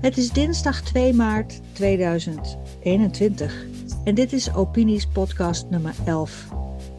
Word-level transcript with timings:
Het 0.00 0.16
is 0.16 0.32
dinsdag 0.32 0.82
2 0.82 1.14
maart 1.14 1.60
2021 1.72 3.66
en 4.04 4.14
dit 4.14 4.32
is 4.32 4.54
Opinies 4.54 5.06
podcast 5.06 5.70
nummer 5.70 5.94
11. 6.06 6.48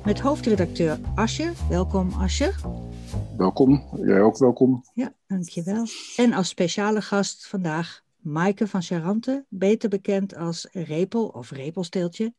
Met 0.05 0.19
hoofdredacteur 0.19 0.99
Asje. 1.15 1.51
Welkom 1.69 2.13
Asje. 2.13 2.53
Welkom, 3.37 3.83
jij 3.95 4.21
ook 4.21 4.37
welkom. 4.37 4.83
Ja, 4.93 5.13
dankjewel. 5.27 5.85
En 6.15 6.33
als 6.33 6.49
speciale 6.49 7.01
gast 7.01 7.47
vandaag 7.47 8.03
Maaike 8.17 8.67
van 8.67 8.81
Charante, 8.81 9.45
beter 9.49 9.89
bekend 9.89 10.35
als 10.35 10.67
Repel 10.71 11.27
of 11.27 11.51
Repelsteeltje, 11.51 12.33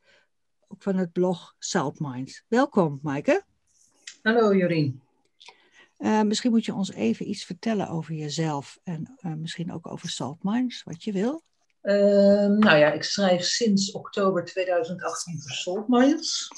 ook 0.69 0.83
van 0.83 0.97
het 0.97 1.13
blog 1.13 1.55
Salt 1.59 2.01
Mines. 2.01 2.45
Welkom 2.49 2.99
Maaike. 3.03 3.45
Hallo 4.23 4.55
Jorien. 4.55 5.06
Uh, 5.99 6.23
misschien 6.23 6.51
moet 6.51 6.65
je 6.65 6.75
ons 6.75 6.93
even 6.93 7.29
iets 7.29 7.45
vertellen 7.45 7.89
over 7.89 8.15
jezelf 8.15 8.79
en 8.85 9.17
uh, 9.21 9.35
misschien 9.35 9.73
ook 9.73 9.87
over 9.87 10.09
Salt 10.09 10.43
Mines, 10.43 10.83
wat 10.83 11.05
je 11.05 11.13
wil. 11.13 11.43
Uh, 11.83 11.95
nou 12.47 12.77
ja, 12.77 12.93
ik 12.93 13.03
schrijf 13.03 13.43
sinds 13.43 13.93
oktober 13.93 14.45
2018 14.45 15.41
voor 15.41 15.51
Salt 15.51 15.89
Mines. 15.89 16.51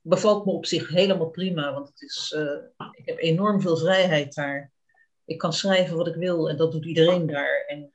Bevalt 0.00 0.46
me 0.46 0.52
op 0.52 0.66
zich 0.66 0.88
helemaal 0.88 1.30
prima, 1.30 1.72
want 1.72 1.88
het 1.88 2.02
is, 2.02 2.34
ik 2.92 3.06
heb 3.06 3.18
enorm 3.18 3.60
veel 3.60 3.76
vrijheid 3.76 4.34
daar. 4.34 4.70
Ik 5.24 5.38
kan 5.38 5.52
schrijven 5.52 5.96
wat 5.96 6.06
ik 6.06 6.14
wil 6.14 6.50
en 6.50 6.56
dat 6.56 6.72
doet 6.72 6.84
iedereen 6.84 7.26
daar. 7.26 7.64
En 7.66 7.92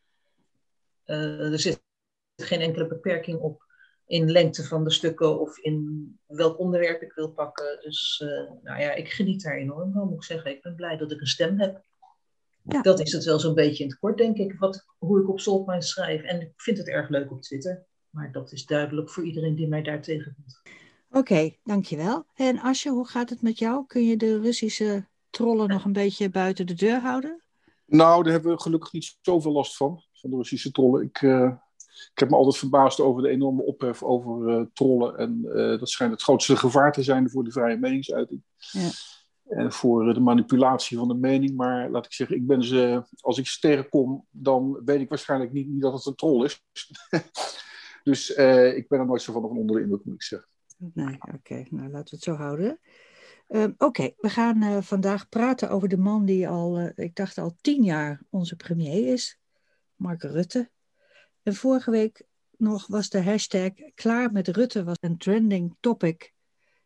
er 1.05 1.59
zit 1.59 1.81
geen 2.35 2.62
enkele 2.62 2.88
beperking 2.88 3.40
op 3.40 3.66
in 4.07 4.31
lengte 4.31 4.63
van 4.63 4.84
de 4.84 4.91
stukken 4.91 5.39
of 5.39 5.57
in 5.57 6.17
welk 6.25 6.59
onderwerp 6.59 7.02
ik 7.02 7.13
wil 7.13 7.31
pakken. 7.31 7.79
Dus 7.81 8.21
uh, 8.23 8.29
nou 8.63 8.81
ja, 8.81 8.93
ik 8.93 9.09
geniet 9.09 9.43
daar 9.43 9.57
enorm 9.57 9.91
van, 9.91 10.07
moet 10.07 10.15
ik 10.15 10.23
zeggen. 10.23 10.52
Ik 10.52 10.61
ben 10.61 10.75
blij 10.75 10.98
dat 10.98 11.11
ik 11.11 11.21
een 11.21 11.27
stem 11.27 11.59
heb. 11.59 11.85
Ja. 12.63 12.81
Dat 12.81 12.99
is 12.99 13.12
het 13.12 13.23
wel 13.23 13.39
zo'n 13.39 13.53
beetje 13.53 13.84
in 13.84 13.89
het 13.89 13.99
kort, 13.99 14.17
denk 14.17 14.38
ik, 14.38 14.55
wat, 14.59 14.85
hoe 14.98 15.21
ik 15.21 15.29
op 15.29 15.40
Saltmine 15.40 15.82
schrijf. 15.82 16.21
En 16.21 16.41
ik 16.41 16.51
vind 16.55 16.77
het 16.77 16.87
erg 16.87 17.09
leuk 17.09 17.32
op 17.32 17.41
Twitter. 17.41 17.85
Maar 18.09 18.32
dat 18.32 18.51
is 18.51 18.65
duidelijk 18.65 19.09
voor 19.09 19.23
iedereen 19.23 19.55
die 19.55 19.67
mij 19.67 19.82
daar 19.82 20.01
tegenkomt. 20.01 20.62
Oké, 21.10 21.17
okay, 21.17 21.60
dankjewel. 21.63 22.26
En 22.35 22.60
Asje, 22.60 22.89
hoe 22.89 23.07
gaat 23.07 23.29
het 23.29 23.41
met 23.41 23.60
jou? 23.60 23.85
Kun 23.85 24.05
je 24.05 24.17
de 24.17 24.39
Russische 24.39 25.07
trollen 25.29 25.70
nog 25.70 25.85
een 25.85 25.93
beetje 25.93 26.29
buiten 26.29 26.67
de 26.67 26.73
deur 26.73 26.99
houden? 26.99 27.43
Nou, 27.85 28.23
daar 28.23 28.34
hebben 28.34 28.51
we 28.51 28.62
gelukkig 28.62 28.91
niet 28.91 29.17
zoveel 29.21 29.51
last 29.51 29.77
van, 29.77 30.04
van 30.13 30.29
de 30.29 30.35
Russische 30.35 30.71
trollen. 30.71 31.04
Ik, 31.04 31.21
uh, 31.21 31.51
ik 32.13 32.20
heb 32.20 32.29
me 32.29 32.35
altijd 32.35 32.57
verbaasd 32.57 32.99
over 32.99 33.21
de 33.21 33.29
enorme 33.29 33.63
ophef 33.63 34.03
over 34.03 34.49
uh, 34.49 34.65
trollen. 34.73 35.17
En 35.17 35.41
uh, 35.45 35.79
dat 35.79 35.90
schijnt 35.90 36.13
het 36.13 36.21
grootste 36.21 36.55
gevaar 36.55 36.91
te 36.91 37.04
zijn 37.04 37.29
voor 37.29 37.43
de 37.43 37.51
vrije 37.51 37.77
meningsuiting. 37.77 38.43
Ja. 38.57 38.89
En 39.48 39.71
voor 39.71 40.13
de 40.13 40.20
manipulatie 40.20 40.98
van 40.98 41.07
de 41.07 41.15
mening. 41.15 41.55
Maar 41.55 41.89
laat 41.89 42.05
ik 42.05 42.13
zeggen, 42.13 42.35
ik 42.35 42.48
ben 42.48 42.63
ze, 42.63 43.04
als 43.20 43.37
ik 43.37 43.48
ze 43.48 43.59
tegenkom, 43.59 44.26
dan 44.29 44.81
weet 44.85 45.01
ik 45.01 45.09
waarschijnlijk 45.09 45.51
niet, 45.51 45.67
niet 45.67 45.81
dat 45.81 45.93
het 45.93 46.05
een 46.05 46.15
troll 46.15 46.45
is. 46.45 46.63
dus 48.04 48.29
ik 48.76 48.87
ben 48.87 48.99
er 48.99 49.05
nooit 49.05 49.21
zo 49.21 49.34
van 49.34 49.43
onder 49.43 49.76
de 49.76 49.82
indruk, 49.82 50.05
moet 50.05 50.13
ik 50.13 50.23
zeggen. 50.23 50.49
Nee, 50.77 51.15
oké. 51.15 51.35
Okay. 51.35 51.67
Nou, 51.70 51.89
laten 51.89 52.09
we 52.09 52.15
het 52.15 52.23
zo 52.23 52.34
houden. 52.34 52.79
Uh, 53.49 53.63
oké, 53.63 53.85
okay. 53.85 54.15
we 54.17 54.29
gaan 54.29 54.63
uh, 54.63 54.82
vandaag 54.82 55.29
praten 55.29 55.70
over 55.70 55.87
de 55.87 55.98
man 55.98 56.26
die 56.26 56.48
al, 56.48 56.79
uh, 56.79 56.89
ik 56.95 57.15
dacht 57.15 57.37
al 57.37 57.55
tien 57.61 57.84
jaar 57.84 58.21
onze 58.29 58.55
premier 58.55 59.13
is, 59.13 59.39
Mark 59.95 60.21
Rutte. 60.21 60.70
Vorige 61.55 61.91
week 61.91 62.26
nog 62.57 62.87
was 62.87 63.09
de 63.09 63.23
hashtag 63.23 63.71
klaar 63.95 64.31
met 64.31 64.47
Rutte 64.47 64.84
was 64.84 64.97
een 65.00 65.17
trending 65.17 65.75
topic. 65.79 66.34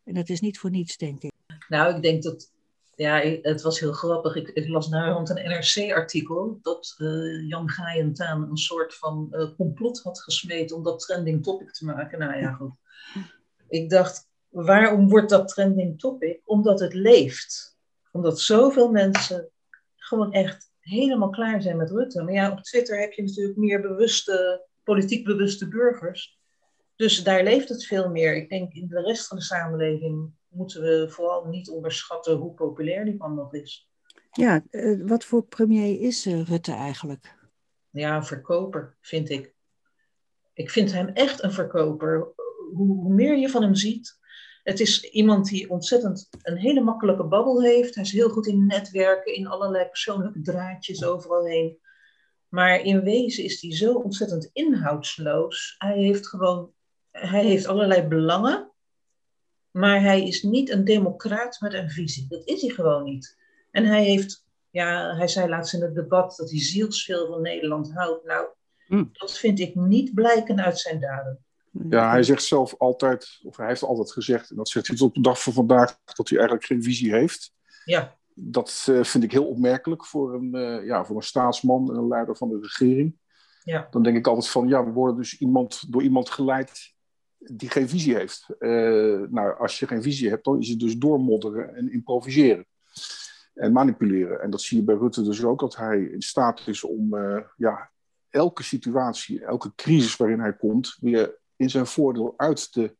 En 0.03 0.13
dat 0.13 0.29
is 0.29 0.39
niet 0.39 0.59
voor 0.59 0.69
niets, 0.69 0.97
denk 0.97 1.21
ik. 1.21 1.31
Nou, 1.67 1.95
ik 1.95 2.01
denk 2.01 2.23
dat, 2.23 2.51
ja, 2.95 3.19
het 3.41 3.61
was 3.61 3.79
heel 3.79 3.91
grappig. 3.93 4.35
Ik, 4.35 4.67
las 4.67 4.89
nu 4.89 4.99
rond 4.99 5.29
een 5.29 5.49
NRC-artikel 5.49 6.59
dat 6.61 6.95
uh, 6.97 7.47
Jan 7.47 7.69
Gaaientaan 7.69 8.49
een 8.49 8.57
soort 8.57 8.95
van 8.95 9.27
uh, 9.31 9.55
complot 9.55 10.01
had 10.01 10.21
gesmeed 10.21 10.71
om 10.71 10.83
dat 10.83 10.99
trending 10.99 11.43
topic 11.43 11.71
te 11.71 11.85
maken. 11.85 12.19
Nou 12.19 12.37
ja, 12.37 12.51
goed. 12.51 12.71
Ik 13.69 13.89
dacht, 13.89 14.27
waarom 14.49 15.09
wordt 15.09 15.29
dat 15.29 15.47
trending 15.47 15.99
topic? 15.99 16.41
Omdat 16.45 16.79
het 16.79 16.93
leeft. 16.93 17.77
Omdat 18.11 18.39
zoveel 18.39 18.91
mensen 18.91 19.49
gewoon 19.95 20.33
echt 20.33 20.70
helemaal 20.91 21.29
klaar 21.29 21.61
zijn 21.61 21.77
met 21.77 21.91
Rutte. 21.91 22.23
Maar 22.23 22.33
ja, 22.33 22.51
op 22.51 22.61
Twitter 22.61 22.99
heb 22.99 23.11
je 23.11 23.23
natuurlijk 23.23 23.57
meer 23.57 23.81
bewuste, 23.81 24.65
politiek 24.83 25.25
bewuste 25.25 25.67
burgers. 25.67 26.39
Dus 26.95 27.23
daar 27.23 27.43
leeft 27.43 27.69
het 27.69 27.85
veel 27.85 28.09
meer. 28.09 28.35
Ik 28.35 28.49
denk 28.49 28.73
in 28.73 28.87
de 28.87 29.01
rest 29.01 29.27
van 29.27 29.37
de 29.37 29.43
samenleving 29.43 30.31
moeten 30.47 30.81
we 30.81 31.09
vooral 31.09 31.45
niet 31.45 31.69
onderschatten 31.69 32.35
hoe 32.35 32.53
populair 32.53 33.05
die 33.05 33.17
man 33.17 33.35
nog 33.35 33.53
is. 33.53 33.89
Ja, 34.31 34.63
uh, 34.71 35.07
wat 35.07 35.25
voor 35.25 35.43
premier 35.43 35.99
is 35.99 36.27
uh, 36.27 36.43
Rutte 36.43 36.71
eigenlijk? 36.71 37.35
Ja, 37.89 38.15
een 38.15 38.25
verkoper, 38.25 38.97
vind 39.01 39.29
ik. 39.29 39.53
Ik 40.53 40.69
vind 40.69 40.91
hem 40.91 41.07
echt 41.07 41.43
een 41.43 41.51
verkoper. 41.51 42.27
Hoe 42.73 43.13
meer 43.13 43.37
je 43.37 43.49
van 43.49 43.61
hem 43.61 43.75
ziet, 43.75 44.19
het 44.63 44.79
is 44.79 45.03
iemand 45.09 45.47
die 45.47 45.69
ontzettend 45.69 46.27
een 46.41 46.57
hele 46.57 46.81
makkelijke 46.81 47.23
babbel 47.23 47.61
heeft. 47.61 47.95
Hij 47.95 48.03
is 48.03 48.11
heel 48.11 48.29
goed 48.29 48.47
in 48.47 48.65
netwerken, 48.65 49.35
in 49.35 49.47
allerlei 49.47 49.85
persoonlijke 49.85 50.41
draadjes 50.41 51.03
overal 51.03 51.45
heen. 51.45 51.77
Maar 52.47 52.81
in 52.81 53.03
wezen 53.03 53.43
is 53.43 53.61
hij 53.61 53.75
zo 53.75 53.93
ontzettend 53.93 54.49
inhoudsloos. 54.53 55.75
Hij 55.77 55.97
heeft 55.97 56.27
gewoon, 56.27 56.71
hij 57.11 57.45
heeft 57.45 57.65
allerlei 57.65 58.07
belangen. 58.07 58.71
Maar 59.71 60.01
hij 60.01 60.27
is 60.27 60.43
niet 60.43 60.69
een 60.69 60.83
democraat 60.83 61.59
met 61.59 61.73
een 61.73 61.89
visie. 61.89 62.25
Dat 62.27 62.47
is 62.47 62.61
hij 62.61 62.69
gewoon 62.69 63.03
niet. 63.03 63.37
En 63.71 63.85
hij 63.85 64.03
heeft, 64.03 64.45
ja, 64.69 65.15
hij 65.15 65.27
zei 65.27 65.49
laatst 65.49 65.73
in 65.73 65.81
het 65.81 65.95
debat 65.95 66.35
dat 66.35 66.49
hij 66.49 66.59
zielsveel 66.59 67.27
van 67.27 67.41
Nederland 67.41 67.93
houdt. 67.93 68.25
Nou, 68.25 68.47
hm. 68.87 69.05
dat 69.11 69.37
vind 69.37 69.59
ik 69.59 69.75
niet 69.75 70.13
blijken 70.13 70.61
uit 70.63 70.79
zijn 70.79 70.99
daden. 70.99 71.45
Ja, 71.89 72.09
hij 72.09 72.23
zegt 72.23 72.43
zelf 72.43 72.75
altijd, 72.77 73.39
of 73.43 73.57
hij 73.57 73.67
heeft 73.67 73.83
altijd 73.83 74.11
gezegd, 74.11 74.49
en 74.49 74.55
dat 74.55 74.69
zegt 74.69 74.87
hij 74.87 74.95
tot 74.95 75.07
op 75.07 75.15
de 75.15 75.21
dag 75.21 75.41
van 75.41 75.53
vandaag, 75.53 75.99
dat 76.03 76.29
hij 76.29 76.37
eigenlijk 76.37 76.67
geen 76.67 76.83
visie 76.83 77.11
heeft. 77.13 77.53
Ja. 77.85 78.17
Dat 78.33 78.87
uh, 78.89 79.03
vind 79.03 79.23
ik 79.23 79.31
heel 79.31 79.47
opmerkelijk 79.47 80.05
voor 80.05 80.33
een, 80.33 80.55
uh, 80.55 80.85
ja, 80.85 81.05
voor 81.05 81.15
een 81.15 81.21
staatsman 81.21 81.89
en 81.89 81.95
een 81.95 82.07
leider 82.07 82.37
van 82.37 82.49
de 82.49 82.59
regering. 82.61 83.17
Ja. 83.63 83.87
Dan 83.91 84.03
denk 84.03 84.17
ik 84.17 84.27
altijd 84.27 84.47
van, 84.47 84.67
ja, 84.67 84.85
we 84.85 84.91
worden 84.91 85.15
dus 85.15 85.37
iemand, 85.37 85.91
door 85.91 86.03
iemand 86.03 86.29
geleid 86.29 86.93
die 87.37 87.69
geen 87.69 87.89
visie 87.89 88.15
heeft. 88.15 88.45
Uh, 88.59 89.21
nou, 89.29 89.57
als 89.57 89.79
je 89.79 89.87
geen 89.87 90.01
visie 90.01 90.29
hebt, 90.29 90.43
dan 90.43 90.59
is 90.59 90.69
het 90.69 90.79
dus 90.79 90.97
doormodderen 90.97 91.75
en 91.75 91.91
improviseren. 91.91 92.65
En 93.53 93.71
manipuleren. 93.71 94.41
En 94.41 94.49
dat 94.49 94.61
zie 94.61 94.77
je 94.77 94.83
bij 94.83 94.95
Rutte 94.95 95.23
dus 95.23 95.43
ook, 95.43 95.59
dat 95.59 95.75
hij 95.75 96.01
in 96.01 96.21
staat 96.21 96.67
is 96.67 96.83
om 96.83 97.15
ja, 97.57 97.91
elke 98.29 98.63
situatie, 98.63 99.45
elke 99.45 99.71
crisis 99.75 100.15
waarin 100.15 100.39
hij 100.39 100.55
komt, 100.55 100.97
weer 100.99 101.39
in 101.61 101.69
zijn 101.69 101.85
voordeel 101.85 102.33
uit 102.37 102.71
te, 102.71 102.95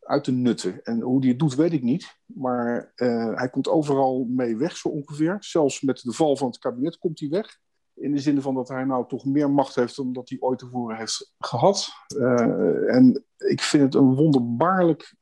uit 0.00 0.24
te 0.24 0.32
nutten. 0.32 0.82
En 0.82 1.00
hoe 1.00 1.20
hij 1.20 1.28
het 1.28 1.38
doet, 1.38 1.54
weet 1.54 1.72
ik 1.72 1.82
niet. 1.82 2.18
Maar 2.24 2.92
uh, 2.96 3.36
hij 3.36 3.48
komt 3.48 3.68
overal 3.68 4.24
mee 4.28 4.56
weg, 4.56 4.76
zo 4.76 4.88
ongeveer. 4.88 5.36
Zelfs 5.40 5.80
met 5.80 6.00
de 6.02 6.12
val 6.12 6.36
van 6.36 6.48
het 6.48 6.58
kabinet 6.58 6.98
komt 6.98 7.20
hij 7.20 7.28
weg. 7.28 7.58
In 7.94 8.12
de 8.12 8.18
zin 8.18 8.40
van 8.40 8.54
dat 8.54 8.68
hij 8.68 8.84
nou 8.84 9.08
toch 9.08 9.24
meer 9.24 9.50
macht 9.50 9.74
heeft 9.74 9.96
dan 9.96 10.12
dat 10.12 10.28
hij 10.28 10.38
ooit 10.40 10.58
tevoren 10.58 10.96
heeft 10.96 11.34
gehad. 11.38 11.88
Uh, 12.16 12.94
en 12.94 13.24
ik 13.36 13.60
vind 13.60 13.82
het 13.82 13.94
een 13.94 14.14
wonderbaarlijk 14.14 15.14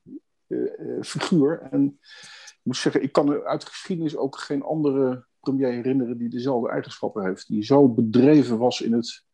uh, 0.47 1.01
figuur. 1.01 1.61
En 1.71 1.99
ik 2.47 2.59
moet 2.63 2.77
zeggen, 2.77 3.03
ik 3.03 3.11
kan 3.11 3.43
uit 3.43 3.61
de 3.61 3.67
geschiedenis 3.67 4.17
ook 4.17 4.37
geen 4.37 4.63
andere 4.63 5.25
premier 5.39 5.71
herinneren 5.71 6.17
die 6.17 6.29
dezelfde 6.29 6.69
eigenschappen 6.69 7.25
heeft. 7.25 7.47
Die 7.47 7.63
zo 7.63 7.89
bedreven 7.89 8.57
was 8.57 8.81
in 8.81 8.93
het 8.93 9.25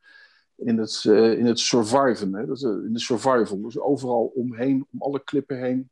in 0.56 0.78
het, 0.78 1.04
uh, 1.04 1.32
in 1.32 1.46
het 1.46 1.60
surviven, 1.60 2.34
hè? 2.34 2.46
Dat, 2.46 2.62
uh, 2.62 2.70
in 2.70 2.94
de 2.94 3.00
survival. 3.00 3.62
Dus 3.62 3.80
overal 3.80 4.32
omheen, 4.36 4.88
om 4.92 5.02
alle 5.02 5.24
klippen 5.24 5.60
heen. 5.60 5.92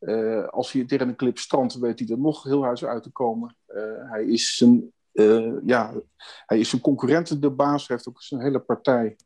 Uh, 0.00 0.48
als 0.48 0.72
hij 0.72 0.84
tegen 0.84 1.08
een 1.08 1.16
klip 1.16 1.38
strandt, 1.38 1.78
weet 1.78 1.98
hij 1.98 2.08
er 2.08 2.18
nog 2.18 2.42
heel 2.42 2.64
huis 2.64 2.84
uit 2.84 3.02
te 3.02 3.10
komen. 3.10 3.56
hij, 4.10 4.24
is 4.24 4.56
zijn, 4.56 4.92
ja, 5.64 5.94
hij 6.46 6.58
is 6.58 6.68
zijn 6.68 6.82
concurrenten 6.82 7.40
de 7.40 7.50
baas, 7.50 7.86
hij 7.86 7.96
heeft 7.96 8.08
ook 8.08 8.22
zijn 8.22 8.40
hele 8.40 8.60
partij 8.60 9.16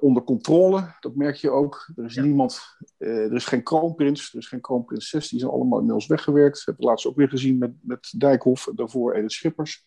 onder 0.00 0.22
controle. 0.22 0.94
Dat 1.00 1.14
merk 1.14 1.36
je 1.36 1.50
ook. 1.50 1.90
Er 1.96 2.04
is 2.04 2.14
ja. 2.14 2.22
niemand, 2.22 2.60
er 2.98 3.34
is 3.34 3.46
geen 3.46 3.62
kroonprins, 3.62 4.32
er 4.32 4.38
is 4.38 4.48
geen 4.48 4.60
kroonprinses. 4.60 5.28
Die 5.28 5.38
zijn 5.38 5.50
allemaal 5.50 5.78
inmiddels 5.78 6.06
weggewerkt. 6.06 6.56
Dat 6.56 6.64
hebben 6.64 6.84
we 6.84 6.90
laatst 6.90 7.06
ook 7.06 7.16
weer 7.16 7.28
gezien 7.28 7.58
met, 7.58 7.72
met 7.80 8.12
Dijkhoff 8.18 8.66
en 8.66 8.74
daarvoor 8.74 9.14
Edith 9.14 9.32
Schippers. 9.32 9.86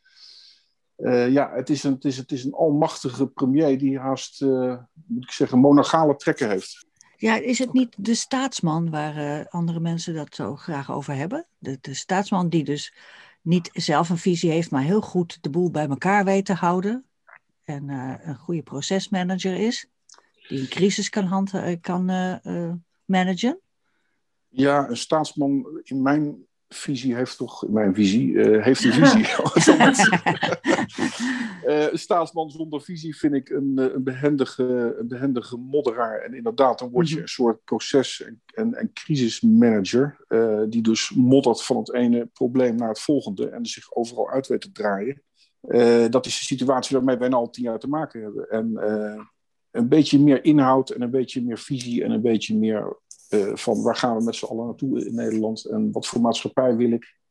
Uh, 1.04 1.32
ja, 1.32 1.52
het 1.54 1.70
is, 1.70 1.84
een, 1.84 1.94
het, 1.94 2.06
is, 2.06 2.18
het 2.18 2.32
is 2.32 2.44
een 2.44 2.54
almachtige 2.54 3.28
premier 3.28 3.78
die 3.78 4.00
haast, 4.00 4.42
uh, 4.42 4.78
moet 5.06 5.24
ik 5.24 5.32
zeggen, 5.32 5.60
monarchale 5.60 6.16
trekken 6.16 6.50
heeft. 6.50 6.86
Ja, 7.16 7.36
is 7.36 7.60
het 7.60 7.74
niet 7.74 7.96
de 7.98 8.16
staatsman 8.16 8.90
waar 8.90 9.18
uh, 9.18 9.46
andere 9.50 9.80
mensen 9.80 10.14
dat 10.14 10.36
zo 10.36 10.56
graag 10.56 10.92
over 10.92 11.16
hebben? 11.16 11.46
De, 11.58 11.78
de, 11.82 11.94
staatsman 11.94 12.50
die 12.50 12.64
dus 12.64 12.94
niet 13.42 13.70
zelf 13.74 14.10
een 14.10 14.18
visie 14.18 14.52
heeft, 14.52 14.72
maar 14.72 14.82
heel 14.82 15.02
goed 15.02 15.38
de 15.42 15.50
boel 15.50 15.72
bij 15.72 15.88
elkaar 15.88 16.26
weet 16.26 16.46
te 16.46 16.54
houden. 16.54 17.06
En 17.64 17.90
een 18.24 18.36
goede 18.36 18.62
procesmanager 18.62 19.56
is, 19.56 19.88
die 20.48 20.60
een 20.60 20.68
crisis 20.68 21.10
kan, 21.10 21.26
hand, 21.26 21.52
kan 21.82 22.06
managen. 23.06 23.60
Ja, 24.48 24.90
een 24.90 24.98
staatsman 24.98 25.82
in 25.84 26.02
mijn 26.02 26.46
visie 26.74 27.16
heeft 27.16 27.38
toch, 27.38 27.68
mijn 27.68 27.96
visie, 27.96 28.28
uh, 28.28 28.64
heeft 28.64 28.84
een 28.84 28.92
visie. 28.92 29.26
uh, 31.68 31.86
staatsman 31.94 32.50
zonder 32.50 32.82
visie 32.82 33.18
vind 33.18 33.34
ik 33.34 33.50
een, 33.50 33.78
een, 33.78 34.04
behendige, 34.04 34.96
een 35.00 35.08
behendige 35.08 35.58
modderaar. 35.58 36.20
En 36.20 36.34
inderdaad, 36.34 36.80
dan 36.80 36.90
word 36.90 37.08
je 37.08 37.14
mhm. 37.14 37.24
een 37.24 37.30
soort 37.30 37.64
proces- 37.64 38.24
en, 38.24 38.42
en, 38.46 38.74
en 38.74 38.94
crisismanager, 38.94 40.18
uh, 40.30 40.62
die 40.70 40.82
dus 40.82 41.12
moddert 41.16 41.64
van 41.64 41.78
het 41.78 41.94
ene 41.94 42.30
probleem 42.34 42.76
naar 42.76 42.90
het 42.90 43.02
volgende 43.02 43.50
en 43.50 43.66
zich 43.66 43.96
overal 43.96 44.30
uit 44.30 44.48
weet 44.48 44.62
te 44.62 44.72
draaien. 44.72 45.22
dat 46.12 46.26
is 46.26 46.40
de 46.40 46.46
situatie 46.46 46.98
waarmee 46.98 47.18
wij 47.18 47.30
al 47.30 47.50
tien 47.50 47.64
jaar 47.64 47.80
te 47.80 47.88
maken 47.88 48.22
hebben. 48.22 48.50
En 48.50 48.78
een 49.74 49.88
beetje 49.88 50.20
meer 50.20 50.46
inhoud 50.46 50.90
en 50.90 51.02
een 51.02 51.12
beetje 51.12 51.44
meer 51.44 51.58
visie 51.58 52.04
en 52.04 52.12
een 52.12 52.22
beetje 52.22 52.58
meer 52.58 53.00
uh, 53.34 53.56
van 53.56 53.82
waar 53.82 53.96
gaan 53.96 54.18
we 54.18 54.24
met 54.24 54.36
z'n 54.36 54.46
allen 54.46 54.66
naartoe 54.66 55.06
in 55.06 55.16
Nederland 55.16 55.66
en 55.66 55.92
wat 55.92 56.08
voor 56.08 56.22
maatschappij 56.22 56.76
wil 56.76 56.92
ik. 56.92 57.22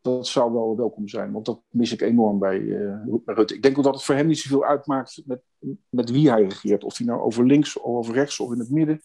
Dat 0.00 0.26
zou 0.26 0.52
wel 0.52 0.76
welkom 0.76 1.08
zijn, 1.08 1.32
want 1.32 1.46
dat 1.46 1.60
mis 1.68 1.92
ik 1.92 2.00
enorm 2.00 2.38
bij, 2.38 2.58
uh, 2.58 2.94
Rutte. 3.24 3.54
Ik 3.54 3.62
denk 3.62 3.78
ook 3.78 3.84
dat 3.84 3.94
het 3.94 4.04
voor 4.04 4.14
hem 4.14 4.26
niet 4.26 4.38
zoveel 4.38 4.64
uitmaakt 4.64 5.22
met, 5.24 5.40
met 5.88 6.10
wie 6.10 6.30
hij 6.30 6.42
regeert. 6.42 6.84
Of 6.84 6.96
hij 6.96 7.06
nou 7.06 7.20
over 7.20 7.46
links 7.46 7.78
of 7.78 7.96
over 7.96 8.14
rechts 8.14 8.40
of 8.40 8.52
in 8.52 8.58
het 8.58 8.70
midden. 8.70 9.02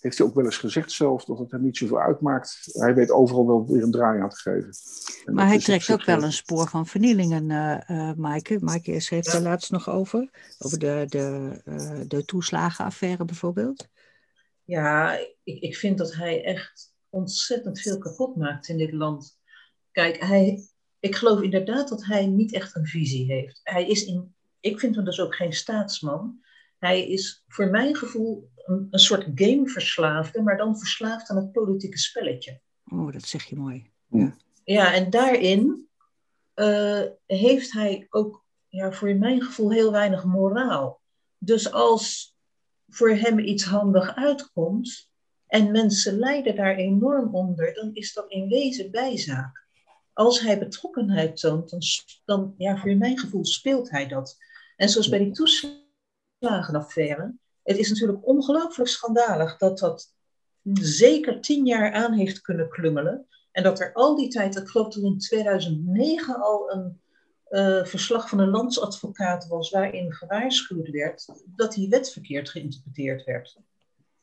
Heeft 0.00 0.18
hij 0.18 0.26
ook 0.26 0.34
wel 0.34 0.44
eens 0.44 0.58
gezegd 0.58 0.92
zelf 0.92 1.24
dat 1.24 1.38
het 1.38 1.50
hem 1.50 1.62
niet 1.62 1.76
zoveel 1.76 2.00
uitmaakt. 2.00 2.68
Hij 2.72 2.94
weet 2.94 3.10
overal 3.10 3.46
wel 3.46 3.66
weer 3.66 3.82
een 3.82 3.90
draai 3.90 4.20
aan 4.20 4.28
te 4.28 4.36
geven. 4.36 4.70
maar 5.34 5.46
hij 5.46 5.58
trekt 5.58 5.92
ook 5.92 6.04
wel 6.04 6.22
een 6.22 6.32
spoor 6.32 6.68
van 6.68 6.86
vernielingen, 6.86 7.50
uh, 7.90 8.12
Maaike. 8.16 8.58
Maaike 8.60 8.90
heeft 8.90 9.32
daar 9.32 9.40
laatst 9.40 9.70
nog 9.70 9.90
over. 9.90 10.30
Over 10.58 10.78
de, 10.78 11.04
de, 11.08 11.50
uh, 11.64 12.00
de 12.08 12.24
toeslagenaffaire 12.24 13.24
bijvoorbeeld. 13.24 13.88
Ja, 14.70 15.18
ik, 15.42 15.60
ik 15.62 15.76
vind 15.76 15.98
dat 15.98 16.14
hij 16.14 16.44
echt 16.44 16.94
ontzettend 17.08 17.80
veel 17.80 17.98
kapot 17.98 18.36
maakt 18.36 18.68
in 18.68 18.76
dit 18.76 18.92
land. 18.92 19.38
Kijk, 19.92 20.20
hij, 20.20 20.68
ik 21.00 21.16
geloof 21.16 21.42
inderdaad 21.42 21.88
dat 21.88 22.04
hij 22.04 22.26
niet 22.26 22.52
echt 22.52 22.76
een 22.76 22.86
visie 22.86 23.32
heeft. 23.32 23.60
Hij 23.62 23.86
is 23.86 24.04
in, 24.04 24.34
ik 24.60 24.78
vind 24.78 24.94
hem 24.94 25.04
dus 25.04 25.20
ook 25.20 25.34
geen 25.34 25.52
staatsman. 25.52 26.40
Hij 26.78 27.08
is 27.08 27.44
voor 27.48 27.70
mijn 27.70 27.96
gevoel 27.96 28.50
een, 28.56 28.86
een 28.90 28.98
soort 28.98 29.26
gameverslaafde, 29.34 30.42
maar 30.42 30.56
dan 30.56 30.78
verslaafd 30.78 31.28
aan 31.28 31.36
het 31.36 31.52
politieke 31.52 31.98
spelletje. 31.98 32.60
Oh, 32.84 33.12
dat 33.12 33.22
zeg 33.22 33.44
je 33.44 33.56
mooi. 33.56 33.90
Ja, 34.06 34.36
ja 34.64 34.94
en 34.94 35.10
daarin 35.10 35.88
uh, 36.54 37.02
heeft 37.26 37.72
hij 37.72 38.06
ook 38.10 38.44
ja, 38.68 38.92
voor 38.92 39.14
mijn 39.14 39.42
gevoel 39.42 39.70
heel 39.70 39.92
weinig 39.92 40.24
moraal. 40.24 41.00
Dus 41.38 41.72
als 41.72 42.29
voor 42.90 43.10
hem 43.10 43.38
iets 43.38 43.64
handig 43.64 44.14
uitkomt 44.14 45.10
en 45.46 45.70
mensen 45.70 46.18
lijden 46.18 46.56
daar 46.56 46.74
enorm 46.74 47.34
onder, 47.34 47.74
dan 47.74 47.94
is 47.94 48.12
dat 48.12 48.30
in 48.30 48.48
wezen 48.48 48.90
bijzaak. 48.90 49.68
Als 50.12 50.40
hij 50.40 50.58
betrokkenheid 50.58 51.40
toont, 51.40 51.70
dan, 51.70 51.80
dan 52.24 52.54
ja, 52.58 52.76
voor 52.76 52.96
mijn 52.96 53.18
gevoel 53.18 53.44
speelt 53.44 53.90
hij 53.90 54.08
dat. 54.08 54.36
En 54.76 54.88
zoals 54.88 55.08
bij 55.08 55.18
die 55.18 55.32
toeslagenaffaire, 55.32 57.34
het 57.62 57.76
is 57.76 57.88
natuurlijk 57.88 58.26
ongelooflijk 58.26 58.90
schandalig 58.90 59.56
dat 59.56 59.78
dat 59.78 60.14
zeker 60.72 61.40
tien 61.40 61.66
jaar 61.66 61.92
aan 61.92 62.12
heeft 62.12 62.40
kunnen 62.40 62.68
klungelen. 62.68 63.26
En 63.52 63.62
dat 63.62 63.80
er 63.80 63.92
al 63.92 64.16
die 64.16 64.28
tijd, 64.28 64.56
ik 64.56 64.68
geloof 64.68 64.94
dat 64.94 65.02
in 65.02 65.18
2009 65.18 66.40
al 66.40 66.72
een 66.72 67.00
uh, 67.50 67.84
verslag 67.84 68.28
van 68.28 68.38
een 68.38 68.48
landsadvocaat 68.48 69.46
was 69.46 69.70
waarin 69.70 70.12
gewaarschuwd 70.12 70.90
werd 70.90 71.26
dat 71.44 71.72
die 71.72 71.88
wet 71.88 72.12
verkeerd 72.12 72.50
geïnterpreteerd 72.50 73.24
werd. 73.24 73.56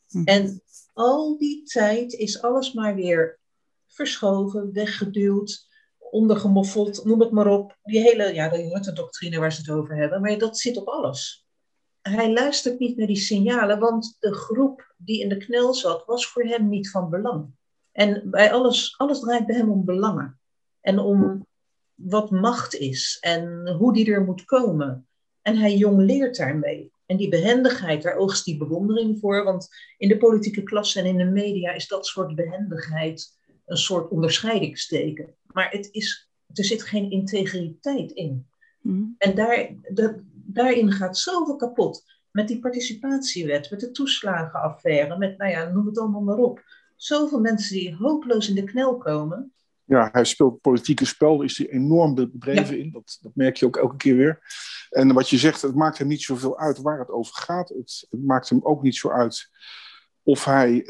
Hm. 0.08 0.24
En 0.24 0.62
al 0.94 1.38
die 1.38 1.64
tijd 1.64 2.14
is 2.14 2.42
alles 2.42 2.74
maar 2.74 2.96
weer 2.96 3.40
verschoven, 3.88 4.74
weggeduwd, 4.74 5.68
ondergemoffeld, 5.98 7.06
noem 7.06 7.20
het 7.20 7.32
maar 7.32 7.48
op. 7.48 7.78
Die 7.84 8.02
hele, 8.02 8.34
ja, 8.34 8.50
de 8.50 8.70
Rutte-doctrine 8.70 9.40
waar 9.40 9.52
ze 9.52 9.62
het 9.62 9.70
over 9.70 9.96
hebben, 9.96 10.22
maar 10.22 10.38
dat 10.38 10.58
zit 10.58 10.78
op 10.78 10.88
alles. 10.88 11.46
Hij 12.02 12.34
luistert 12.34 12.80
niet 12.80 12.98
naar 12.98 13.08
die 13.08 13.16
signalen, 13.16 13.80
want 13.80 14.16
de 14.20 14.34
groep 14.34 14.94
die 14.98 15.22
in 15.22 15.30
de 15.30 15.38
knel 15.38 15.74
zat, 15.74 16.06
was 16.06 16.28
voor 16.28 16.44
hem 16.44 16.70
niet 16.70 16.90
van 16.90 17.10
belang. 17.10 17.56
En 17.92 18.30
bij 18.30 18.54
alles, 18.54 18.98
alles 18.98 19.20
draait 19.20 19.46
bij 19.46 19.56
hem 19.56 19.70
om 19.70 19.86
belangen. 19.86 20.40
En 20.82 21.00
om 21.00 21.47
wat 21.98 22.32
macht 22.32 22.76
is 22.76 23.18
en 23.20 23.70
hoe 23.70 23.94
die 23.94 24.12
er 24.12 24.24
moet 24.24 24.46
komen. 24.46 25.08
En 25.42 25.58
hij 25.58 25.76
jong 25.76 26.02
leert 26.02 26.38
daarmee. 26.38 26.92
En 27.06 27.18
die 27.18 27.30
behendigheid, 27.30 28.04
daar 28.04 28.16
oogst 28.16 28.46
die 28.46 28.58
bewondering 28.58 29.20
voor. 29.20 29.44
Want 29.44 29.68
in 29.98 30.08
de 30.08 30.18
politieke 30.18 30.64
klasse 30.64 31.00
en 31.00 31.06
in 31.06 31.18
de 31.18 31.26
media 31.26 31.72
is 31.72 31.88
dat 31.88 32.06
soort 32.06 32.36
behendigheid 32.36 33.38
een 33.66 33.78
soort 33.78 34.10
onderscheidingsteken. 34.10 35.36
Maar 35.46 35.70
het 35.72 35.88
is, 35.92 36.30
er 36.54 36.66
zit 36.66 36.84
geen 36.84 37.12
integriteit 37.12 38.12
in. 38.12 38.48
Hmm. 38.82 39.16
En 39.18 39.36
daar, 39.36 39.70
daarin 40.32 40.92
gaat 40.92 41.18
zoveel 41.18 41.56
kapot. 41.56 42.04
Met 42.32 42.48
die 42.48 42.60
participatiewet, 42.60 43.70
met 43.70 43.80
de 43.80 43.92
toeslagenaffaire, 43.92 45.18
met, 45.18 45.38
nou 45.38 45.52
ja, 45.52 45.70
noem 45.70 45.86
het 45.86 46.00
allemaal 46.00 46.22
maar 46.22 46.38
op. 46.38 46.64
Zoveel 46.96 47.40
mensen 47.40 47.76
die 47.76 47.96
hopeloos 47.96 48.50
in 48.50 48.56
de 48.56 48.64
knel 48.64 48.98
komen 48.98 49.54
ja, 49.88 50.10
hij 50.12 50.26
speelt 50.26 50.62
politieke 50.62 51.06
spel, 51.06 51.42
is 51.42 51.58
hij 51.58 51.70
enorm 51.70 52.16
bedreven 52.16 52.80
in. 52.80 52.92
Dat, 52.92 53.18
dat 53.22 53.32
merk 53.36 53.58
je 53.58 53.66
ook 53.66 53.78
elke 53.78 53.98
keer 53.98 54.16
weer. 54.16 54.40
En 54.90 55.14
wat 55.14 55.30
je 55.30 55.38
zegt, 55.38 55.62
het 55.62 55.76
maakt 55.76 55.98
hem 55.98 56.08
niet 56.08 56.22
zoveel 56.22 56.58
uit 56.58 56.82
waar 56.82 57.00
het 57.00 57.10
over 57.10 57.36
gaat. 57.36 57.70
Het, 57.70 58.08
het 58.10 58.24
maakt 58.24 58.50
hem 58.50 58.60
ook 58.64 58.82
niet 58.82 58.96
zo 58.96 59.10
uit 59.10 59.50
of 60.28 60.46
hij, 60.46 60.84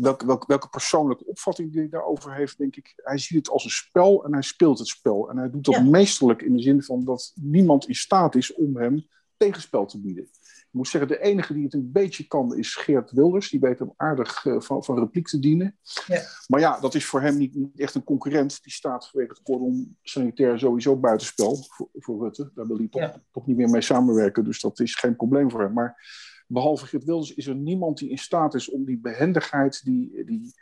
welke, 0.00 0.26
welke, 0.26 0.46
welke 0.46 0.68
persoonlijke 0.68 1.26
opvatting 1.26 1.74
hij 1.74 1.88
daarover 1.88 2.34
heeft, 2.34 2.58
denk 2.58 2.76
ik. 2.76 2.92
Hij 2.96 3.18
ziet 3.18 3.36
het 3.36 3.48
als 3.48 3.64
een 3.64 3.70
spel 3.70 4.24
en 4.24 4.32
hij 4.32 4.42
speelt 4.42 4.78
het 4.78 4.88
spel. 4.88 5.30
En 5.30 5.36
hij 5.36 5.50
doet 5.50 5.64
dat 5.64 5.84
meesterlijk 5.84 6.42
in 6.42 6.56
de 6.56 6.62
zin 6.62 6.82
van 6.82 7.04
dat 7.04 7.32
niemand 7.34 7.88
in 7.88 7.94
staat 7.94 8.34
is 8.34 8.54
om 8.54 8.76
hem 8.76 9.06
tegenspel 9.36 9.86
te 9.86 10.00
bieden. 10.00 10.28
Moet 10.76 10.88
zeggen, 10.88 11.10
de 11.10 11.20
enige 11.20 11.54
die 11.54 11.64
het 11.64 11.74
een 11.74 11.92
beetje 11.92 12.26
kan 12.26 12.56
is 12.56 12.74
Geert 12.74 13.10
Wilders. 13.10 13.50
Die 13.50 13.60
weet 13.60 13.78
hem 13.78 13.92
aardig 13.96 14.44
uh, 14.44 14.60
van, 14.60 14.84
van 14.84 14.98
repliek 14.98 15.26
te 15.26 15.38
dienen. 15.38 15.78
Ja. 16.06 16.22
Maar 16.46 16.60
ja, 16.60 16.80
dat 16.80 16.94
is 16.94 17.06
voor 17.06 17.20
hem 17.20 17.36
niet, 17.36 17.56
echt 17.76 17.94
een 17.94 18.04
concurrent. 18.04 18.62
Die 18.62 18.72
staat 18.72 19.08
vanwege 19.08 19.32
het 19.32 19.42
cordon 19.42 19.96
sanitair 20.02 20.58
sowieso 20.58 20.96
buitenspel 20.96 21.56
voor, 21.56 21.88
voor 21.92 22.22
Rutte. 22.22 22.50
Daar 22.54 22.66
wil 22.66 22.76
hij 22.76 22.88
toch, 22.88 23.20
toch 23.32 23.46
niet 23.46 23.56
meer 23.56 23.68
mee 23.68 23.80
samenwerken. 23.80 24.44
Dus 24.44 24.60
dat 24.60 24.80
is 24.80 24.94
geen 24.94 25.16
probleem 25.16 25.50
voor 25.50 25.60
hem. 25.60 25.72
Maar 25.72 26.04
behalve 26.46 26.86
Geert 26.86 27.04
Wilders 27.04 27.34
is 27.34 27.46
er 27.46 27.56
niemand 27.56 27.98
die 27.98 28.10
in 28.10 28.18
staat 28.18 28.54
is 28.54 28.70
om 28.70 28.84
die 28.84 28.98
behendigheid, 28.98 29.84
die, 29.84 30.24
die, 30.24 30.54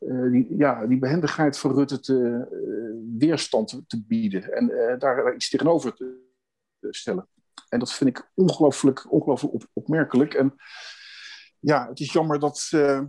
uh, 0.00 0.30
die, 0.30 0.56
ja, 0.56 0.86
die 0.86 0.98
behendigheid 0.98 1.58
van 1.58 1.72
Rutte 1.74 2.00
te, 2.00 2.48
uh, 2.52 3.18
weerstand 3.18 3.82
te 3.86 4.04
bieden. 4.06 4.52
En 4.52 4.98
daar 4.98 5.34
iets 5.34 5.50
tegenover 5.50 5.94
te 5.94 6.22
stellen. 6.90 7.28
En 7.74 7.80
dat 7.80 7.92
vind 7.92 8.10
ik 8.10 8.30
ongelooflijk, 8.34 9.12
ongelooflijk 9.12 9.54
op, 9.54 9.66
opmerkelijk. 9.72 10.34
En 10.34 10.54
ja, 11.58 11.88
het 11.88 12.00
is 12.00 12.12
jammer 12.12 12.38
dat, 12.38 12.70
uh, 12.74 13.00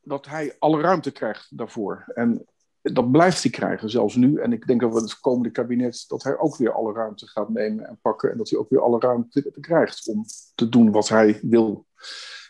dat 0.00 0.26
hij 0.26 0.56
alle 0.58 0.80
ruimte 0.80 1.10
krijgt 1.10 1.58
daarvoor. 1.58 2.04
En 2.14 2.46
dat 2.82 3.10
blijft 3.10 3.42
hij 3.42 3.52
krijgen, 3.52 3.90
zelfs 3.90 4.14
nu. 4.14 4.40
En 4.40 4.52
ik 4.52 4.66
denk 4.66 4.80
dat 4.80 4.92
we 4.92 5.00
het 5.00 5.20
komende 5.20 5.50
kabinet, 5.50 6.04
dat 6.08 6.22
hij 6.22 6.38
ook 6.38 6.56
weer 6.56 6.72
alle 6.72 6.92
ruimte 6.92 7.26
gaat 7.26 7.48
nemen 7.48 7.86
en 7.86 7.98
pakken. 8.02 8.30
En 8.30 8.38
dat 8.38 8.50
hij 8.50 8.58
ook 8.58 8.70
weer 8.70 8.82
alle 8.82 8.98
ruimte 8.98 9.52
krijgt 9.60 10.08
om 10.08 10.24
te 10.54 10.68
doen 10.68 10.90
wat 10.90 11.08
hij 11.08 11.40
wil. 11.42 11.86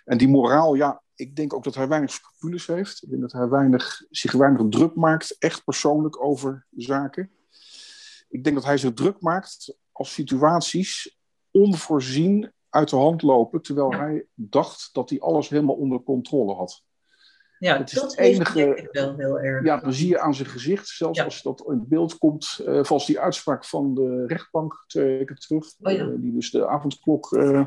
En 0.05 0.19
die 0.19 0.29
moraal, 0.29 0.75
ja, 0.75 1.03
ik 1.15 1.37
denk 1.37 1.55
ook 1.55 1.65
dat 1.65 1.75
hij 1.75 1.89
weinig 1.89 2.11
scrupules 2.11 2.67
heeft. 2.67 3.03
Ik 3.03 3.11
denk 3.11 3.23
dat 3.23 3.33
hij 3.33 3.49
weinig, 3.49 4.05
zich 4.11 4.33
weinig 4.33 4.67
druk 4.69 4.95
maakt, 4.95 5.37
echt 5.39 5.65
persoonlijk 5.65 6.23
over 6.23 6.67
zaken. 6.77 7.31
Ik 8.29 8.45
denk 8.45 8.57
dat 8.57 8.65
hij 8.65 8.77
zich 8.77 8.95
druk 8.95 9.21
maakt 9.21 9.77
als 9.99 10.13
situaties 10.13 11.19
onvoorzien 11.51 12.53
uit 12.69 12.91
de 12.91 12.97
hand 12.97 13.23
lopen, 13.23 13.63
terwijl 13.63 13.93
hij 13.93 14.27
dacht 14.35 14.91
dat 14.93 15.11
hij 15.11 15.21
alles 15.21 15.49
helemaal 15.49 15.75
onder 15.75 16.03
controle 16.03 16.55
had. 16.55 16.83
Ja, 17.59 17.79
het 17.79 17.93
is 17.93 18.01
dat 18.01 18.11
het 18.11 18.21
enige. 18.21 18.89
wel 18.93 19.17
heel 19.17 19.39
erg. 19.39 19.65
Ja, 19.65 19.81
dan 19.81 19.93
zie 19.93 20.09
je 20.09 20.21
aan 20.21 20.35
zijn 20.35 20.49
gezicht, 20.49 20.89
zelfs 20.89 21.23
als 21.23 21.43
dat 21.43 21.65
in 21.69 21.85
beeld 21.89 22.19
komt, 22.19 22.61
uh, 22.67 22.85
zoals 22.85 23.07
die 23.07 23.21
uitspraak 23.21 23.65
van 23.65 23.95
de 23.95 24.27
rechtbank 24.27 24.85
twee 24.87 25.19
weken 25.19 25.37
terug, 25.37 25.75
oh, 25.81 25.93
ja. 25.93 26.05
uh, 26.05 26.21
die 26.21 26.33
dus 26.33 26.51
de 26.51 26.69
avondklok 26.69 27.33
uh, 27.33 27.67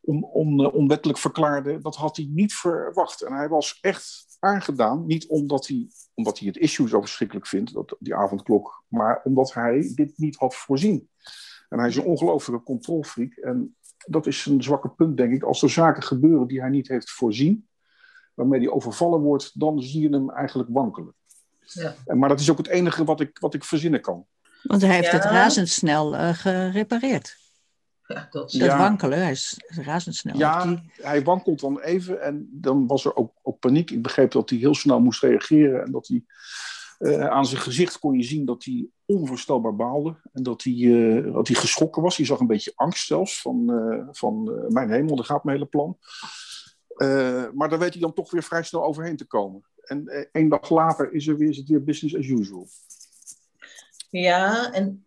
on, 0.00 0.24
on, 0.24 0.72
onwettelijk 0.72 1.18
verklaarde, 1.18 1.78
dat 1.78 1.96
had 1.96 2.16
hij 2.16 2.26
niet 2.30 2.54
verwacht. 2.54 3.22
En 3.22 3.32
hij 3.32 3.48
was 3.48 3.78
echt 3.80 4.25
aangedaan, 4.46 5.06
niet 5.06 5.26
omdat 5.26 5.66
hij, 5.66 5.88
omdat 6.14 6.38
hij 6.38 6.48
het 6.48 6.56
issue 6.56 6.88
zo 6.88 7.00
verschrikkelijk 7.00 7.46
vindt, 7.46 7.72
dat, 7.72 7.96
die 7.98 8.14
avondklok, 8.14 8.84
maar 8.88 9.20
omdat 9.24 9.54
hij 9.54 9.92
dit 9.94 10.12
niet 10.18 10.36
had 10.36 10.54
voorzien. 10.54 11.08
En 11.68 11.78
hij 11.78 11.88
is 11.88 11.96
een 11.96 12.04
ongelofelijke 12.04 12.64
controlfreak. 12.64 13.32
En 13.32 13.76
dat 14.06 14.26
is 14.26 14.46
een 14.46 14.62
zwakke 14.62 14.88
punt, 14.88 15.16
denk 15.16 15.32
ik. 15.32 15.42
Als 15.42 15.62
er 15.62 15.70
zaken 15.70 16.02
gebeuren 16.02 16.46
die 16.46 16.60
hij 16.60 16.70
niet 16.70 16.88
heeft 16.88 17.10
voorzien, 17.10 17.68
waarmee 18.34 18.60
hij 18.60 18.70
overvallen 18.70 19.20
wordt, 19.20 19.60
dan 19.60 19.82
zie 19.82 20.00
je 20.00 20.08
hem 20.08 20.30
eigenlijk 20.30 20.68
wankelen. 20.72 21.14
Ja. 21.60 21.94
En, 22.04 22.18
maar 22.18 22.28
dat 22.28 22.40
is 22.40 22.50
ook 22.50 22.58
het 22.58 22.68
enige 22.68 23.04
wat 23.04 23.20
ik, 23.20 23.38
wat 23.38 23.54
ik 23.54 23.64
verzinnen 23.64 24.00
kan. 24.00 24.26
Want 24.62 24.82
hij 24.82 24.94
heeft 24.94 25.12
het 25.12 25.24
razendsnel 25.24 26.14
uh, 26.14 26.28
gerepareerd. 26.28 27.45
Ja, 28.06 28.26
dat, 28.30 28.30
Dat 28.30 28.52
Ja. 28.52 28.78
wankelen, 28.78 29.18
hij 29.18 29.30
is 29.30 29.56
razendsnel. 29.66 30.36
Ja, 30.36 30.64
Die- 30.66 30.90
hij 31.02 31.22
wankelt 31.22 31.60
dan 31.60 31.80
even 31.80 32.20
en 32.22 32.48
dan 32.52 32.86
was 32.86 33.04
er 33.04 33.16
ook, 33.16 33.32
ook 33.42 33.58
paniek. 33.58 33.90
Ik 33.90 34.02
begreep 34.02 34.30
dat 34.30 34.50
hij 34.50 34.58
heel 34.58 34.74
snel 34.74 35.00
moest 35.00 35.22
reageren 35.22 35.84
en 35.84 35.92
dat 35.92 36.06
hij 36.08 36.24
eh, 36.98 37.26
aan 37.28 37.46
zijn 37.46 37.60
gezicht 37.60 37.98
kon 37.98 38.16
je 38.18 38.22
zien 38.22 38.44
dat 38.44 38.64
hij 38.64 38.88
onvoorstelbaar 39.04 39.76
baalde 39.76 40.16
en 40.32 40.42
dat 40.42 40.62
hij, 40.62 40.72
eh, 40.72 41.32
dat 41.32 41.46
hij 41.48 41.56
geschrokken 41.56 42.02
was. 42.02 42.16
Je 42.16 42.24
zag 42.24 42.40
een 42.40 42.46
beetje 42.46 42.72
angst 42.74 43.06
zelfs 43.06 43.40
van, 43.40 43.72
eh, 43.72 44.08
van 44.10 44.52
eh, 44.52 44.68
mijn 44.68 44.90
hemel, 44.90 45.16
daar 45.16 45.24
gaat 45.24 45.44
mijn 45.44 45.56
hele 45.56 45.68
plan. 45.68 45.98
Eh, 46.96 47.44
maar 47.54 47.68
daar 47.68 47.78
weet 47.78 47.92
hij 47.92 48.00
dan 48.02 48.12
toch 48.12 48.30
weer 48.30 48.42
vrij 48.42 48.62
snel 48.62 48.84
overheen 48.84 49.16
te 49.16 49.26
komen. 49.26 49.64
En 49.84 50.28
één 50.32 50.48
dag 50.48 50.70
later 50.70 51.12
is, 51.12 51.26
er 51.26 51.36
weer, 51.36 51.48
is 51.48 51.56
het 51.56 51.68
weer 51.68 51.84
business 51.84 52.16
as 52.16 52.26
usual. 52.26 52.68
Ja, 54.10 54.72
en 54.72 55.05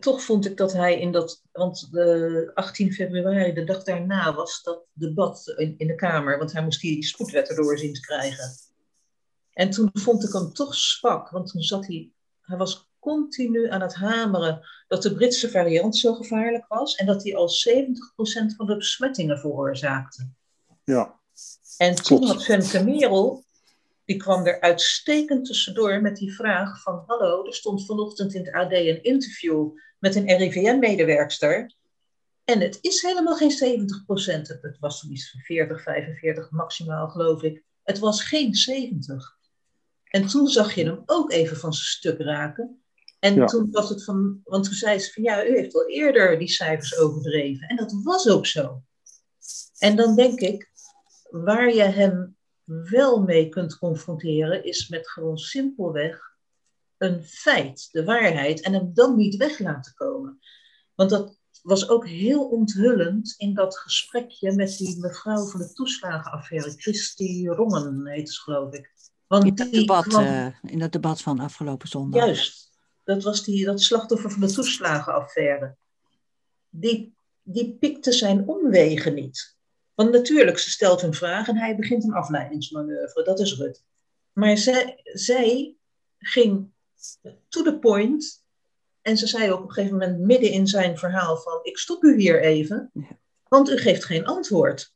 toch 0.00 0.22
vond 0.22 0.46
ik 0.46 0.56
dat 0.56 0.72
hij 0.72 1.00
in 1.00 1.12
dat. 1.12 1.42
Want 1.52 1.88
de 1.90 2.50
18 2.54 2.92
februari, 2.92 3.52
de 3.52 3.64
dag 3.64 3.82
daarna, 3.82 4.34
was 4.34 4.62
dat 4.62 4.84
debat 4.92 5.54
in, 5.56 5.74
in 5.78 5.86
de 5.86 5.94
Kamer. 5.94 6.38
Want 6.38 6.52
hij 6.52 6.62
moest 6.62 6.80
die 6.80 7.04
spoedwet 7.04 7.48
erdoor 7.48 7.78
zien 7.78 7.92
te 7.94 8.00
krijgen. 8.00 8.50
En 9.52 9.70
toen 9.70 9.90
vond 9.92 10.24
ik 10.24 10.32
hem 10.32 10.52
toch 10.52 10.74
zwak, 10.74 11.30
want 11.30 11.50
toen 11.50 11.62
zat 11.62 11.86
hij. 11.86 12.10
Hij 12.40 12.56
was 12.56 12.88
continu 12.98 13.70
aan 13.70 13.80
het 13.80 13.94
hameren 13.94 14.66
dat 14.88 15.02
de 15.02 15.14
Britse 15.14 15.50
variant 15.50 15.96
zo 15.96 16.14
gevaarlijk 16.14 16.64
was. 16.68 16.94
En 16.94 17.06
dat 17.06 17.22
hij 17.22 17.36
al 17.36 17.48
70% 17.48 18.56
van 18.56 18.66
de 18.66 18.76
besmettingen 18.76 19.38
veroorzaakte. 19.38 20.28
Ja, 20.84 21.20
En 21.76 21.94
toen 21.94 22.18
Klopt. 22.18 22.32
had 22.32 22.44
Femke 22.44 22.84
Merel, 22.84 23.44
die 24.08 24.16
kwam 24.16 24.46
er 24.46 24.60
uitstekend 24.60 25.44
tussendoor 25.46 26.00
met 26.00 26.16
die 26.16 26.34
vraag 26.34 26.82
van... 26.82 27.02
Hallo, 27.06 27.46
er 27.46 27.54
stond 27.54 27.86
vanochtend 27.86 28.34
in 28.34 28.44
het 28.44 28.54
AD 28.54 28.72
een 28.72 29.02
interview 29.02 29.70
met 29.98 30.14
een 30.14 30.36
RIVM-medewerkster. 30.36 31.74
En 32.44 32.60
het 32.60 32.78
is 32.80 33.02
helemaal 33.02 33.36
geen 33.36 33.50
70 33.50 34.04
procent. 34.04 34.48
Het 34.48 34.76
was 34.80 35.00
toen 35.00 35.12
iets 35.12 35.30
van 35.30 35.40
40, 35.40 35.82
45 35.82 36.50
maximaal, 36.50 37.08
geloof 37.08 37.42
ik. 37.42 37.62
Het 37.82 37.98
was 37.98 38.22
geen 38.24 38.54
70. 38.54 39.36
En 40.04 40.26
toen 40.26 40.46
zag 40.46 40.74
je 40.74 40.84
hem 40.84 41.02
ook 41.06 41.32
even 41.32 41.56
van 41.56 41.72
zijn 41.72 41.86
stuk 41.86 42.20
raken. 42.20 42.82
En 43.18 43.34
Ja. 43.34 43.46
toen 43.46 43.70
was 43.70 43.88
het 43.88 44.04
van... 44.04 44.40
Want 44.44 44.64
toen 44.64 44.74
zei 44.74 44.98
ze 44.98 45.12
van, 45.12 45.22
ja, 45.22 45.44
u 45.46 45.56
heeft 45.56 45.74
al 45.74 45.88
eerder 45.88 46.38
die 46.38 46.48
cijfers 46.48 46.98
overdreven. 46.98 47.68
En 47.68 47.76
dat 47.76 48.00
was 48.02 48.28
ook 48.28 48.46
zo. 48.46 48.82
En 49.78 49.96
dan 49.96 50.16
denk 50.16 50.40
ik, 50.40 50.70
waar 51.30 51.74
je 51.74 51.82
hem 51.82 52.36
wel 52.68 53.22
mee 53.22 53.48
kunt 53.48 53.78
confronteren, 53.78 54.64
is 54.64 54.88
met 54.88 55.10
gewoon 55.10 55.38
simpelweg 55.38 56.36
een 56.96 57.24
feit, 57.24 57.88
de 57.90 58.04
waarheid, 58.04 58.60
en 58.60 58.72
hem 58.72 58.90
dan 58.94 59.16
niet 59.16 59.36
weg 59.36 59.58
laten 59.58 59.94
komen. 59.94 60.38
Want 60.94 61.10
dat 61.10 61.38
was 61.62 61.88
ook 61.88 62.06
heel 62.06 62.48
onthullend 62.48 63.34
in 63.36 63.54
dat 63.54 63.78
gesprekje 63.78 64.52
met 64.52 64.76
die 64.76 64.98
mevrouw 65.00 65.46
van 65.46 65.60
de 65.60 65.72
toeslagenaffaire, 65.72 66.70
Christy 66.76 67.46
Rongen 67.46 68.06
heet 68.06 68.30
ze 68.30 68.40
geloof 68.40 68.74
ik. 68.74 68.92
Want 69.26 69.44
in, 69.44 69.54
dat 69.54 69.72
debat, 69.72 70.06
kwam- 70.06 70.24
eh, 70.24 70.46
in 70.62 70.78
dat 70.78 70.92
debat 70.92 71.20
van 71.22 71.40
afgelopen 71.40 71.88
zondag. 71.88 72.24
Juist, 72.24 72.78
dat 73.04 73.22
was 73.22 73.44
die, 73.44 73.64
dat 73.64 73.80
slachtoffer 73.80 74.30
van 74.30 74.40
de 74.40 74.52
toeslagenaffaire. 74.52 75.76
Die, 76.68 77.14
die 77.42 77.76
pikte 77.80 78.12
zijn 78.12 78.48
omwegen 78.48 79.14
niet. 79.14 79.57
Want 79.98 80.10
natuurlijk, 80.10 80.58
ze 80.58 80.70
stelt 80.70 81.02
een 81.02 81.14
vraag 81.14 81.48
en 81.48 81.56
hij 81.56 81.76
begint 81.76 82.04
een 82.04 82.12
afleidingsmanoeuvre. 82.12 83.24
Dat 83.24 83.40
is 83.40 83.56
Rut. 83.56 83.84
Maar 84.32 84.58
zij, 84.58 85.00
zij 85.02 85.76
ging 86.18 86.70
to 87.48 87.62
the 87.62 87.78
point. 87.78 88.44
En 89.02 89.16
ze 89.16 89.26
zei 89.26 89.50
ook 89.52 89.58
op 89.58 89.68
een 89.68 89.72
gegeven 89.72 89.98
moment 89.98 90.18
midden 90.18 90.50
in 90.50 90.66
zijn 90.66 90.98
verhaal 90.98 91.36
van... 91.36 91.58
ik 91.62 91.78
stop 91.78 92.02
u 92.02 92.20
hier 92.20 92.42
even, 92.42 92.92
want 93.48 93.70
u 93.70 93.76
geeft 93.76 94.04
geen 94.04 94.26
antwoord. 94.26 94.94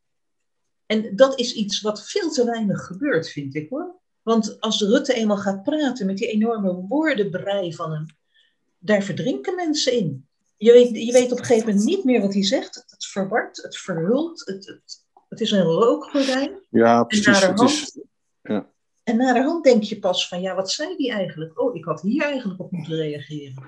En 0.87 1.17
dat 1.17 1.39
is 1.39 1.55
iets 1.55 1.81
wat 1.81 2.09
veel 2.09 2.31
te 2.31 2.45
weinig 2.45 2.87
gebeurt, 2.87 3.29
vind 3.29 3.55
ik 3.55 3.69
hoor. 3.69 3.95
Want 4.23 4.61
als 4.61 4.81
Rutte 4.81 5.15
eenmaal 5.15 5.37
gaat 5.37 5.63
praten 5.63 6.07
met 6.07 6.17
die 6.17 6.29
enorme 6.29 6.73
woordenbrei 6.73 7.75
van 7.75 7.93
hem, 7.93 8.07
daar 8.79 9.03
verdrinken 9.03 9.55
mensen 9.55 9.93
in. 9.93 10.27
Je 10.57 10.73
weet, 10.73 11.07
je 11.07 11.13
weet 11.13 11.33
op 11.33 11.39
een 11.39 11.45
gegeven 11.45 11.69
moment 11.69 11.87
niet 11.87 12.05
meer 12.05 12.21
wat 12.21 12.33
hij 12.33 12.45
zegt. 12.45 12.85
Het, 13.15 13.63
het 13.63 13.77
verhult, 13.77 14.41
het, 14.47 14.67
het, 14.67 15.05
het 15.29 15.41
is 15.41 15.51
een 15.51 15.63
rookgordijn. 15.63 16.51
ja 16.71 17.05
precies. 17.05 17.27
Het 17.27 17.35
naderhand- 17.35 17.71
is, 17.71 17.99
En 19.05 19.17
naderhand 19.17 19.65
denk 19.65 19.83
je 19.83 19.99
pas 19.99 20.29
van, 20.29 20.41
ja, 20.41 20.55
wat 20.55 20.71
zei 20.71 20.97
die 20.97 21.11
eigenlijk? 21.13 21.61
Oh, 21.61 21.75
ik 21.75 21.85
had 21.85 22.01
hier 22.01 22.23
eigenlijk 22.23 22.61
op 22.61 22.71
moeten 22.73 22.95
reageren. 22.97 23.63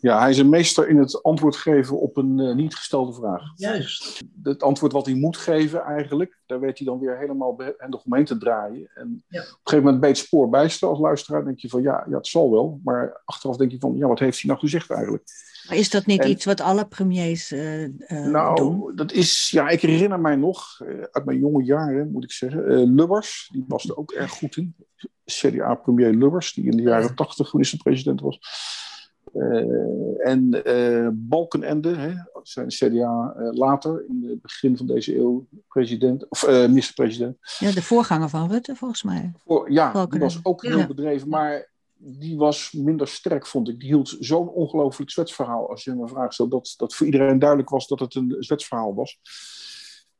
ja, 0.00 0.20
hij 0.20 0.30
is 0.30 0.38
een 0.38 0.48
meester 0.48 0.88
in 0.88 0.96
het 0.98 1.22
antwoord 1.22 1.56
geven 1.56 2.00
op 2.00 2.16
een 2.16 2.40
eh, 2.40 2.54
niet 2.54 2.74
gestelde 2.74 3.12
vraag. 3.12 3.42
Juist. 3.56 4.22
het 4.42 4.62
antwoord 4.62 4.92
wat 4.92 5.06
hij 5.06 5.14
moet 5.14 5.36
geven 5.36 5.80
eigenlijk, 5.80 6.42
daar 6.46 6.60
weet 6.60 6.78
hij 6.78 6.86
dan 6.86 6.98
weer 7.00 7.18
helemaal 7.18 7.54
behendig 7.54 8.04
omheen 8.04 8.24
te 8.24 8.38
draaien. 8.38 8.90
En 8.94 9.24
Ja. 9.28 9.40
op 9.40 9.46
een 9.46 9.56
gegeven 9.62 9.84
moment 9.92 10.04
het 10.04 10.16
spoor 10.18 10.48
bijster 10.48 10.88
als 10.88 10.98
luisteraar. 10.98 11.44
denk 11.44 11.58
je 11.58 11.68
van 11.68 11.82
ja, 11.82 12.06
ja, 12.08 12.16
het 12.16 12.26
zal 12.26 12.50
wel. 12.50 12.80
Maar 12.84 13.20
achteraf 13.24 13.56
denk 13.56 13.70
je 13.70 13.78
van 13.78 13.96
ja, 13.96 14.06
wat 14.06 14.18
heeft 14.18 14.40
hij 14.40 14.48
nou 14.50 14.60
gezegd 14.62 14.90
eigenlijk? 14.90 15.24
Maar 15.68 15.76
is 15.76 15.90
dat 15.90 16.06
niet 16.06 16.20
En- 16.20 16.30
iets 16.30 16.44
wat 16.44 16.60
alle 16.60 16.86
premiers 16.86 17.52
eh, 17.52 17.88
nou, 18.08 18.56
doen? 18.56 18.92
dat 18.94 19.12
is, 19.12 19.48
ja, 19.50 19.68
ik 19.68 19.80
herinner 19.80 20.20
mij 20.20 20.36
nog, 20.36 20.80
eh, 20.80 21.02
uit 21.10 21.24
mijn 21.24 21.38
jonge 21.38 21.64
jaren 21.64 22.10
moet 22.12 22.24
ik 22.24 22.32
zeggen, 22.32 22.94
Lubbers, 22.94 23.48
die 23.52 23.64
was 23.68 23.88
er 23.88 23.96
ook 23.96 24.10
erg 24.12 24.30
goed 24.30 24.56
in. 24.56 24.74
CDA-premier 25.24 26.12
Lubbers, 26.14 26.52
die 26.52 26.64
in 26.64 26.76
de 26.76 26.82
jaren 26.82 27.14
tachtig 27.14 27.52
minister-president 27.52 28.20
was. 28.20 28.38
En 30.18 30.64
eh, 30.64 31.08
Balkenende, 31.12 31.96
hè, 31.96 32.12
zijn 32.42 32.68
CDA 32.68 33.34
later, 33.50 34.04
in 34.08 34.24
het 34.28 34.42
begin 34.42 34.76
van 34.76 34.86
deze 34.86 35.16
eeuw, 35.16 35.46
president, 35.68 36.28
of 36.28 36.46
minister-president. 36.48 37.36
Ja, 37.58 37.70
de 37.70 37.82
voorganger 37.82 38.28
van 38.28 38.50
Rutte, 38.50 38.76
volgens 38.76 39.02
mij. 39.02 39.32
Voor, 39.46 39.72
ja, 39.72 40.06
die 40.06 40.20
was 40.20 40.40
ook 40.42 40.62
Ja. 40.62 40.76
heel 40.76 40.86
bedreven, 40.86 41.28
maar 41.28 41.70
die 42.04 42.36
was 42.36 42.72
minder 42.72 43.08
sterk, 43.08 43.46
vond 43.46 43.68
ik. 43.68 43.80
Die 43.80 43.88
hield 43.88 44.16
zo'n 44.20 44.48
ongelooflijk 44.48 45.10
zwetsverhaal, 45.10 45.70
als 45.70 45.84
je 45.84 45.90
hem 45.90 46.00
een 46.00 46.08
vraag 46.08 46.32
stelt, 46.32 46.50
dat, 46.50 46.74
dat 46.76 46.94
voor 46.94 47.06
iedereen 47.06 47.38
duidelijk 47.38 47.68
was 47.68 47.86
dat 47.88 48.00
het 48.00 48.14
een 48.14 48.36
zwetsverhaal 48.38 48.94
was. 48.94 49.20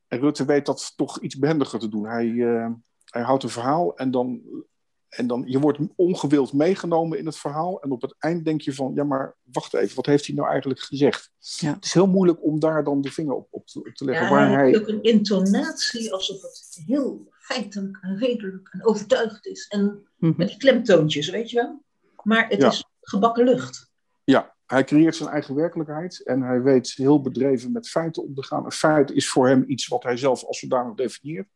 En 0.09 0.21
Rutte 0.21 0.45
weet 0.45 0.67
dat 0.67 0.93
toch 0.97 1.21
iets 1.21 1.39
behendiger 1.39 1.79
te 1.79 1.89
doen. 1.89 2.07
Hij, 2.07 2.29
eh, 2.29 2.71
hij 3.05 3.23
houdt 3.23 3.43
een 3.43 3.49
verhaal 3.49 3.97
en 3.97 4.11
dan, 4.11 4.43
en 5.13 5.27
dan, 5.27 5.45
je 5.47 5.59
wordt 5.59 5.79
ongewild 5.97 6.53
meegenomen 6.53 7.19
in 7.19 7.27
het 7.27 7.37
verhaal. 7.37 7.81
En 7.83 7.91
op 7.91 8.03
het 8.03 8.15
eind 8.19 8.45
denk 8.45 8.61
je 8.61 8.75
van, 8.75 8.93
ja 8.95 9.05
maar 9.05 9.37
wacht 9.43 9.75
even, 9.75 9.97
wat 9.97 10.07
heeft 10.07 10.27
hij 10.27 10.35
nou 10.35 10.49
eigenlijk 10.49 10.81
gezegd? 10.81 11.31
Ja. 11.39 11.73
Het 11.75 11.85
is 11.85 11.93
heel 11.93 12.07
moeilijk 12.07 12.45
om 12.45 12.61
daar 12.61 12.85
dan 12.85 13.01
de 13.01 13.11
vinger 13.13 13.35
op, 13.35 13.47
op, 13.51 13.67
te, 13.67 13.79
op 13.79 13.95
te 13.95 14.05
leggen. 14.05 14.25
Ja, 14.27 14.33
waar 14.33 14.51
hij 14.51 14.67
heeft 14.67 14.81
ook 14.81 14.89
een 14.89 15.03
intonatie 15.03 16.13
alsof 16.13 16.43
het 16.43 16.83
heel 16.87 17.29
feitelijk 17.39 17.99
en 18.01 18.19
redelijk 18.19 18.69
en 18.73 18.85
overtuigd 18.87 19.47
is. 19.47 19.67
En 19.69 20.07
Mhm. 20.17 20.33
met 20.37 20.49
die 20.49 20.57
klemtoontjes, 20.57 21.31
weet 21.31 21.51
je 21.51 21.57
wel. 21.57 21.83
Maar 22.23 22.49
het 22.49 22.61
Ja. 22.61 22.69
is 22.69 22.85
gebakken 23.01 23.45
lucht. 23.45 23.91
Ja, 24.25 24.55
hij 24.67 24.85
creëert 24.85 25.17
zijn 25.17 25.29
eigen 25.29 25.55
werkelijkheid 25.55 26.23
en 26.25 26.43
hij 26.43 26.63
weet 26.63 26.93
heel 26.93 27.21
bedreven 27.21 27.73
met 27.73 27.89
feiten 27.89 28.23
om 28.23 28.35
te 28.35 28.43
gaan. 28.45 28.65
Een 28.65 28.73
feit 28.73 29.11
is 29.11 29.29
voor 29.29 29.49
hem 29.49 29.65
iets 29.67 29.87
wat 29.89 30.03
hij 30.03 30.17
zelf 30.17 30.45
als 30.45 30.59
zodanig 30.59 30.95
definieert. 30.95 31.49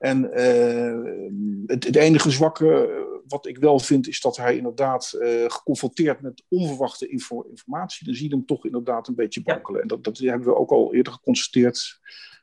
En 0.00 0.32
eh, 0.32 1.20
het, 1.66 1.84
het 1.84 1.96
enige 1.96 2.30
zwakke 2.30 2.86
eh, 2.88 3.20
wat 3.28 3.46
ik 3.46 3.58
wel 3.58 3.78
vind 3.78 4.08
is 4.08 4.20
dat 4.20 4.36
hij 4.36 4.56
inderdaad 4.56 5.12
eh, 5.12 5.44
geconfronteerd 5.46 6.20
met 6.20 6.42
onverwachte 6.48 7.08
info- 7.08 7.46
informatie, 7.50 8.06
dan 8.06 8.14
zie 8.14 8.28
je 8.28 8.34
hem 8.34 8.46
toch 8.46 8.64
inderdaad 8.64 9.08
een 9.08 9.14
beetje 9.14 9.40
Ja. 9.44 9.52
wankelen. 9.52 9.82
En 9.82 9.88
dat, 9.88 10.04
dat 10.04 10.18
hebben 10.18 10.48
we 10.48 10.56
ook 10.56 10.70
al 10.70 10.94
eerder 10.94 11.12
geconstateerd. 11.12 11.98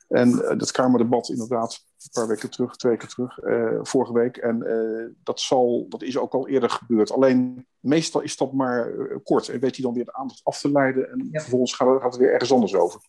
En 0.08 0.32
dat 0.58 0.72
Kamerdebat 0.72 1.30
inderdaad, 1.30 1.84
een 1.98 2.10
paar 2.12 2.28
weken 2.28 2.50
terug, 2.50 2.76
twee 2.76 2.92
weken 2.92 3.08
terug, 3.10 3.40
vorige 3.88 4.14
week. 4.14 4.38
En 4.38 4.66
dat, 5.24 5.40
zal, 5.40 5.86
dat 5.90 6.02
is 6.04 6.18
ook 6.18 6.34
al 6.34 6.48
eerder 6.48 6.70
gebeurd. 6.70 7.12
Alleen 7.12 7.68
meestal 7.80 8.22
is 8.22 8.38
dat 8.38 8.54
maar 8.54 8.92
kort. 9.24 9.50
En 9.50 9.60
weet 9.60 9.76
hij 9.76 9.86
dan 9.86 9.94
weer 9.94 10.06
de 10.06 10.14
aandacht 10.14 10.42
af 10.44 10.60
te 10.60 10.72
leiden. 10.72 11.10
En 11.12 11.28
Ja. 11.32 11.40
vervolgens 11.40 11.74
gaat 11.74 12.02
gaat 12.02 12.12
het 12.12 12.22
weer 12.22 12.34
ergens 12.34 12.52
anders 12.52 12.76
over. 12.76 13.02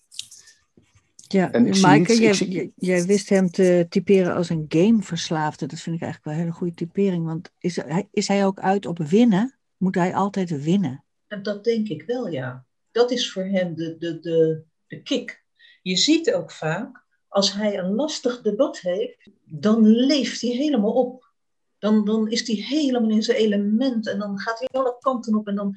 Ja, 1.29 1.53
En 1.53 1.67
ik 1.67 1.75
zie 1.75 1.83
Maaike, 1.87 2.13
ik 2.13 2.19
jij, 2.19 2.33
zie- 2.33 2.51
jij- 2.51 2.73
jij 2.77 3.05
wist 3.05 3.29
hem 3.29 3.51
te 3.51 3.87
typeren 3.89 4.35
als 4.35 4.49
een 4.49 4.65
gameverslaafde. 4.69 5.67
Dat 5.67 5.81
vind 5.81 5.97
ik 5.97 6.03
eigenlijk 6.03 6.25
wel 6.25 6.35
een 6.35 6.41
hele 6.41 6.59
goede 6.59 6.75
typering. 6.75 7.25
Want 7.25 7.53
is 7.59 7.77
hij, 7.77 8.09
is 8.13 8.29
hij 8.29 8.47
ook 8.47 8.59
uit 8.61 8.87
op 8.87 8.99
winnen? 8.99 9.59
Moet 9.77 9.95
hij 9.95 10.15
altijd 10.15 10.63
winnen? 10.63 11.05
En 11.27 11.43
dat 11.43 11.65
denk 11.65 11.89
ik 11.89 12.03
wel, 12.03 12.29
ja. 12.29 12.65
Dat 12.91 13.11
is 13.11 13.33
voor 13.33 13.45
hem 13.45 13.75
de, 13.75 13.97
de, 13.99 14.21
de, 14.21 14.63
de 14.87 15.03
kick. 15.03 15.43
Je 15.83 15.97
ziet 15.97 16.33
ook 16.33 16.51
vaak, 16.53 17.05
als 17.29 17.53
hij 17.53 17.79
een 17.79 17.95
lastig 17.95 18.43
debat 18.43 18.79
heeft, 18.81 19.31
dan 19.45 19.87
leeft 19.87 20.41
hij 20.41 20.51
helemaal 20.51 20.93
op. 20.93 21.27
Dan, 21.79 22.05
dan 22.05 22.29
is 22.31 22.47
hij 22.47 22.57
helemaal 22.57 23.11
in 23.11 23.23
zijn 23.23 23.37
element 23.37 24.09
en 24.09 24.19
dan 24.19 24.39
gaat 24.39 24.59
hij 24.59 24.69
alle 24.73 24.97
kanten 25.01 25.35
op. 25.35 25.47
En 25.47 25.55
dan, 25.55 25.77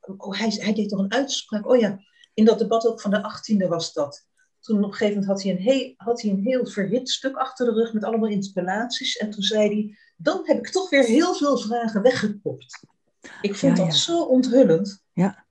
oh, 0.00 0.38
hij, 0.38 0.48
hij 0.58 0.74
deed 0.74 0.88
toch 0.88 0.98
een 0.98 1.12
uitspraak. 1.12 1.68
Oh 1.68 1.78
ja, 1.78 1.98
in 2.34 2.44
dat 2.44 2.58
debat 2.58 2.86
ook 2.86 3.00
van 3.00 3.10
de 3.10 3.18
18e 3.64 3.68
was 3.68 3.92
dat. 3.92 4.26
Toen 4.62 4.78
op 4.78 4.84
een 4.84 4.90
gegeven 4.90 5.20
moment 5.20 5.32
had 5.32 5.42
hij, 5.42 5.52
een 5.52 5.58
heel, 5.58 5.94
had 5.96 6.22
hij 6.22 6.30
een 6.30 6.42
heel 6.42 6.66
verhit 6.66 7.10
stuk 7.10 7.36
achter 7.36 7.66
de 7.66 7.72
rug 7.72 7.92
met 7.92 8.04
allemaal 8.04 8.28
interpellaties. 8.28 9.16
En 9.16 9.30
toen 9.30 9.42
zei 9.42 9.66
hij, 9.68 9.98
dan 10.16 10.40
heb 10.44 10.58
ik 10.58 10.68
toch 10.68 10.90
weer 10.90 11.04
heel 11.04 11.34
veel 11.34 11.58
vragen 11.58 12.02
weggekopt. 12.02 12.86
Ik 13.40 13.54
vond 13.54 13.76
Ja, 13.76 13.84
dat 13.84 13.94
ja. 13.94 14.00
zo 14.00 14.22
onthullend. 14.22 15.02
Ja, 15.12 15.44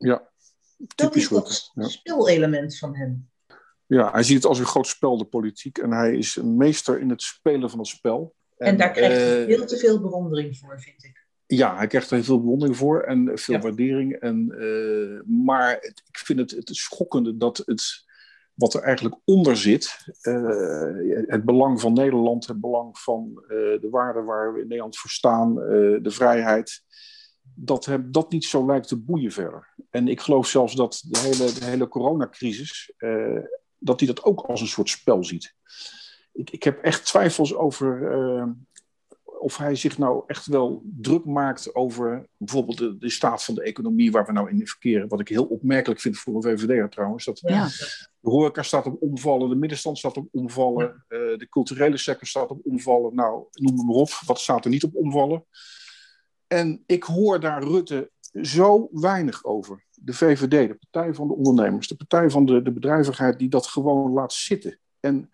dat 0.96 1.16
is 1.16 1.28
dat 1.28 1.72
ja. 1.74 1.88
spelelement 1.88 2.78
van 2.78 2.96
hem. 2.96 3.30
Ja, 3.86 4.12
hij 4.12 4.24
ziet 4.24 4.36
het 4.36 4.46
als 4.46 4.60
een 4.60 4.66
groot 4.66 4.88
spel, 4.88 5.18
de 5.18 5.26
politiek. 5.26 5.78
En 5.78 5.92
hij 5.92 6.18
is 6.18 6.36
een 6.36 6.58
meester 6.58 7.00
in 7.00 7.10
het 7.10 7.22
spelen 7.22 7.70
van 7.70 7.80
het 7.80 7.88
spel. 7.88 8.36
En, 8.58 8.68
en 8.68 8.78
daar 8.78 8.92
krijgt 8.92 9.18
hij 9.18 9.40
uh, 9.40 9.56
veel 9.56 9.66
te 9.66 9.78
veel 9.78 10.02
bewondering 10.02 10.58
voor, 10.58 10.82
vind 10.82 11.04
ik. 11.04 11.26
Ja, 11.46 11.76
hij 11.76 11.88
krijgt 11.88 12.10
er 12.10 12.16
heel 12.16 12.24
veel 12.24 12.40
bewondering 12.40 12.78
voor 12.78 13.02
en 13.02 13.32
veel 13.34 13.60
waardering. 13.60 14.14
En, 14.14 14.54
uh, 14.58 15.46
maar 15.46 15.72
het, 15.72 16.04
ik 16.08 16.18
vind 16.18 16.40
het, 16.40 16.52
het 16.52 16.76
schokkende 16.76 17.38
dat 17.38 17.58
het, 17.66 18.06
wat 18.62 18.74
er 18.74 18.82
eigenlijk 18.82 19.16
onder 19.26 19.58
zit, 19.58 19.98
uh, 20.22 21.26
het 21.28 21.46
belang 21.46 21.82
van 21.82 21.94
Nederland, 21.94 22.48
het 22.48 22.62
belang 22.62 23.00
van 23.00 23.32
uh, 23.34 23.48
de 23.82 23.88
waarden 23.92 24.26
waar 24.26 24.54
we 24.54 24.60
in 24.60 24.68
Nederland 24.68 24.98
voor 24.98 25.10
staan, 25.10 25.56
de 25.56 26.12
vrijheid, 26.12 26.84
dat 27.56 27.88
dat 28.02 28.32
niet 28.32 28.46
zo 28.46 28.66
lijkt 28.66 28.88
te 28.88 28.98
boeien 28.98 29.32
verder. 29.32 29.74
En 29.90 30.08
ik 30.08 30.22
geloof 30.22 30.48
zelfs 30.48 30.76
dat 30.76 31.04
de 31.08 31.20
hele, 31.20 31.54
de 31.54 31.66
hele 31.66 31.88
coronacrisis, 31.88 32.94
dat 33.78 34.00
hij 34.00 34.08
dat 34.08 34.24
ook 34.24 34.42
als 34.42 34.62
een 34.62 34.68
soort 34.68 34.90
spel 34.90 35.24
ziet. 35.24 35.54
Ik, 36.34 36.50
ik 36.50 36.64
heb 36.64 36.84
echt 36.84 37.06
twijfels 37.06 37.56
over 37.56 38.02
of 39.42 39.58
hij 39.58 39.76
zich 39.76 39.98
nou 39.98 40.24
echt 40.28 40.46
wel 40.46 40.84
druk 40.84 41.26
maakt 41.26 41.76
over 41.76 42.28
bijvoorbeeld 42.38 42.78
de, 42.78 42.98
de, 42.98 43.10
staat 43.10 43.44
van 43.44 43.56
de 43.56 43.64
economie 43.64 44.12
waar 44.12 44.26
we 44.26 44.32
nou 44.32 44.50
in 44.50 44.68
verkeren. 44.68 45.08
Wat 45.08 45.20
ik 45.20 45.28
heel 45.28 45.46
opmerkelijk 45.46 46.00
vind 46.00 46.18
voor 46.18 46.36
een 46.36 46.42
VVD'er 46.42 46.90
trouwens. 46.90 47.26
Dat 47.26 47.40
ja. 47.40 47.68
De 48.20 48.30
horeca 48.30 48.64
staat 48.64 48.86
op 48.86 49.02
omvallen, 49.02 49.50
de 49.50 49.56
middenstand 49.56 49.98
staat 49.98 50.18
op 50.18 50.28
omvallen, 50.32 51.06
uh, 51.10 51.38
de 51.38 51.48
culturele 51.50 51.98
sector 51.98 52.28
staat 52.28 52.50
op 52.50 52.60
omvallen. 52.64 53.16
Nou, 53.16 53.46
noem 53.52 53.86
maar 53.86 53.96
op, 53.96 54.10
wat 54.26 54.40
staat 54.40 54.66
er 54.66 54.72
niet 54.72 54.84
op 54.84 54.96
omvallen? 54.96 55.46
En 56.48 56.84
ik 56.86 57.04
hoor 57.04 57.40
daar 57.40 57.64
Rutte 57.64 58.12
zo 58.42 58.90
weinig 58.92 59.44
over. 59.44 59.86
De 59.92 60.14
VVD, 60.14 60.50
de 60.68 60.78
Partij 60.90 61.14
van 61.14 61.28
de 61.28 61.34
Ondernemers, 61.34 61.88
de 61.88 61.96
Partij 61.96 62.30
van 62.30 62.46
de, 62.46 62.62
de 62.62 62.72
Bedrijvigheid, 62.72 63.40
die 63.40 63.50
dat 63.50 63.68
gewoon 63.68 64.12
laat 64.12 64.34
zitten. 64.34 64.80
En 65.00 65.30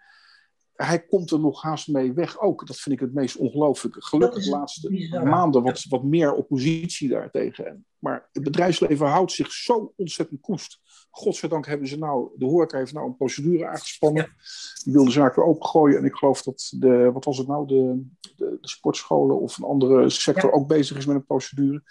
hij 0.77 1.05
komt 1.05 1.31
er 1.31 1.39
nog 1.39 1.61
haast 1.61 1.87
mee 1.87 2.13
weg 2.13 2.39
ook. 2.39 2.67
Dat 2.67 2.79
vind 2.79 2.95
ik 2.95 3.01
het 3.01 3.13
meest 3.13 3.35
ongelooflijke. 3.35 4.03
Gelukkig 4.03 4.43
de 4.43 4.49
laatste 4.49 5.21
maanden 5.23 5.63
wat, 5.63 5.85
wat 5.89 6.03
meer 6.03 6.33
oppositie 6.33 7.09
daartegen. 7.09 7.85
Maar 7.99 8.29
het 8.31 8.43
bedrijfsleven 8.43 9.07
houdt 9.07 9.31
zich 9.31 9.51
zo 9.51 9.93
ontzettend 9.95 10.41
koest. 10.41 10.79
Godzijdank 11.09 11.65
hebben 11.65 11.87
ze 11.87 11.97
nou, 11.97 12.29
de 12.35 12.45
horeca 12.45 12.77
heeft 12.77 12.93
nou 12.93 13.07
een 13.07 13.17
procedure 13.17 13.67
aangespannen. 13.67 14.35
Die 14.83 14.93
wil 14.93 15.05
de 15.05 15.11
zaak 15.11 15.35
weer 15.35 15.45
opengooien. 15.45 15.97
En 15.97 16.05
ik 16.05 16.15
geloof 16.15 16.41
dat 16.41 16.73
de, 16.75 17.11
wat 17.11 17.25
was 17.25 17.37
het 17.37 17.47
nou, 17.47 17.67
de, 17.67 18.05
de, 18.35 18.57
de 18.61 18.67
sportscholen 18.67 19.39
of 19.39 19.57
een 19.57 19.65
andere 19.65 20.09
sector 20.09 20.51
ook 20.51 20.67
bezig 20.67 20.97
is 20.97 21.05
met 21.05 21.15
een 21.15 21.25
procedure. 21.25 21.83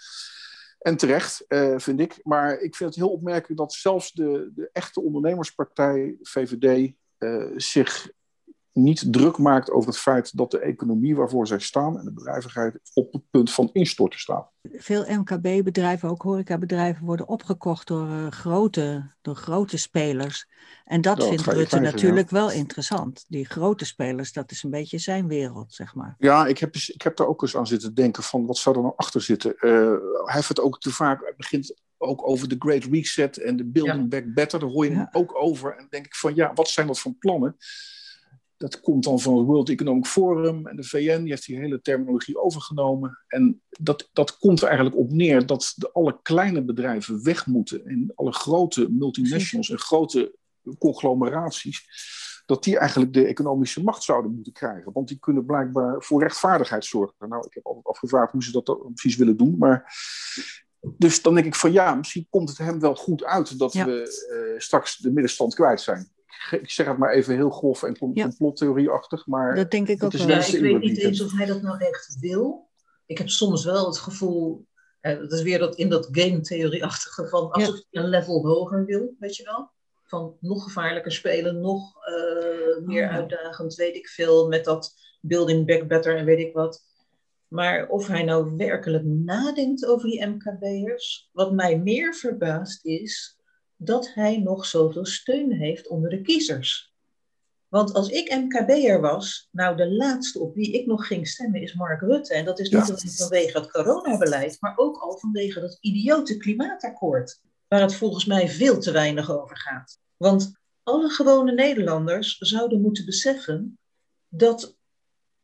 En 0.78 0.96
terecht, 0.96 1.44
uh, 1.48 1.78
vind 1.78 2.00
ik. 2.00 2.20
Maar 2.22 2.60
ik 2.60 2.76
vind 2.76 2.90
het 2.90 2.98
heel 2.98 3.12
opmerkelijk 3.12 3.58
dat 3.58 3.72
zelfs 3.72 4.12
de, 4.12 4.50
de 4.54 4.70
echte 4.72 5.02
ondernemerspartij, 5.02 6.16
VVD, 6.22 6.92
eh, 7.18 7.44
zich 7.56 8.10
niet 8.76 9.12
druk 9.12 9.38
maakt 9.38 9.70
over 9.70 9.88
het 9.88 9.98
feit 9.98 10.36
dat 10.36 10.50
de 10.50 10.58
economie 10.58 11.16
waarvoor 11.16 11.46
zij 11.46 11.58
staan 11.58 11.98
en 11.98 12.04
de 12.04 12.12
bedrijvigheid 12.12 12.80
op 12.94 13.12
het 13.12 13.22
punt 13.30 13.52
van 13.52 13.70
instorten 13.72 14.20
staat. 14.20 14.50
Veel 14.62 15.04
MKB-bedrijven, 15.08 16.08
ook 16.08 16.22
horecabedrijven, 16.22 17.04
worden 17.04 17.28
opgekocht 17.28 17.86
door, 17.86 18.08
uh, 18.08 18.30
grote, 18.30 19.10
door 19.22 19.34
grote 19.34 19.78
spelers. 19.78 20.48
En 20.84 21.00
dat 21.00 21.24
vindt 21.24 21.42
Rutte 21.42 21.78
natuurlijk 21.78 22.30
wel 22.30 22.50
interessant. 22.50 23.24
Die 23.28 23.44
grote 23.44 23.84
spelers, 23.84 24.32
dat 24.32 24.50
is 24.50 24.62
een 24.62 24.70
beetje 24.70 24.98
zijn 24.98 25.26
wereld, 25.28 25.74
zeg 25.74 25.94
maar. 25.94 26.14
Ja, 26.18 26.46
ik 26.46 26.58
heb, 26.58 26.76
ik 26.76 27.02
heb 27.02 27.16
daar 27.16 27.26
ook 27.26 27.42
eens 27.42 27.56
aan 27.56 27.66
zitten 27.66 27.94
denken 27.94 28.22
van 28.22 28.46
wat 28.46 28.56
zou 28.58 28.76
er 28.76 28.82
nou 28.82 28.94
achter 28.96 29.20
zitten. 29.20 29.54
Uh, 29.60 29.70
hij 30.24 30.34
heeft 30.34 30.48
het 30.48 30.60
ook 30.60 30.80
te 30.80 30.90
vaak, 30.90 31.26
het 31.26 31.36
begint 31.36 31.74
ook 31.98 32.28
over 32.28 32.48
de 32.48 32.56
Great 32.58 32.84
Reset 32.84 33.38
en 33.38 33.56
de 33.56 33.64
Building 33.64 34.10
Back 34.10 34.34
Better. 34.34 34.60
Daar 34.60 34.68
hoor 34.68 34.84
je 34.84 34.94
hem 34.94 35.08
ook 35.12 35.42
over. 35.42 35.70
En 35.72 35.78
dan 35.78 35.86
denk 35.90 36.06
ik 36.06 36.14
van 36.14 36.34
ja, 36.34 36.52
wat 36.54 36.68
zijn 36.68 36.86
dat 36.86 36.98
voor 36.98 37.12
plannen? 37.12 37.56
Dat 38.56 38.80
komt 38.80 39.04
dan 39.04 39.20
van 39.20 39.36
het 39.36 39.46
World 39.46 39.68
Economic 39.68 40.06
Forum 40.06 40.66
en 40.66 40.76
de 40.76 40.84
VN, 40.84 41.20
die 41.20 41.28
heeft 41.28 41.46
die 41.46 41.58
hele 41.58 41.80
terminologie 41.80 42.38
overgenomen. 42.40 43.18
En 43.26 43.62
dat, 43.68 44.08
dat 44.12 44.38
komt 44.38 44.60
er 44.60 44.66
eigenlijk 44.66 44.96
op 44.96 45.10
neer 45.10 45.46
dat 45.46 45.72
de, 45.76 45.92
alle 45.92 46.18
kleine 46.22 46.64
bedrijven 46.64 47.24
weg 47.24 47.46
moeten 47.46 47.86
en 47.86 48.12
alle 48.14 48.32
grote 48.32 48.88
multinationals 48.90 49.70
en 49.70 49.78
grote 49.78 50.34
conglomeraties, 50.78 51.86
dat 52.46 52.64
die 52.64 52.78
eigenlijk 52.78 53.12
de 53.12 53.26
economische 53.26 53.82
macht 53.82 54.02
zouden 54.02 54.34
moeten 54.34 54.52
krijgen. 54.52 54.92
Want 54.92 55.08
die 55.08 55.18
kunnen 55.18 55.46
blijkbaar 55.46 56.02
voor 56.02 56.22
rechtvaardigheid 56.22 56.84
zorgen. 56.84 57.28
Nou, 57.28 57.46
ik 57.46 57.54
heb 57.54 57.66
altijd 57.66 57.86
afgevraagd 57.86 58.32
hoe 58.32 58.44
ze 58.44 58.52
dat 58.52 58.64
precies 58.94 59.16
willen 59.16 59.36
doen, 59.36 59.58
maar 59.58 59.94
dus 60.80 61.22
dan 61.22 61.34
denk 61.34 61.46
ik 61.46 61.54
van 61.54 61.72
ja, 61.72 61.94
misschien 61.94 62.26
komt 62.30 62.48
het 62.48 62.58
hem 62.58 62.80
wel 62.80 62.94
goed 62.94 63.24
uit 63.24 63.58
dat 63.58 63.74
we 63.74 64.50
uh, 64.52 64.60
straks 64.60 64.96
de 64.96 65.12
middenstand 65.12 65.54
kwijt 65.54 65.80
zijn 65.80 66.14
ik 66.50 66.70
zeg 66.70 66.86
het 66.86 66.98
maar 66.98 67.12
even 67.12 67.34
heel 67.34 67.50
grof 67.50 67.82
en 67.82 67.98
complottheorieachtig, 67.98 69.26
maar... 69.26 69.54
Dat 69.54 69.70
denk 69.70 69.88
ik 69.88 70.02
ook 70.02 70.12
wel. 70.12 70.28
Ja, 70.28 70.46
ik 70.46 70.60
weet 70.60 70.80
niet 70.80 70.98
eens 70.98 71.20
of 71.20 71.32
hij 71.32 71.46
dat 71.46 71.62
nou 71.62 71.78
echt 71.78 72.16
wil. 72.20 72.68
Ik 73.06 73.18
heb 73.18 73.28
soms 73.28 73.64
wel 73.64 73.86
het 73.86 73.98
gevoel, 73.98 74.66
eh, 75.00 75.18
dat 75.18 75.32
is 75.32 75.42
weer 75.42 75.58
dat, 75.58 75.76
in 75.76 75.88
dat 75.88 76.08
game-theorieachtige 76.10 77.28
van 77.28 77.50
alsof 77.50 77.74
hij 77.74 78.02
een 78.02 78.08
level 78.08 78.46
hoger 78.46 78.84
wil, 78.84 79.14
weet 79.18 79.36
je 79.36 79.44
wel? 79.44 79.70
Van 80.04 80.36
nog 80.40 80.62
gevaarlijker 80.62 81.12
spelen, 81.12 81.60
nog 81.60 81.94
uh, 82.08 82.86
meer 82.86 83.04
oh. 83.04 83.14
uitdagend, 83.14 83.74
weet 83.74 83.94
ik 83.94 84.08
veel, 84.08 84.48
met 84.48 84.64
dat 84.64 84.94
building 85.20 85.66
back 85.66 85.88
better 85.88 86.16
en 86.16 86.24
weet 86.24 86.38
ik 86.38 86.52
wat. 86.52 86.84
Maar 87.48 87.88
of 87.88 88.06
hij 88.06 88.22
nou 88.22 88.56
werkelijk 88.56 89.04
nadenkt 89.04 89.86
over 89.86 90.08
die 90.08 90.26
MKB'ers, 90.26 91.30
wat 91.32 91.52
mij 91.52 91.78
meer 91.78 92.14
verbaast 92.14 92.84
is 92.84 93.35
dat 93.76 94.14
hij 94.14 94.38
nog 94.38 94.66
zoveel 94.66 95.06
steun 95.06 95.52
heeft 95.52 95.88
onder 95.88 96.10
de 96.10 96.20
kiezers. 96.20 96.94
Want 97.68 97.92
als 97.92 98.08
ik 98.08 98.34
MKB'er 98.34 99.00
was, 99.00 99.48
nou 99.50 99.76
de 99.76 99.92
laatste 99.92 100.38
op 100.38 100.54
wie 100.54 100.72
ik 100.72 100.86
nog 100.86 101.06
ging 101.06 101.28
stemmen 101.28 101.62
is 101.62 101.74
Mark 101.74 102.00
Rutte. 102.00 102.34
En 102.34 102.44
dat 102.44 102.58
is 102.58 102.70
niet 102.70 102.82
alleen 102.82 103.10
vanwege 103.10 103.58
het 103.58 103.70
coronabeleid, 103.70 104.56
maar 104.60 104.76
ook 104.76 104.96
al 104.96 105.18
vanwege 105.18 105.60
dat 105.60 105.78
idiote 105.80 106.36
klimaatakkoord. 106.36 107.40
Waar 107.68 107.80
het 107.80 107.94
volgens 107.94 108.24
mij 108.24 108.48
veel 108.48 108.78
te 108.78 108.90
weinig 108.90 109.30
over 109.30 109.56
gaat. 109.56 109.98
Want 110.16 110.52
alle 110.82 111.08
gewone 111.08 111.52
Nederlanders 111.52 112.36
zouden 112.38 112.80
moeten 112.80 113.04
beseffen 113.04 113.78
dat 114.28 114.76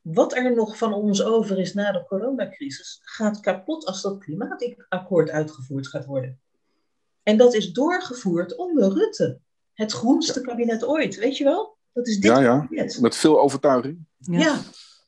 wat 0.01 0.37
er 0.37 0.55
nog 0.55 0.77
van 0.77 0.93
ons 0.93 1.23
over 1.23 1.59
is 1.59 1.75
na 1.75 1.93
de 1.93 2.05
coronacrisis, 2.05 3.01
gaat 3.03 3.41
kapot 3.41 3.87
als 3.87 4.03
dat 4.03 4.19
klimaatakkoord 4.19 5.31
uitgevoerd 5.31 5.89
gaat 5.89 6.05
worden. 6.05 6.42
En 7.23 7.37
dat 7.37 7.55
is 7.55 7.73
doorgevoerd 7.73 8.57
onder 8.57 8.93
Rutte. 8.93 9.39
Het 9.73 9.93
groenste 9.93 10.41
kabinet 10.41 10.85
ooit, 10.85 11.17
weet 11.17 11.37
je 11.37 11.45
wel? 11.45 11.77
Dat 11.93 12.07
is 12.07 12.19
dit 12.19 12.31
ja, 12.31 12.41
ja. 12.41 12.87
Met 13.01 13.17
veel 13.17 13.41
overtuiging. 13.41 14.07
Ja. 14.19 14.39
ja. 14.39 14.61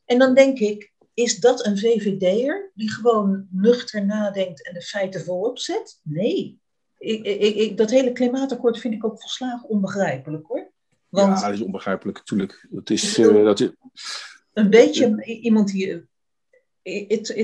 En 0.05 0.19
dan 0.19 0.35
denk 0.35 0.59
ik, 0.59 0.93
is 1.15 1.41
dat 1.41 1.67
een 1.67 1.79
VVD'er 1.79 2.71
die 2.75 2.91
gewoon 2.91 3.47
nuchter 3.51 4.05
nadenkt 4.05 4.67
en 4.67 4.75
de 4.75 4.83
feiten 4.83 5.25
voorop 5.25 5.59
zet? 5.59 6.01
Nee. 6.03 6.59
Ik, 6.99 7.25
ik, 7.25 7.57
ik, 7.57 7.77
dat 7.77 7.91
hele 7.91 8.13
klimaatakkoord 8.13 8.79
vind 8.79 8.95
ik 8.95 9.05
ook 9.05 9.21
volslagen 9.21 9.69
onbegrijpelijk 9.69 10.47
hoor. 10.47 10.73
Want, 11.09 11.41
ja, 11.41 11.47
dat 11.47 11.55
is 11.55 11.65
onbegrijpelijk 11.65 12.19
natuurlijk. 12.19 12.67
Dat 12.71 12.91
is, 12.91 13.19
uh, 13.19 13.45
dat 13.45 13.61
is... 13.61 13.71
Een 14.53 14.71
beetje 14.71 15.25
iemand 15.25 15.69
die... 15.73 16.07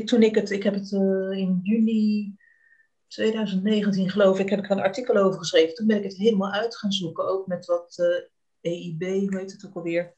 Toen 0.05 0.23
ik 0.23 0.35
het, 0.35 0.51
ik 0.51 0.63
heb 0.63 0.75
het 0.75 0.93
uh, 0.93 1.39
in 1.39 1.61
juni 1.63 2.35
2019 3.11 4.11
geloof 4.11 4.39
ik, 4.39 4.49
heb 4.49 4.59
ik 4.59 4.65
er 4.65 4.71
een 4.71 4.83
artikel 4.83 5.17
over 5.17 5.39
geschreven. 5.39 5.75
Toen 5.75 5.87
ben 5.87 5.97
ik 5.97 6.03
het 6.03 6.17
helemaal 6.17 6.51
uit 6.51 6.77
gaan 6.77 6.93
zoeken, 6.93 7.29
ook 7.29 7.47
met 7.47 7.67
wat 7.67 7.99
uh, 7.99 8.17
eh, 8.17 8.23
EIB, 8.61 9.29
hoe 9.31 9.39
heet 9.39 9.53
het 9.53 9.67
ook 9.67 9.75
alweer. 9.75 10.15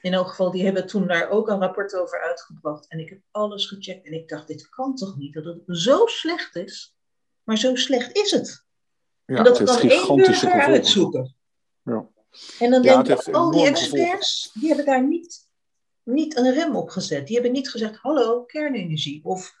In 0.00 0.12
elk 0.12 0.28
geval, 0.28 0.50
die 0.50 0.64
hebben 0.64 0.86
toen 0.86 1.06
daar 1.06 1.30
ook 1.30 1.48
een 1.48 1.58
rapport 1.58 1.94
over 1.96 2.20
uitgebracht. 2.20 2.88
En 2.88 2.98
ik 2.98 3.08
heb 3.08 3.20
alles 3.30 3.66
gecheckt 3.66 4.06
en 4.06 4.12
ik 4.12 4.28
dacht, 4.28 4.46
dit 4.46 4.68
kan 4.68 4.94
toch 4.94 5.16
niet, 5.16 5.34
dat 5.34 5.44
het 5.44 5.62
zo 5.66 6.06
slecht 6.06 6.56
is. 6.56 6.96
Maar 7.44 7.58
zo 7.58 7.74
slecht 7.74 8.16
is 8.16 8.30
het. 8.30 8.64
Ja, 9.24 9.36
en 9.36 9.44
dat 9.44 9.58
het 9.58 9.70
kan 9.70 9.90
één 9.90 10.16
burger 10.16 10.50
uitzoeken. 10.50 11.36
Ja. 11.82 12.08
En 12.58 12.70
dan 12.70 12.82
denk 12.82 13.08
ik, 13.08 13.28
al 13.28 13.50
die 13.50 13.66
experts, 13.66 14.50
die 14.52 14.68
hebben 14.68 14.86
daar 14.86 15.06
niet, 15.06 15.48
niet 16.02 16.36
een 16.36 16.52
rem 16.52 16.76
op 16.76 16.88
gezet. 16.88 17.26
Die 17.26 17.34
hebben 17.34 17.52
niet 17.52 17.70
gezegd, 17.70 17.96
hallo, 17.96 18.44
kernenergie. 18.44 19.24
Of 19.24 19.58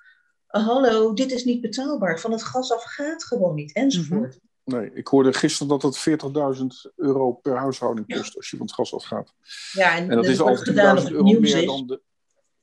hallo, 0.50 1.12
dit 1.12 1.32
is 1.32 1.44
niet 1.44 1.60
betaalbaar. 1.60 2.20
Van 2.20 2.32
het 2.32 2.42
gas 2.42 2.72
af 2.72 2.82
gaat 2.82 3.24
gewoon 3.24 3.54
niet, 3.54 3.72
enzovoort. 3.72 4.38
Mhm. 4.64 4.78
Nee, 4.78 4.90
ik 4.94 5.06
hoorde 5.06 5.32
gisteren 5.32 5.68
dat 5.68 5.82
het 5.82 5.98
40.000 5.98 6.92
euro 6.96 7.32
per 7.32 7.56
huishouding 7.56 8.14
kost 8.14 8.36
als 8.36 8.50
je 8.50 8.56
van 8.56 8.66
het 8.66 8.74
gas 8.74 8.94
afgaat. 8.94 9.34
Ja, 9.72 9.96
en, 9.96 10.08
dat 10.08 10.26
is 10.26 10.40
al 10.40 10.56
10.000 10.56 10.74
euro 10.74 11.22
meer 11.22 11.66
dan 11.66 11.86
de. 11.86 12.00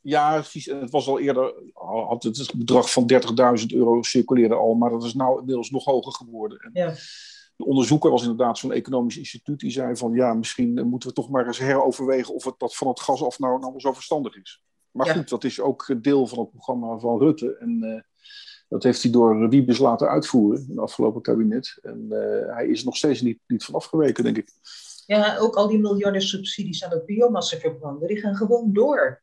Ja, 0.01 0.33
precies. 0.33 0.67
En 0.67 0.81
het 0.81 0.89
was 0.89 1.07
al 1.07 1.19
eerder, 1.19 1.53
had 1.73 2.23
het 2.23 2.53
bedrag 2.57 2.91
van 2.91 3.11
30.000 3.59 3.65
euro 3.67 4.01
circuleerde 4.01 4.55
al, 4.55 4.73
maar 4.73 4.89
dat 4.89 5.03
is 5.03 5.13
nou 5.13 5.39
inmiddels 5.39 5.69
nog 5.69 5.85
hoger 5.85 6.13
geworden. 6.13 6.59
En 6.59 6.69
ja. 6.73 6.93
De 7.55 7.65
onderzoeker 7.65 8.11
was 8.11 8.21
inderdaad 8.21 8.57
zo'n 8.57 8.71
economisch 8.71 9.17
instituut 9.17 9.59
die 9.59 9.71
zei 9.71 9.95
van 9.95 10.13
ja, 10.13 10.33
misschien 10.33 10.87
moeten 10.87 11.09
we 11.09 11.15
toch 11.15 11.29
maar 11.29 11.47
eens 11.47 11.57
heroverwegen 11.57 12.33
of 12.33 12.43
het 12.43 12.55
dat 12.57 12.75
van 12.75 12.87
het 12.87 12.99
gas 12.99 13.23
af 13.23 13.39
nou, 13.39 13.59
nou 13.59 13.79
zo 13.79 13.93
verstandig 13.93 14.35
is. 14.35 14.61
Maar 14.97 15.15
goed, 15.15 15.29
dat 15.29 15.43
is 15.43 15.59
ook 15.59 15.95
deel 16.01 16.27
van 16.27 16.39
het 16.39 16.51
programma 16.51 16.97
van 16.97 17.19
Rutte. 17.19 17.57
En 17.57 17.83
uh, 17.83 18.01
Dat 18.69 18.83
heeft 18.83 19.03
hij 19.03 19.11
door 19.11 19.49
Wiebes 19.49 19.77
laten 19.77 20.09
uitvoeren 20.09 20.61
in 20.61 20.69
het 20.69 20.79
afgelopen 20.79 21.21
kabinet. 21.21 21.79
En 21.81 22.05
hij 22.47 22.67
is 22.67 22.79
er 22.79 22.85
nog 22.85 22.97
steeds 22.97 23.21
niet, 23.21 23.39
niet 23.47 23.63
van 23.63 23.73
afgeweken, 23.73 24.23
denk 24.23 24.37
ik. 24.37 24.49
Ja, 25.05 25.37
ook 25.37 25.55
al 25.55 25.67
die 25.67 25.79
miljarden 25.79 26.21
subsidies 26.21 26.83
aan 26.83 26.91
het 26.91 27.05
biomassa 27.05 27.57
verbranden, 27.57 28.07
die 28.07 28.17
gaan 28.17 28.35
gewoon 28.35 28.73
door. 28.73 29.21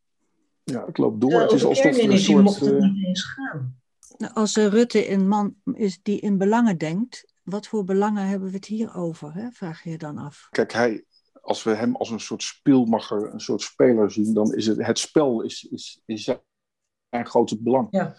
Ja, 0.65 0.87
het 0.87 0.99
loopt 0.99 1.21
door. 1.21 1.41
het 1.41 1.53
is 1.53 1.65
alsof 1.65 1.85
er 1.85 2.11
een 2.11 2.19
soort... 2.19 2.43
mocht 2.43 2.61
het 2.61 2.79
niet 2.79 3.05
eens 3.05 3.23
gaan. 3.23 3.83
Nou, 4.17 4.35
als 4.35 4.57
Rutte 4.57 5.11
een 5.11 5.29
man 5.29 5.55
is 5.73 5.99
die 6.03 6.21
in 6.21 6.39
belangen 6.39 6.79
denkt, 6.79 7.33
wat 7.43 7.67
voor 7.67 7.85
belangen 7.85 8.27
hebben 8.27 8.49
we 8.49 8.55
het 8.55 8.67
hier 8.67 8.95
over? 8.95 9.35
Hè? 9.35 9.51
Vraag 9.51 9.83
je 9.83 9.91
je 9.91 9.99
dan 9.99 10.19
af. 10.19 10.49
Kijk, 10.51 10.73
hij, 10.73 11.05
als 11.45 11.63
we 11.63 11.75
hem 11.75 11.97
als 11.97 12.11
een 12.11 12.21
soort 12.21 12.43
speelmacher, 12.43 13.33
een 13.33 13.41
soort 13.41 13.63
speler 13.63 14.11
zien, 14.11 14.35
dan 14.35 14.55
is 14.55 14.67
het, 14.67 14.87
het 14.87 14.99
spel 14.99 15.43
is, 15.43 15.69
is, 15.71 16.01
is 16.05 16.25
zijn 16.25 17.27
grote 17.27 17.63
belang. 17.63 17.89
Ja. 17.91 18.15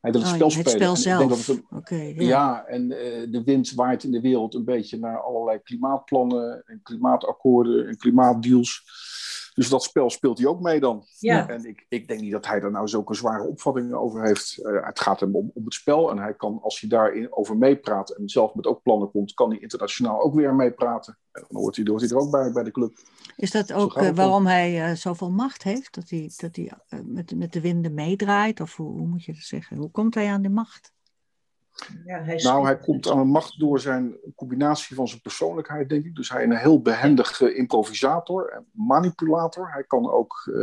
Hij 0.00 0.12
wil 0.12 0.20
het 0.20 0.30
oh, 0.30 0.36
spel 0.36 0.50
spelen. 0.50 0.72
Het 0.72 0.82
spel 0.82 0.96
zelf. 0.96 1.46
ja. 1.88 2.22
ja. 2.22 2.64
en 2.66 2.82
uh, 2.82 3.32
de 3.32 3.42
wind 3.44 3.72
waait 3.72 4.04
in 4.04 4.10
de 4.10 4.20
wereld 4.20 4.54
een 4.54 4.64
beetje 4.64 4.98
naar 4.98 5.22
allerlei 5.22 5.58
klimaatplannen 5.58 6.62
en 6.66 6.82
klimaatakkoorden 6.82 7.88
en 7.88 7.96
klimaatdeals. 7.96 8.82
Dus 9.58 9.68
dat 9.68 9.82
spel 9.82 10.10
speelt 10.10 10.38
hij 10.38 10.46
ook 10.46 10.60
mee 10.60 10.80
dan. 10.80 11.04
Ja. 11.18 11.48
En 11.48 11.64
ik, 11.64 11.86
ik 11.88 12.08
denk 12.08 12.20
niet 12.20 12.32
dat 12.32 12.46
hij 12.46 12.60
daar 12.60 12.70
nou 12.70 12.88
zulke 12.88 13.14
zware 13.14 13.46
opvattingen 13.46 14.00
over 14.00 14.22
heeft. 14.22 14.58
Uh, 14.62 14.86
het 14.86 15.00
gaat 15.00 15.20
hem 15.20 15.36
om, 15.36 15.50
om 15.54 15.64
het 15.64 15.74
spel. 15.74 16.10
En 16.10 16.18
hij 16.18 16.34
kan, 16.34 16.58
als 16.62 16.80
hij 16.80 16.88
daarover 16.88 17.56
meepraat 17.56 18.10
en 18.10 18.28
zelf 18.28 18.54
met 18.54 18.66
ook 18.66 18.82
plannen 18.82 19.10
komt, 19.10 19.34
kan 19.34 19.50
hij 19.50 19.58
internationaal 19.58 20.22
ook 20.22 20.34
weer 20.34 20.54
meepraten. 20.54 21.18
En 21.32 21.44
dan 21.48 21.60
hoort 21.60 21.76
hij, 21.76 21.84
hoort 21.88 22.00
hij 22.00 22.10
er 22.10 22.18
ook 22.18 22.30
bij, 22.30 22.52
bij 22.52 22.62
de 22.62 22.70
club. 22.70 22.98
Is 23.36 23.50
dat 23.50 23.72
ook 23.72 23.96
uh, 23.96 24.08
waarom 24.08 24.46
hij 24.46 24.90
uh, 24.90 24.96
zoveel 24.96 25.30
macht 25.30 25.62
heeft? 25.62 25.94
Dat 25.94 26.08
hij, 26.08 26.30
dat 26.36 26.56
hij 26.56 26.72
met, 27.04 27.36
met 27.36 27.52
de 27.52 27.60
winden 27.60 27.94
meedraait? 27.94 28.60
Of 28.60 28.76
hoe, 28.76 28.98
hoe 28.98 29.06
moet 29.06 29.24
je 29.24 29.32
dat 29.32 29.42
zeggen? 29.42 29.76
Hoe 29.76 29.90
komt 29.90 30.14
hij 30.14 30.28
aan 30.28 30.42
de 30.42 30.48
macht? 30.48 30.92
Ja, 32.04 32.22
hij 32.22 32.36
nou, 32.36 32.64
hij 32.64 32.78
komt 32.78 33.10
aan 33.10 33.18
de 33.18 33.24
macht 33.24 33.58
door 33.58 33.80
zijn 33.80 34.16
combinatie 34.34 34.96
van 34.96 35.08
zijn 35.08 35.20
persoonlijkheid, 35.20 35.88
denk 35.88 36.04
ik. 36.04 36.14
Dus 36.14 36.30
hij 36.30 36.44
is 36.44 36.50
een 36.50 36.56
heel 36.56 36.82
behendige 36.82 37.54
improvisator 37.54 38.48
en 38.48 38.66
manipulator. 38.72 39.72
Hij 39.72 39.84
kan 39.84 40.10
ook 40.10 40.44
uh, 40.46 40.54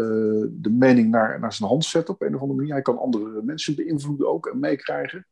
de 0.52 0.70
mening 0.70 1.10
naar, 1.10 1.40
naar 1.40 1.54
zijn 1.54 1.70
hand 1.70 1.86
zetten 1.86 2.14
op 2.14 2.22
een 2.22 2.36
of 2.36 2.42
andere 2.42 2.58
manier. 2.58 2.74
Hij 2.74 2.82
kan 2.82 2.98
andere 2.98 3.42
mensen 3.44 3.76
beïnvloeden 3.76 4.30
ook 4.30 4.48
en 4.48 4.60
meekrijgen. 4.60 5.26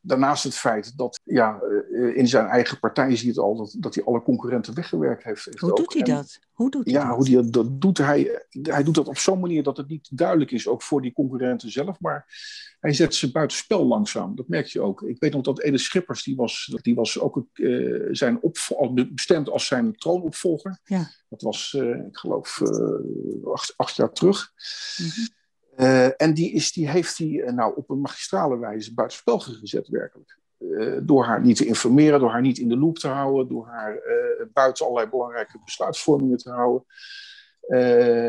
Daarnaast 0.00 0.44
het 0.44 0.54
feit 0.54 0.96
dat 0.96 1.20
ja, 1.24 1.60
eh, 1.60 2.16
in 2.16 2.28
zijn 2.28 2.46
eigen 2.46 2.78
partij 2.78 3.16
zie 3.16 3.24
je 3.24 3.32
het 3.32 3.40
al 3.40 3.56
dat, 3.56 3.76
dat 3.78 3.94
hij 3.94 4.04
alle 4.04 4.22
concurrenten 4.22 4.74
weggewerkt 4.74 5.24
heeft. 5.24 5.44
heeft 5.44 5.58
hoe 5.58 5.74
doet 5.74 5.94
hij 5.94 6.02
dat? 6.02 6.38
Hoe 6.50 6.70
doet 6.70 6.84
hij 6.84 6.94
ja, 6.94 7.06
dat? 7.06 7.16
hoe 7.16 7.24
die, 7.24 7.50
dat 7.50 7.80
doet 7.80 7.98
hij. 7.98 8.46
Hij 8.62 8.82
doet 8.82 8.94
dat 8.94 9.08
op 9.08 9.18
zo'n 9.18 9.40
manier 9.40 9.62
dat 9.62 9.76
het 9.76 9.88
niet 9.88 10.08
duidelijk 10.18 10.50
is, 10.50 10.68
ook 10.68 10.82
voor 10.82 11.02
die 11.02 11.12
concurrenten 11.12 11.70
zelf. 11.70 12.00
Maar 12.00 12.26
hij 12.80 12.92
zet 12.92 13.14
ze 13.14 13.30
buitenspel 13.30 13.86
langzaam. 13.86 14.36
Dat 14.36 14.48
merk 14.48 14.66
je 14.66 14.80
ook. 14.80 15.02
Ik 15.02 15.20
weet 15.20 15.32
nog 15.32 15.42
dat 15.42 15.62
Ede 15.62 15.78
Schippers, 15.78 16.22
die 16.22 16.36
was, 16.36 16.78
die 16.82 16.94
was 16.94 17.18
ook 17.18 17.44
uh, 17.54 18.08
zijn 18.10 18.40
bestemd 19.14 19.50
als 19.50 19.66
zijn 19.66 19.96
troonopvolger. 19.96 20.78
Ja. 20.84 21.10
Dat 21.28 21.42
was, 21.42 21.74
uh, 21.76 22.06
ik 22.06 22.16
geloof, 22.16 22.60
uh, 22.60 23.52
acht, 23.52 23.74
acht, 23.76 23.96
jaar 23.96 24.12
terug. 24.12 24.52
Mm 24.96 25.08
-hmm. 25.08 25.28
Uh, 25.78 26.20
en 26.20 26.34
die, 26.34 26.52
is, 26.52 26.72
die 26.72 26.88
heeft 26.88 27.18
hij 27.18 27.26
uh, 27.26 27.50
nou 27.50 27.76
op 27.76 27.90
een 27.90 28.00
magistrale 28.00 28.58
wijze 28.58 28.94
buitenspel 28.94 29.38
gezet, 29.38 29.88
werkelijk. 29.88 30.38
Uh, 30.58 30.98
door 31.02 31.24
haar 31.24 31.40
niet 31.40 31.56
te 31.56 31.66
informeren, 31.66 32.20
door 32.20 32.30
haar 32.30 32.40
niet 32.40 32.58
in 32.58 32.68
de 32.68 32.76
loop 32.76 32.98
te 32.98 33.08
houden, 33.08 33.48
door 33.48 33.66
haar 33.66 33.98
buiten 34.52 34.84
allerlei 34.86 35.10
belangrijke 35.10 35.58
besluitvormingen 35.64 36.38
te 36.38 36.50
houden. 36.50 36.84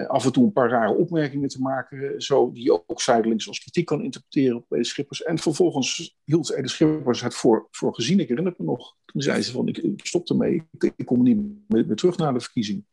Af 0.08 0.26
en 0.26 0.32
toe 0.32 0.44
een 0.44 0.52
paar 0.52 0.70
rare 0.70 0.94
opmerkingen 0.94 1.50
te 1.50 1.62
maken, 1.62 2.22
zo 2.22 2.52
die 2.52 2.88
ook 2.88 3.02
zijdelings 3.02 3.48
als 3.48 3.60
kritiek 3.60 3.86
kan 3.86 4.04
interpreteren 4.04 4.58
op 4.58 4.72
Ede 4.72 4.84
Schippers. 4.84 5.24
En 5.24 5.38
vervolgens 5.38 6.18
hield 6.24 6.52
Ede 6.52 6.68
Schippers 6.68 7.22
het 7.22 7.34
voor, 7.34 7.68
voor 7.72 7.94
gezien. 7.94 8.20
Ik 8.20 8.28
herinner 8.28 8.54
me 8.58 8.66
nog. 8.66 8.96
Toen 9.06 9.22
zei 9.22 9.42
ze 9.42 9.52
van, 9.52 9.68
ik, 9.68 9.78
ik 9.78 10.06
stop 10.06 10.30
ermee. 10.30 10.68
Ik, 10.72 10.94
ik 10.96 11.06
kom 11.06 11.24
niet 11.24 11.38
meer, 11.68 11.86
meer 11.86 11.96
terug 11.96 12.18
naar 12.18 12.34
de 12.34 12.40
verkiezing. 12.40 12.86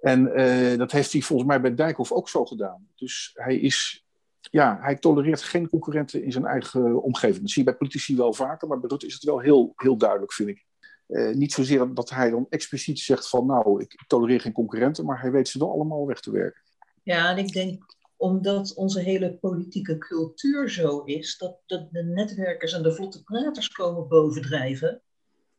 En 0.00 0.40
uh, 0.40 0.78
dat 0.78 0.92
heeft 0.92 1.12
hij 1.12 1.20
volgens 1.20 1.48
mij 1.48 1.60
bij 1.60 1.74
Dijkhoff 1.74 2.12
ook 2.12 2.28
zo 2.28 2.44
gedaan. 2.44 2.88
Dus 2.94 3.30
hij 3.34 3.56
is, 3.56 4.06
ja, 4.40 4.78
hij 4.80 4.96
tolereert 4.96 5.42
geen 5.42 5.68
concurrenten 5.68 6.22
in 6.22 6.32
zijn 6.32 6.44
eigen 6.44 7.02
omgeving. 7.02 7.40
Dat 7.40 7.50
zie 7.50 7.64
je 7.64 7.68
bij 7.68 7.78
politici 7.78 8.16
wel 8.16 8.32
vaker, 8.32 8.68
maar 8.68 8.80
bij 8.80 8.90
Rutte 8.90 9.06
is 9.06 9.14
het 9.14 9.22
wel 9.22 9.38
heel, 9.38 9.72
heel 9.76 9.96
duidelijk, 9.96 10.32
vind 10.32 10.48
ik. 10.48 10.66
Uh, 11.08 11.34
niet 11.34 11.52
zozeer 11.52 11.94
dat 11.94 12.10
hij 12.10 12.30
dan 12.30 12.46
expliciet 12.48 12.98
zegt 12.98 13.28
van, 13.28 13.46
nou, 13.46 13.82
ik 13.82 14.04
tolereer 14.06 14.40
geen 14.40 14.52
concurrenten, 14.52 15.04
maar 15.04 15.20
hij 15.20 15.30
weet 15.30 15.48
ze 15.48 15.58
wel 15.58 15.72
allemaal 15.72 16.06
weg 16.06 16.20
te 16.20 16.30
werken. 16.30 16.62
Ja, 17.02 17.30
en 17.30 17.38
ik 17.38 17.52
denk 17.52 17.96
omdat 18.16 18.74
onze 18.74 19.00
hele 19.00 19.34
politieke 19.34 19.98
cultuur 19.98 20.70
zo 20.70 21.02
is, 21.02 21.38
dat, 21.38 21.58
dat 21.66 21.90
de 21.90 22.02
netwerkers 22.02 22.72
en 22.72 22.82
de 22.82 22.94
vlotte 22.94 23.22
praters 23.22 23.68
komen 23.68 24.08
bovendrijven. 24.08 25.02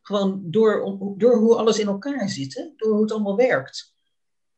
Gewoon 0.01 0.41
door, 0.43 0.97
door 1.17 1.37
hoe 1.37 1.55
alles 1.55 1.79
in 1.79 1.87
elkaar 1.87 2.29
zit, 2.29 2.55
hè? 2.55 2.63
door 2.75 2.91
hoe 2.91 3.01
het 3.01 3.11
allemaal 3.11 3.35
werkt. 3.35 3.93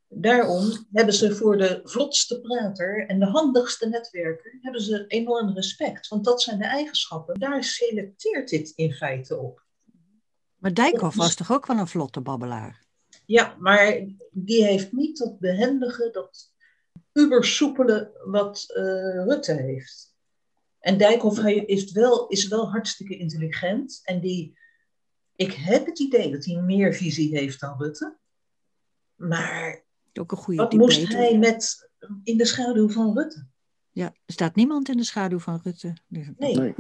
Daarom 0.10 0.88
hebben 0.92 1.14
ze 1.14 1.36
voor 1.36 1.58
de 1.58 1.82
vlotste 1.84 2.42
prater 2.42 3.08
en 3.08 3.20
de 3.20 3.26
handigste 3.26 3.88
netwerker 3.90 4.58
hebben 4.62 4.82
ze 4.82 5.06
enorm 5.08 5.54
respect. 5.54 6.08
Want 6.08 6.26
dat 6.26 6.42
zijn 6.42 6.60
de 6.60 6.66
eigenschappen. 6.66 7.40
Daar 7.40 7.64
selecteert 7.64 8.50
dit 8.50 8.74
in 8.76 8.94
feite 8.94 9.38
op. 9.38 9.66
Maar 10.68 10.76
Dijkhoff 10.76 11.16
was 11.16 11.36
toch 11.36 11.52
ook 11.52 11.66
wel 11.66 11.78
een 11.78 11.88
vlotte 11.88 12.22
babbelaar? 12.22 12.86
Ja, 13.26 13.56
maar 13.60 14.06
die 14.32 14.66
heeft 14.66 14.92
niet 14.92 15.18
dat 15.18 15.40
behendige, 15.40 16.10
dat 16.12 16.54
ubersoepele 17.14 18.22
wat 18.26 18.66
uh, 18.68 19.26
Rutte 19.26 19.54
heeft. 19.54 20.16
En 20.80 20.98
Dijkhoff 20.98 21.40
is 21.46 21.92
wel, 21.92 22.28
is 22.28 22.48
wel 22.48 22.70
hartstikke 22.70 23.18
intelligent. 23.18 24.02
En 24.04 24.20
die, 24.20 24.58
ik 25.36 25.54
heb 25.54 25.86
het 25.86 26.00
idee 26.00 26.32
dat 26.32 26.46
hij 26.46 26.56
meer 26.56 26.94
visie 26.94 27.38
heeft 27.38 27.60
dan 27.60 27.78
Rutte. 27.78 28.18
Maar 29.16 29.84
ook 30.14 30.32
een 30.32 30.38
goede 30.38 30.62
wat 30.62 30.74
moest 30.74 31.08
hij 31.08 31.38
met 31.38 31.90
in 32.24 32.38
de 32.38 32.46
schaduw 32.46 32.90
van 32.90 33.18
Rutte? 33.18 33.48
Ja, 33.98 34.06
er 34.06 34.34
staat 34.34 34.56
niemand 34.56 34.90
in 34.90 34.98
de 34.98 35.04
schaduw 35.04 35.40
van 35.40 35.60
Rutte. 35.64 35.94
Nee. 36.08 36.36
nee. 36.38 36.76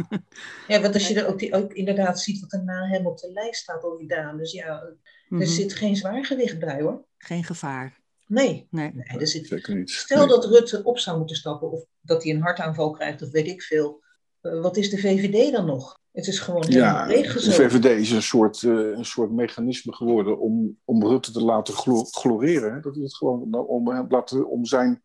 Ja, 0.67 0.81
want 0.81 0.93
als 0.93 1.07
je 1.07 1.21
er 1.21 1.27
ook, 1.27 1.39
die, 1.39 1.53
ook 1.53 1.73
inderdaad 1.73 2.19
ziet 2.19 2.39
wat 2.39 2.53
er 2.53 2.63
na 2.63 2.87
hem 2.87 3.05
op 3.05 3.17
de 3.17 3.31
lijst 3.31 3.61
staat, 3.61 3.83
al 3.83 3.97
die 3.97 4.07
dames, 4.07 4.51
ja, 4.51 4.81
er 4.81 4.97
mm 5.29 5.37
-hmm. 5.37 5.47
zit 5.47 5.73
geen 5.73 5.95
zwaargewicht 5.95 6.59
bij 6.59 6.81
hoor. 6.81 7.05
Geen 7.17 7.43
gevaar. 7.43 7.99
Nee. 8.27 8.67
nee. 8.69 8.91
nee 8.93 9.19
er 9.19 9.27
zit, 9.27 9.47
Zeker 9.47 9.75
niet. 9.75 9.89
Stel 9.89 10.17
nee. 10.17 10.27
dat 10.27 10.45
Rutte 10.45 10.83
op 10.83 10.99
zou 10.99 11.17
moeten 11.17 11.35
stappen, 11.35 11.71
of 11.71 11.85
dat 12.01 12.23
hij 12.23 12.33
een 12.33 12.41
hartaanval 12.41 12.91
krijgt, 12.91 13.21
of 13.21 13.31
weet 13.31 13.47
ik 13.47 13.61
veel. 13.61 14.03
Uh, 14.41 14.61
wat 14.61 14.77
is 14.77 14.89
de 14.89 14.97
VVD 14.97 15.51
dan 15.51 15.65
nog? 15.65 15.99
Het 16.11 16.27
is 16.27 16.39
gewoon 16.39 16.65
ja, 16.67 17.07
de 17.07 17.51
VVD 17.51 17.85
is 17.85 18.11
een 18.11 18.21
soort, 18.21 18.61
uh, 18.61 18.97
een 18.97 19.05
soort 19.05 19.31
mechanisme 19.31 19.93
geworden 19.93 20.39
om, 20.39 20.77
om 20.85 21.07
Rutte 21.07 21.31
te 21.31 21.43
laten 21.43 21.73
glo 21.73 22.03
gloreren. 22.03 22.81
Dat 22.81 22.95
is 22.95 23.03
het 23.03 23.15
gewoon 23.15 23.41
om, 23.41 23.55
om, 23.55 24.05
laten, 24.09 24.49
om 24.49 24.65
zijn 24.65 25.01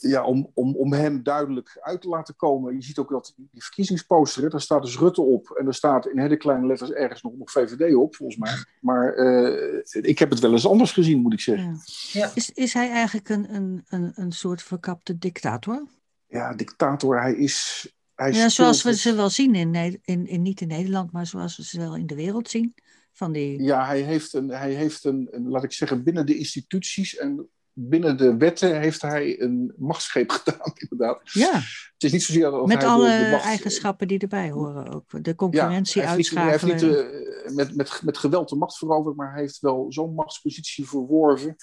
ja, 0.00 0.24
om, 0.24 0.50
om, 0.54 0.76
om 0.76 0.92
hem 0.92 1.22
duidelijk 1.22 1.78
uit 1.80 2.00
te 2.00 2.08
laten 2.08 2.36
komen. 2.36 2.74
Je 2.74 2.82
ziet 2.82 2.98
ook 2.98 3.10
dat 3.10 3.32
die 3.36 3.62
verkiezingsposter, 3.62 4.42
hè, 4.42 4.48
daar 4.48 4.60
staat 4.60 4.82
dus 4.82 4.98
Rutte 4.98 5.22
op. 5.22 5.50
En 5.50 5.66
er 5.66 5.74
staat 5.74 6.06
in 6.06 6.18
hele 6.18 6.36
kleine 6.36 6.66
letters 6.66 6.90
ergens 6.90 7.22
nog, 7.22 7.36
nog 7.36 7.50
VVD 7.50 7.94
op, 7.94 8.14
volgens 8.14 8.38
mij. 8.38 8.64
Maar 8.80 9.16
uh, 9.16 9.82
ik 9.92 10.18
heb 10.18 10.30
het 10.30 10.38
wel 10.38 10.52
eens 10.52 10.66
anders 10.66 10.92
gezien, 10.92 11.20
moet 11.20 11.32
ik 11.32 11.40
zeggen. 11.40 11.80
Ja. 12.12 12.20
Ja. 12.20 12.30
Is, 12.34 12.50
is 12.50 12.72
hij 12.72 12.90
eigenlijk 12.90 13.28
een, 13.28 13.54
een, 13.54 13.84
een, 13.88 14.12
een 14.14 14.32
soort 14.32 14.62
verkapte 14.62 15.18
dictator? 15.18 15.86
Ja, 16.26 16.54
dictator. 16.54 17.20
Hij 17.20 17.34
is... 17.34 17.88
Hij 18.14 18.32
ja, 18.32 18.48
zoals 18.48 18.82
we 18.82 18.94
ze 18.94 19.14
wel 19.14 19.30
zien, 19.30 19.54
in, 19.54 19.74
in, 20.04 20.26
in, 20.26 20.42
niet 20.42 20.60
in 20.60 20.68
Nederland, 20.68 21.12
maar 21.12 21.26
zoals 21.26 21.56
we 21.56 21.64
ze 21.64 21.78
wel 21.78 21.96
in 21.96 22.06
de 22.06 22.14
wereld 22.14 22.48
zien. 22.48 22.74
Van 23.12 23.32
die... 23.32 23.62
Ja, 23.62 23.86
hij 23.86 24.00
heeft, 24.00 24.32
een, 24.32 24.48
hij 24.48 24.72
heeft 24.72 25.04
een, 25.04 25.28
een, 25.30 25.48
laat 25.48 25.64
ik 25.64 25.72
zeggen, 25.72 26.02
binnen 26.02 26.26
de 26.26 26.36
instituties 26.36 27.16
en 27.16 27.48
binnen 27.72 28.16
de 28.16 28.36
wetten 28.36 28.80
heeft 28.80 29.02
hij 29.02 29.40
een 29.40 29.74
machtsgreep 29.76 30.30
gedaan, 30.42 30.72
inderdaad. 30.74 31.20
Ja. 31.32 31.52
Het 31.92 32.04
is 32.04 32.12
niet 32.12 32.22
zozeer 32.22 32.50
dat 32.50 32.66
Met 32.66 32.82
hij 32.82 32.90
alle 32.90 33.18
de, 33.18 33.24
de 33.24 33.30
macht... 33.30 33.44
eigenschappen 33.44 34.08
die 34.08 34.18
erbij 34.18 34.50
horen 34.50 34.94
ook. 34.94 35.24
De 35.24 35.34
concurrentie 35.34 36.00
ja, 36.00 36.06
hij 36.06 36.16
heeft 36.16 36.36
uitschakelen. 36.36 36.74
Niet, 36.74 36.80
hij 36.80 36.94
heeft 36.94 37.14
niet 37.14 37.50
uh, 37.50 37.56
met, 37.56 37.76
met, 37.76 38.02
met 38.02 38.18
geweld 38.18 38.48
de 38.48 38.56
macht 38.56 38.78
veroverd, 38.78 39.16
maar 39.16 39.32
hij 39.32 39.40
heeft 39.40 39.60
wel 39.60 39.86
zo'n 39.92 40.14
machtspositie 40.14 40.88
verworven 40.88 41.56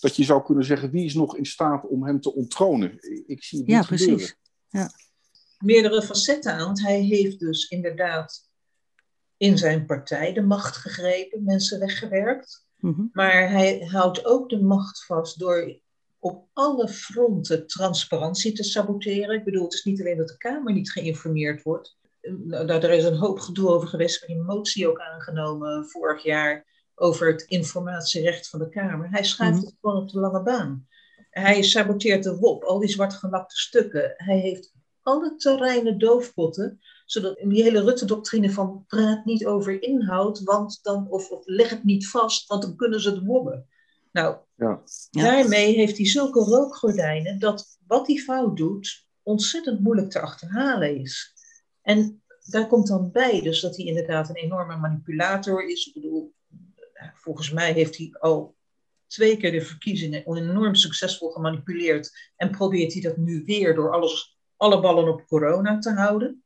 dat 0.00 0.16
je 0.16 0.24
zou 0.24 0.42
kunnen 0.42 0.64
zeggen, 0.64 0.90
wie 0.90 1.04
is 1.04 1.14
nog 1.14 1.36
in 1.36 1.46
staat 1.46 1.86
om 1.86 2.04
hem 2.04 2.20
te 2.20 2.34
onttronen? 2.34 2.92
Ik 3.26 3.44
zie 3.44 3.58
het 3.58 3.68
ja, 3.68 3.78
niet 3.78 3.86
precies. 3.86 4.06
gebeuren. 4.06 4.36
Ja. 4.68 4.90
Meerdere 5.58 6.02
facetten 6.02 6.52
aan, 6.52 6.64
want 6.64 6.82
hij 6.82 7.00
heeft 7.00 7.38
dus 7.38 7.68
inderdaad 7.68 8.48
in 9.36 9.58
zijn 9.58 9.86
partij 9.86 10.32
de 10.32 10.42
macht 10.42 10.76
gegrepen, 10.76 11.44
mensen 11.44 11.78
weggewerkt. 11.78 12.65
Mm 12.76 12.92
-hmm. 12.94 13.10
Maar 13.12 13.50
hij 13.50 13.78
houdt 13.78 14.24
ook 14.24 14.48
de 14.48 14.62
macht 14.62 15.04
vast 15.04 15.38
door 15.38 15.80
op 16.18 16.48
alle 16.52 16.88
fronten 16.88 17.66
transparantie 17.66 18.52
te 18.52 18.62
saboteren. 18.62 19.36
Ik 19.36 19.44
bedoel, 19.44 19.64
het 19.64 19.74
is 19.74 19.84
niet 19.84 20.00
alleen 20.00 20.16
dat 20.16 20.28
de 20.28 20.36
Kamer 20.36 20.72
niet 20.72 20.92
geïnformeerd 20.92 21.62
wordt. 21.62 21.98
Nou, 22.44 22.68
er 22.68 22.90
is 22.90 23.04
een 23.04 23.16
hoop 23.16 23.38
gedoe 23.38 23.68
over 23.68 23.88
geweest, 23.88 24.28
een 24.28 24.44
motie 24.44 24.88
ook 24.88 25.00
aangenomen 25.00 25.88
vorig 25.88 26.22
jaar 26.22 26.66
over 26.94 27.32
het 27.32 27.42
informatierecht 27.42 28.48
van 28.48 28.58
de 28.58 28.68
Kamer. 28.68 29.10
Hij 29.10 29.24
schuift 29.24 29.52
mm 29.54 29.58
-hmm. 29.58 29.68
het 29.68 29.78
gewoon 29.80 30.02
op 30.02 30.10
de 30.10 30.20
lange 30.20 30.42
baan. 30.42 30.86
Hij 31.30 31.62
saboteert 31.62 32.22
de 32.22 32.36
WOP, 32.36 32.64
al 32.64 32.78
die 32.78 32.88
zwartgelakte 32.88 33.56
stukken. 33.56 34.14
Hij 34.16 34.38
heeft 34.38 34.74
alle 35.02 35.36
terreinen 35.36 35.98
doofpotten. 35.98 36.80
Zodat 37.06 37.38
in 37.38 37.48
die 37.48 37.62
hele 37.62 37.82
Rutte-doctrine 37.82 38.50
van 38.50 38.84
praat 38.86 39.24
niet 39.24 39.46
over 39.46 39.82
inhoud, 39.82 40.42
want 40.42 40.78
dan, 40.82 41.08
of, 41.10 41.30
of 41.30 41.46
leg 41.46 41.70
het 41.70 41.84
niet 41.84 42.08
vast, 42.08 42.46
want 42.46 42.62
dan 42.62 42.76
kunnen 42.76 43.00
ze 43.00 43.10
het 43.10 43.24
wobben. 43.24 43.66
Nou, 44.12 44.36
Ja. 44.54 44.82
daarmee 45.10 45.74
heeft 45.74 45.96
hij 45.96 46.06
zulke 46.06 46.40
rookgordijnen 46.40 47.38
dat 47.38 47.78
wat 47.86 48.06
hij 48.06 48.16
fout 48.16 48.56
doet 48.56 49.06
ontzettend 49.22 49.80
moeilijk 49.80 50.10
te 50.10 50.20
achterhalen 50.20 50.96
is. 51.00 51.34
En 51.82 52.22
daar 52.44 52.66
komt 52.66 52.86
dan 52.86 53.10
bij 53.12 53.40
dus 53.40 53.60
dat 53.60 53.76
hij 53.76 53.84
inderdaad 53.84 54.28
een 54.28 54.34
enorme 54.34 54.76
manipulator 54.76 55.68
is. 55.68 55.86
Ik 55.86 55.94
bedoel, 55.94 56.34
eh, 56.92 57.08
volgens 57.14 57.50
mij 57.50 57.72
heeft 57.72 57.96
hij 57.96 58.10
al 58.18 58.56
twee 59.06 59.36
keer 59.36 59.52
de 59.52 59.60
verkiezingen 59.60 60.36
enorm 60.36 60.74
succesvol 60.74 61.30
gemanipuleerd. 61.30 62.32
En 62.36 62.50
probeert 62.50 62.92
hij 62.92 63.02
dat 63.02 63.16
nu 63.16 63.42
weer 63.44 63.74
door 63.74 63.92
alles, 63.92 64.38
alle 64.56 64.80
ballen 64.80 65.08
op 65.08 65.26
corona 65.26 65.78
te 65.78 65.90
houden. 65.90 66.44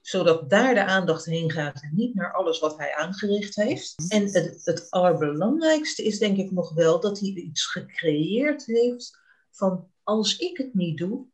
Zodat 0.00 0.50
daar 0.50 0.74
de 0.74 0.84
aandacht 0.84 1.24
heen 1.24 1.50
gaat 1.50 1.82
en 1.82 1.90
niet 1.94 2.14
naar 2.14 2.32
alles 2.32 2.58
wat 2.58 2.76
hij 2.76 2.94
aangericht 2.94 3.56
heeft. 3.56 3.94
En 4.08 4.22
het, 4.32 4.60
het 4.64 4.90
allerbelangrijkste 4.90 6.02
is 6.02 6.18
denk 6.18 6.36
ik 6.36 6.50
nog 6.50 6.74
wel 6.74 7.00
dat 7.00 7.20
hij 7.20 7.28
iets 7.28 7.66
gecreëerd 7.66 8.66
heeft 8.66 9.18
van 9.50 9.90
als 10.02 10.36
ik 10.36 10.56
het 10.56 10.74
niet 10.74 10.98
doe, 10.98 11.26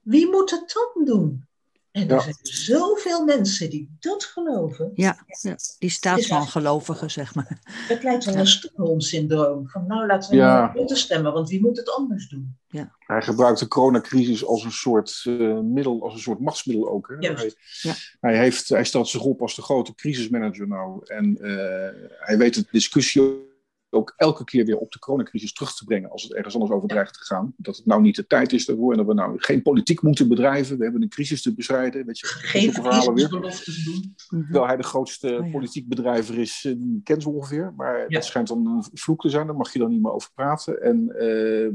wie 0.00 0.28
moet 0.28 0.50
het 0.50 0.72
dan 0.94 1.04
doen? 1.04 1.48
En 1.92 2.08
er 2.08 2.14
Ja. 2.14 2.20
zijn 2.20 2.36
zoveel 2.42 3.24
mensen 3.24 3.70
die 3.70 3.96
dat 4.00 4.24
geloven. 4.24 4.90
Ja, 4.94 5.24
ja, 5.40 5.56
die 5.78 5.90
staatsmangelovigen, 5.90 7.10
zeg 7.10 7.34
maar. 7.34 7.58
Het 7.88 8.02
lijkt 8.02 8.24
wel 8.24 8.34
Ja. 8.34 8.40
een 8.40 8.46
Stockholm-syndroom. 8.46 9.68
Van 9.68 9.86
nou, 9.86 10.06
laten 10.06 10.30
we 10.30 10.36
Ja. 10.36 10.60
maar 10.60 10.76
Rutte 10.76 10.96
stemmen, 10.96 11.32
want 11.32 11.48
wie 11.48 11.60
moet 11.60 11.76
het 11.76 11.90
anders 11.90 12.28
doen? 12.28 12.54
Hij 12.98 13.22
gebruikt 13.22 13.58
de 13.58 13.68
coronacrisis 13.68 14.44
als 14.44 14.64
een 14.64 14.72
soort 14.72 15.22
eh, 15.24 15.58
middel, 15.60 16.02
als 16.02 16.14
een 16.14 16.20
soort 16.20 16.40
machtsmiddel 16.40 16.88
ook. 16.90 17.08
Hè? 17.18 17.32
Hij, 17.32 17.54
Ja. 17.82 17.94
hij, 18.20 18.38
heeft, 18.38 18.68
hij 18.68 18.84
stelt 18.84 19.08
zich 19.08 19.22
op 19.22 19.40
als 19.42 19.54
de 19.54 19.62
grote 19.62 19.94
crisismanager 19.94 20.68
nou. 20.68 21.00
En 21.06 21.36
eh, 21.40 22.10
hij 22.26 22.38
weet 22.38 22.54
de 22.54 22.64
discussie 22.70 23.48
ook 23.90 24.14
elke 24.16 24.44
keer 24.44 24.64
weer 24.64 24.76
op 24.78 24.92
de 24.92 24.98
coronacrisis 24.98 25.52
terug 25.52 25.74
te 25.76 25.84
brengen 25.84 26.10
als 26.10 26.22
het 26.22 26.34
ergens 26.34 26.54
anders 26.54 26.72
over 26.72 26.88
dreigt 26.88 27.14
te 27.14 27.24
gaan. 27.24 27.54
Dat 27.56 27.76
het 27.76 27.86
nou 27.86 28.00
niet 28.02 28.16
de 28.16 28.26
tijd 28.26 28.52
is 28.52 28.66
daarvoor 28.66 28.90
en 28.92 28.96
dat 28.98 29.06
we 29.06 29.14
nou 29.14 29.34
geen 29.38 29.62
politiek 29.62 30.02
moeten 30.02 30.28
bedrijven. 30.28 30.76
We 30.78 30.82
hebben 30.84 31.02
een 31.02 31.08
crisis 31.08 31.42
te 31.42 31.54
bestrijden. 31.54 32.06
Weet 32.06 32.18
je, 32.18 32.26
Geen 32.26 32.72
verhalen 32.72 33.14
weer. 33.14 33.28
doen. 33.28 33.40
Mhm. 33.40 34.42
Terwijl 34.42 34.66
hij 34.66 34.76
de 34.76 34.82
grootste 34.82 35.36
Oh 35.38 35.44
ja. 35.46 35.50
politiek 35.52 35.88
bedrijver 35.88 36.38
is, 36.38 36.64
eh, 36.66 36.74
die 36.76 37.00
kent 37.04 37.22
ze 37.22 37.30
ongeveer. 37.30 37.72
Maar 37.76 37.98
Ja. 38.00 38.06
dat 38.08 38.24
schijnt 38.24 38.48
dan 38.48 38.66
een 38.66 38.84
vloek 38.92 39.20
te 39.20 39.28
zijn, 39.30 39.46
daar 39.46 39.56
mag 39.56 39.72
je 39.72 39.78
dan 39.78 39.90
niet 39.90 40.02
meer 40.02 40.12
over 40.12 40.30
praten. 40.34 40.82
En 40.82 41.10
eh, 41.16 41.68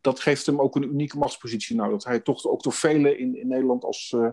dat 0.00 0.20
geeft 0.20 0.46
hem 0.46 0.60
ook 0.60 0.76
een 0.76 0.88
unieke 0.92 1.18
machtspositie. 1.18 1.76
Nou, 1.76 1.90
dat 1.90 2.04
hij 2.04 2.20
toch 2.20 2.46
ook 2.46 2.62
door 2.62 2.72
velen 2.72 3.18
in, 3.18 3.40
in 3.40 3.48
Nederland 3.48 3.84
als, 3.84 4.12
eh, 4.16 4.28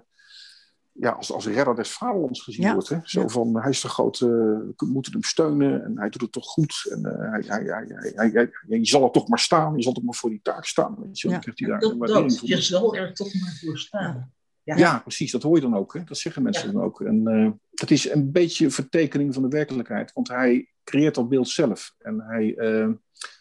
ja, 1.01 1.09
als, 1.09 1.31
als 1.31 1.45
redder 1.47 1.75
des 1.75 1.91
vaderlands 1.91 2.41
gezien 2.41 2.65
Ja. 2.65 2.73
wordt. 2.73 2.89
Hè? 2.89 2.97
Zo 3.03 3.21
Ja. 3.21 3.27
van, 3.27 3.61
hij 3.61 3.69
is 3.69 3.81
de 3.81 3.87
grote, 3.87 4.25
we 4.77 4.85
moeten 4.85 5.11
hem 5.11 5.23
steunen 5.23 5.83
en 5.83 5.97
hij 5.99 6.09
doet 6.09 6.21
het 6.21 6.31
toch 6.31 6.45
goed. 6.45 6.87
En 6.89 7.05
eh, 7.05 7.31
hij, 7.31 7.43
hij, 7.47 7.63
hij, 7.63 7.85
hij, 7.87 8.11
hij- 8.15 8.29
hij- 8.31 8.77
je 8.79 8.85
zal 8.87 9.03
er 9.03 9.11
toch 9.11 9.27
maar 9.27 9.39
staan, 9.39 9.75
je 9.75 9.83
zal 9.83 9.93
toch 9.93 10.03
maar 10.03 10.13
voor 10.15 10.29
die 10.29 10.39
taak 10.43 10.65
staan. 10.65 10.95
Weet 10.99 11.19
je? 11.19 11.27
Dan 11.29 11.39
krijgt 11.39 11.59
hij 11.59 11.69
daar 11.69 11.79
Dat, 11.79 11.99
dat, 11.99 12.37
voor. 12.37 12.47
je 12.49 12.61
zal 12.61 12.95
er 12.95 13.13
toch 13.13 13.33
maar 13.33 13.57
voor 13.65 13.77
staan. 13.77 14.31
Ja. 14.63 14.75
Ja, 14.77 14.99
precies. 14.99 15.31
Dat 15.31 15.43
hoor 15.43 15.55
je 15.55 15.61
dan 15.61 15.75
ook. 15.75 15.93
Hè? 15.93 16.03
Dat 16.03 16.17
zeggen 16.17 16.43
mensen 16.43 16.67
Ja. 16.67 16.73
dan 16.73 16.83
ook. 16.83 17.01
En 17.01 17.27
eh, 17.27 17.49
dat 17.71 17.91
is 17.91 18.09
een 18.09 18.31
beetje 18.31 18.65
een 18.65 18.71
vertekening 18.71 19.33
van 19.33 19.43
de 19.43 19.49
werkelijkheid. 19.49 20.13
Want 20.13 20.27
hij 20.27 20.69
creëert 20.83 21.15
dat 21.15 21.29
beeld 21.29 21.49
zelf. 21.49 21.93
En 21.97 22.21
hij, 22.27 22.55
eh, 22.57 22.67
door 22.67 22.99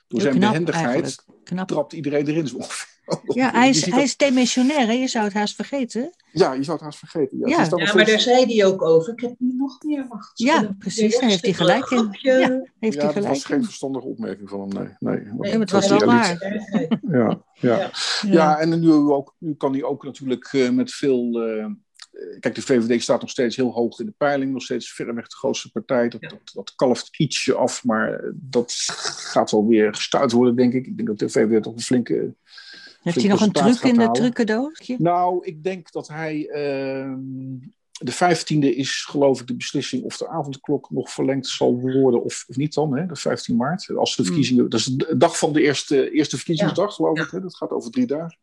Heel 0.08 0.20
zijn 0.20 0.34
knap 0.34 0.50
behendigheid 0.50 1.24
trapt 1.66 1.92
iedereen 1.92 2.26
erin. 2.26 2.48
zo 2.48 2.56
ongeveer. 2.56 2.88
Ja, 3.34 3.50
hij 3.60 3.68
is, 3.68 3.84
hij 3.86 4.02
is 4.02 4.16
demissionair, 4.16 4.86
hè? 4.86 4.92
je 4.92 5.08
zou 5.08 5.24
het 5.24 5.34
haast 5.34 5.54
vergeten. 5.54 6.10
Ja, 6.32 6.52
je 6.52 6.62
zou 6.62 6.76
het 6.76 6.86
haast 6.86 6.98
vergeten. 6.98 7.38
Ja, 7.38 7.56
maar 7.56 7.66
steeds- 7.66 8.10
daar 8.10 8.20
zei 8.20 8.54
hij 8.56 8.66
ook 8.66 8.82
over. 8.82 9.12
Ik 9.12 9.20
heb 9.20 9.34
nu 9.38 9.52
nog 9.56 9.82
meer 9.82 10.06
macht. 10.08 10.38
Ja, 10.38 10.74
precies, 10.78 11.18
daar 11.18 11.28
heeft 11.30 11.44
hij 11.44 11.52
gelijk 11.52 11.90
in. 11.90 12.08
Ja. 12.10 12.38
Heeft 12.38 12.70
ja, 12.80 12.88
hij 12.88 12.90
dat 13.00 13.12
gelijk? 13.12 13.26
was 13.28 13.44
geen 13.44 13.64
verstandige 13.64 14.06
opmerking 14.06 14.48
van 14.48 14.60
hem. 14.60 14.68
Nee, 14.68 14.94
nee. 14.98 15.24
Nee, 15.24 15.32
maar 15.34 15.50
het 15.60 15.68
dat 15.68 15.70
was 15.70 15.88
wel 15.88 16.04
waar. 16.04 16.60
Ja, 17.10 17.18
ja. 17.20 17.42
Ja. 17.54 17.90
Ja, 18.30 18.58
en 18.58 18.80
nu, 18.80 18.90
ook, 18.92 19.34
nu 19.38 19.54
kan 19.54 19.72
hij 19.72 19.82
ook 19.82 20.04
natuurlijk 20.04 20.44
eh, 20.52 20.70
met 20.70 20.92
veel. 20.92 21.40
eh, 21.40 21.66
kijk, 22.40 22.54
de 22.54 22.62
VVD 22.62 23.02
staat 23.02 23.20
nog 23.20 23.30
steeds 23.30 23.56
heel 23.56 23.70
hoog 23.70 23.98
in 23.98 24.06
de 24.06 24.14
peiling, 24.16 24.52
nog 24.52 24.62
steeds 24.62 24.92
verreweg 24.92 25.28
de 25.28 25.36
grootste 25.36 25.70
partij. 25.70 26.08
Dat, 26.08 26.20
Ja. 26.20 26.28
dat, 26.28 26.40
dat 26.54 26.72
kalft 26.76 27.08
ietsje 27.18 27.54
af, 27.54 27.84
maar 27.84 28.12
eh, 28.14 28.30
dat 28.34 28.72
gaat 29.32 29.50
wel 29.50 29.66
weer 29.66 29.94
gestuurd 29.94 30.32
worden, 30.32 30.56
denk 30.56 30.72
ik. 30.72 30.86
Ik 30.86 30.96
denk 30.96 31.08
dat 31.08 31.18
de 31.18 31.28
VVD 31.28 31.62
toch 31.62 31.74
een 31.74 31.80
flinke. 31.80 32.34
Heeft 33.00 33.20
hij 33.20 33.28
nog 33.28 33.40
een 33.40 33.52
truc 33.52 33.80
in 33.82 33.94
de 33.98 34.10
trucendoosje? 34.10 34.96
Nou, 34.98 35.46
ik 35.46 35.62
denk 35.62 35.92
dat 35.92 36.08
hij. 36.08 36.48
ehm, 36.48 37.18
de 38.02 38.12
15e 38.12 38.76
is, 38.76 39.04
geloof 39.08 39.40
ik, 39.40 39.46
de 39.46 39.54
beslissing 39.56 40.02
of 40.02 40.16
de 40.16 40.28
avondklok 40.28 40.90
nog 40.90 41.10
verlengd 41.10 41.46
zal 41.46 41.80
worden 41.80 42.22
of, 42.22 42.44
of 42.48 42.56
niet 42.56 42.74
dan, 42.74 42.96
hè, 42.96 43.06
de 43.06 43.16
15 43.16 43.56
maart. 43.56 43.90
Als 43.96 44.10
de 44.16 44.16
Hmm. 44.16 44.24
verkiezingen, 44.24 44.70
dat 44.70 44.80
is 44.80 44.86
de 44.86 45.16
dag 45.16 45.38
van 45.38 45.52
de 45.52 45.62
eerste, 45.62 46.10
eerste 46.10 46.36
verkiezingsdag, 46.36 46.94
geloof 46.94 47.16
Ja. 47.18 47.24
ik. 47.24 47.30
Hè, 47.30 47.40
dat 47.40 47.56
gaat 47.56 47.70
over 47.70 47.90
drie 47.90 48.06
dagen. 48.06 48.38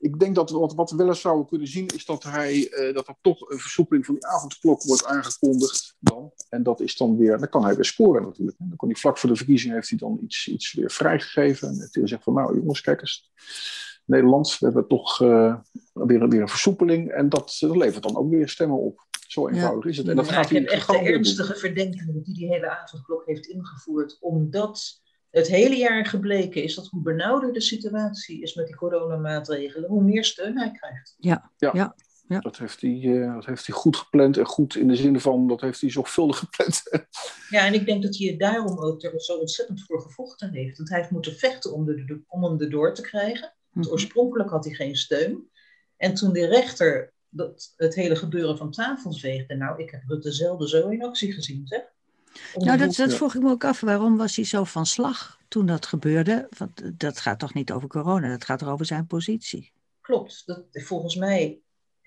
Ik 0.00 0.18
denk 0.18 0.34
dat 0.34 0.50
wat, 0.50 0.74
wat 0.74 0.90
we 0.90 0.96
wel 0.96 1.08
eens 1.08 1.20
zouden 1.20 1.46
kunnen 1.46 1.68
zien, 1.68 1.86
is 1.86 2.04
dat, 2.04 2.22
hij, 2.22 2.68
eh, 2.68 2.94
dat 2.94 3.08
er 3.08 3.14
toch 3.20 3.50
een 3.50 3.58
versoepeling 3.58 4.06
van 4.06 4.14
die 4.14 4.26
avondklok 4.26 4.82
wordt 4.82 5.04
aangekondigd 5.04 5.96
dan. 5.98 6.32
En 6.48 6.62
dat 6.62 6.80
is 6.80 6.96
dan 6.96 7.16
weer, 7.16 7.38
dan 7.38 7.48
kan 7.48 7.64
hij 7.64 7.74
weer 7.74 7.84
scoren 7.84 8.22
natuurlijk. 8.22 8.56
Dan 8.58 8.76
kan 8.76 8.88
hij 8.88 8.96
vlak 8.96 9.18
voor 9.18 9.28
de 9.28 9.36
verkiezingen 9.36 9.74
heeft 9.74 9.88
hij 9.88 9.98
dan 9.98 10.18
iets, 10.22 10.48
iets 10.48 10.72
weer 10.72 10.90
vrijgegeven. 10.90 11.68
En 11.68 11.80
heeft 11.80 11.94
hij 11.94 12.02
gezegd 12.02 12.22
van, 12.22 12.34
nou 12.34 12.56
jongens, 12.56 12.80
kijk 12.80 13.00
eens, 13.00 13.30
Nederland, 14.04 14.58
we 14.58 14.66
hebben 14.66 14.86
toch 14.86 15.22
eh, 15.22 15.56
weer, 15.92 16.28
weer 16.28 16.40
een 16.40 16.48
versoepeling. 16.48 17.10
En 17.10 17.28
dat, 17.28 17.56
dat 17.60 17.76
levert 17.76 18.02
dan 18.02 18.16
ook 18.16 18.30
weer 18.30 18.48
stemmen 18.48 18.78
op. 18.78 19.08
Zo 19.26 19.48
eenvoudig 19.48 19.84
is 19.84 19.96
het. 19.96 20.08
En 20.08 20.16
dat 20.16 20.26
Ja, 20.26 20.32
gaat 20.32 20.50
ik 20.50 20.56
heb 20.56 20.68
echt 20.68 20.88
de 20.88 20.98
ernstige 20.98 21.54
verdenkingen 21.54 22.22
die 22.22 22.34
die 22.34 22.46
hele 22.46 22.70
avondklok 22.70 23.26
heeft 23.26 23.46
ingevoerd. 23.46 24.16
Omdat 24.20 25.00
het 25.30 25.48
hele 25.48 25.76
jaar 25.76 26.06
gebleken 26.06 26.62
is 26.62 26.74
dat 26.74 26.86
hoe 26.86 27.02
benauwder 27.02 27.52
de 27.52 27.60
situatie 27.60 28.42
is 28.42 28.54
met 28.54 28.66
die 28.66 28.76
coronamaatregelen, 28.76 29.88
hoe 29.88 30.02
meer 30.02 30.24
steun 30.24 30.58
hij 30.58 30.70
krijgt. 30.70 31.14
Dat 32.40 32.58
heeft, 32.58 32.80
hij, 32.80 33.00
eh, 33.02 33.34
dat 33.34 33.46
heeft 33.46 33.66
hij 33.66 33.76
goed 33.76 33.96
gepland. 33.96 34.36
En 34.36 34.46
goed 34.46 34.74
in 34.76 34.88
de 34.88 34.96
zin 34.96 35.20
van, 35.20 35.48
dat 35.48 35.60
heeft 35.60 35.80
hij 35.80 35.90
zorgvuldig 35.90 36.38
gepland. 36.38 36.82
Ja, 37.50 37.66
en 37.66 37.74
ik 37.74 37.86
denk 37.86 38.02
dat 38.02 38.16
hij 38.16 38.36
daarom 38.36 38.78
ook 38.78 39.02
er 39.02 39.20
zo 39.20 39.36
ontzettend 39.36 39.82
voor 39.84 40.00
gevochten 40.00 40.52
heeft. 40.52 40.76
Want 40.76 40.88
hij 40.88 40.98
heeft 40.98 41.10
moeten 41.10 41.36
vechten 41.36 41.72
om, 41.72 41.84
de, 41.84 42.22
om 42.28 42.44
hem 42.44 42.60
erdoor 42.60 42.94
te 42.94 43.02
krijgen. 43.02 43.54
Want 43.70 43.86
Mhm. 43.86 43.94
oorspronkelijk 43.94 44.50
had 44.50 44.64
hij 44.64 44.74
geen 44.74 44.96
steun. 44.96 45.50
En 45.96 46.14
toen 46.14 46.32
de 46.32 46.46
rechter 46.46 47.12
dat, 47.28 47.72
het 47.76 47.94
hele 47.94 48.16
gebeuren 48.16 48.56
van 48.56 48.70
tafel 48.70 49.12
veegde, 49.12 49.54
nou, 49.54 49.82
ik 49.82 49.90
heb 49.90 50.02
Rutte 50.06 50.32
zelden 50.32 50.68
zo 50.68 50.88
in 50.88 51.04
actie 51.04 51.32
gezien, 51.32 51.66
zeg. 51.66 51.82
Nou, 52.54 52.78
dat, 52.78 52.94
dat 52.94 53.10
Ja. 53.10 53.16
vroeg 53.16 53.34
ik 53.34 53.42
me 53.42 53.50
ook 53.50 53.64
af. 53.64 53.80
Waarom 53.80 54.16
was 54.16 54.36
hij 54.36 54.44
zo 54.44 54.64
van 54.64 54.86
slag 54.86 55.38
toen 55.48 55.66
dat 55.66 55.86
gebeurde? 55.86 56.48
Want 56.58 56.82
eh, 56.82 56.90
dat 56.94 57.20
gaat 57.20 57.38
toch 57.38 57.54
niet 57.54 57.72
over 57.72 57.88
corona, 57.88 58.28
dat 58.28 58.44
gaat 58.44 58.60
er 58.60 58.70
over 58.70 58.86
zijn 58.86 59.06
positie. 59.06 59.72
Klopt. 60.00 60.42
Dat, 60.46 60.64
volgens 60.72 61.16
mij 61.16 61.60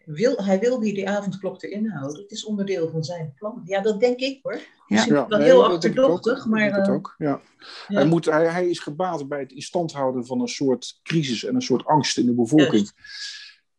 wil 0.05 0.43
hij 0.43 0.59
wil 0.59 0.79
die, 0.79 0.93
die 0.93 1.09
avondklok 1.09 1.63
erin 1.63 1.89
houden. 1.89 2.21
Het 2.21 2.31
is 2.31 2.45
onderdeel 2.45 2.89
van 2.89 3.03
zijn 3.03 3.33
plan. 3.35 3.61
Ja, 3.65 3.81
dat 3.81 3.99
denk 3.99 4.19
ik 4.19 4.39
hoor. 4.41 4.59
Misschien 4.87 5.13
wel 5.13 5.27
nee, 5.27 5.41
heel 5.41 5.65
achterdochtig, 5.65 6.37
Ik 6.37 6.45
maar... 6.45 6.69
eh, 6.71 6.93
ook, 6.93 7.15
ja. 7.17 7.41
ja. 7.87 7.95
Hij, 7.95 8.05
moet, 8.05 8.25
hij, 8.25 8.47
hij 8.47 8.69
is 8.69 8.79
gebaat 8.79 9.27
bij 9.27 9.39
het 9.39 9.51
in 9.51 9.61
stand 9.61 9.91
houden 9.91 10.25
van 10.25 10.41
een 10.41 10.47
soort 10.47 10.99
crisis 11.03 11.43
en 11.43 11.55
een 11.55 11.61
soort 11.61 11.85
angst 11.85 12.17
in 12.17 12.25
de 12.25 12.33
bevolking. 12.33 12.91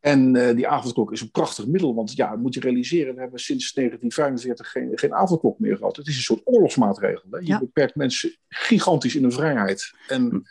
En 0.04 0.36
eh, 0.36 0.56
die 0.56 0.68
avondklok 0.68 1.12
is 1.12 1.20
een 1.20 1.30
prachtig 1.30 1.66
middel, 1.66 1.94
want 1.94 2.12
ja, 2.16 2.36
moet 2.36 2.54
je 2.54 2.60
realiseren, 2.60 3.14
we 3.14 3.20
hebben 3.20 3.40
sinds 3.40 3.72
1945 3.72 4.70
geen, 4.70 4.90
geen 4.94 5.14
avondklok 5.14 5.58
meer 5.58 5.76
gehad. 5.76 5.96
Het 5.96 6.06
is 6.06 6.16
een 6.16 6.22
soort 6.22 6.40
oorlogsmaatregel. 6.44 7.28
Hè? 7.30 7.38
Je 7.38 7.46
Ja. 7.46 7.58
beperkt 7.58 7.94
mensen 7.94 8.36
gigantisch 8.48 9.14
in 9.14 9.22
hun 9.22 9.32
vrijheid. 9.32 9.92
En 10.08 10.42